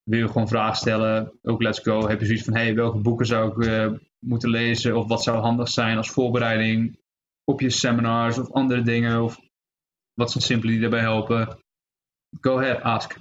Wil 0.03 0.19
je 0.19 0.27
gewoon 0.27 0.49
vragen 0.49 0.77
stellen? 0.77 1.39
Ook 1.43 1.63
let's 1.63 1.79
go. 1.79 2.09
Heb 2.09 2.21
je 2.21 2.27
zoiets 2.27 2.45
van, 2.45 2.55
hey, 2.55 2.75
welke 2.75 2.99
boeken 2.99 3.27
zou 3.27 3.51
ik 3.51 3.67
uh, 3.67 3.93
moeten 4.19 4.51
lezen? 4.51 4.97
Of 4.97 5.07
wat 5.07 5.23
zou 5.23 5.39
handig 5.39 5.69
zijn 5.69 5.97
als 5.97 6.11
voorbereiding 6.11 6.99
op 7.45 7.61
je 7.61 7.71
seminars 7.71 8.39
of 8.39 8.53
andere 8.53 8.83
dingen? 8.83 9.23
Of 9.23 9.41
wat 10.17 10.31
zijn 10.31 10.45
simpele 10.45 10.73
die 10.73 10.81
daarbij 10.81 11.01
helpen? 11.01 11.59
Go 12.41 12.59
ahead, 12.59 12.83
ask. 12.83 13.17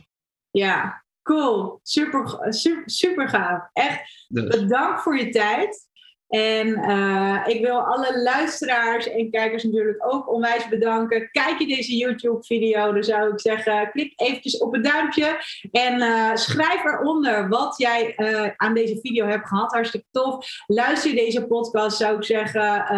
Ja, 0.52 1.04
cool. 1.22 1.80
Super, 1.84 2.54
super, 2.54 2.84
super 2.86 3.30
gaaf. 3.30 3.70
Echt 3.74 4.26
dus. 4.28 4.60
bedankt 4.60 5.02
voor 5.02 5.18
je 5.18 5.30
tijd. 5.30 5.93
En 6.28 6.68
uh, 6.68 7.43
ik 7.46 7.62
wil 7.62 7.80
alle 7.80 8.22
luisteraars 8.22 9.10
en 9.10 9.32
kijkers 9.32 9.64
natuurlijk 9.64 10.14
ook 10.14 10.34
onwijs 10.34 10.68
bedanken. 10.68 11.30
Kijk 11.32 11.60
je 11.60 11.68
deze 11.68 11.98
YouTube-video, 11.98 12.93
dan 12.93 13.04
zou 13.04 13.32
ik 13.32 13.39
zeggen: 13.39 13.91
klik 13.91 14.14
eventjes 14.16 14.58
op 14.58 14.74
het 14.74 14.84
duimpje 14.84 15.39
en 15.72 16.02
uh, 16.02 16.36
schrijf 16.36 16.84
eronder 16.84 17.50
wat 17.50 17.78
jij 17.78 18.14
uh, 18.18 18.50
aan 18.56 18.74
deze 18.74 19.00
video 19.02 19.28
hebt 19.28 19.48
gehad. 19.48 19.74
Hartstikke 19.74 20.08
tof. 20.12 20.48
Luister 20.66 21.10
je 21.10 21.16
deze 21.16 21.46
podcast, 21.46 21.98
zou 21.98 22.18
ik 22.18 22.24
zeggen: 22.24 22.93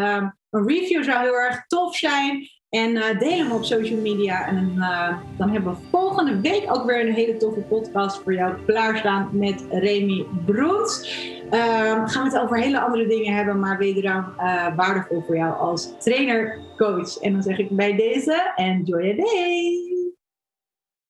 een 0.49 0.67
review 0.67 1.03
zou 1.03 1.23
heel 1.23 1.39
erg 1.39 1.65
tof 1.67 1.95
zijn. 1.95 2.47
En 2.77 2.91
uh, 2.91 3.19
deel 3.19 3.37
hem 3.37 3.51
op 3.51 3.63
social 3.63 3.99
media. 3.99 4.47
En 4.47 4.73
uh, 4.75 5.17
dan 5.37 5.49
hebben 5.49 5.73
we 5.73 5.79
volgende 5.91 6.41
week 6.41 6.65
ook 6.67 6.85
weer 6.85 7.07
een 7.07 7.13
hele 7.13 7.37
toffe 7.37 7.59
podcast 7.59 8.21
voor 8.23 8.33
jou 8.33 8.53
klaarstaan 8.65 9.29
met 9.31 9.65
Remy 9.69 10.25
Broens. 10.45 11.19
Uh, 11.51 12.09
gaan 12.09 12.23
we 12.23 12.29
het 12.33 12.39
over 12.39 12.57
hele 12.57 12.79
andere 12.79 13.07
dingen 13.07 13.33
hebben, 13.33 13.59
maar 13.59 13.77
wederom 13.77 14.25
uh, 14.39 14.75
waardevol 14.75 15.23
voor 15.25 15.35
jou 15.35 15.57
als 15.57 15.93
trainer, 15.99 16.59
coach. 16.77 17.17
En 17.17 17.33
dan 17.33 17.43
zeg 17.43 17.57
ik 17.57 17.69
bij 17.69 17.95
deze, 17.95 18.51
enjoy 18.55 19.03
your 19.03 19.15
day! 19.15 19.96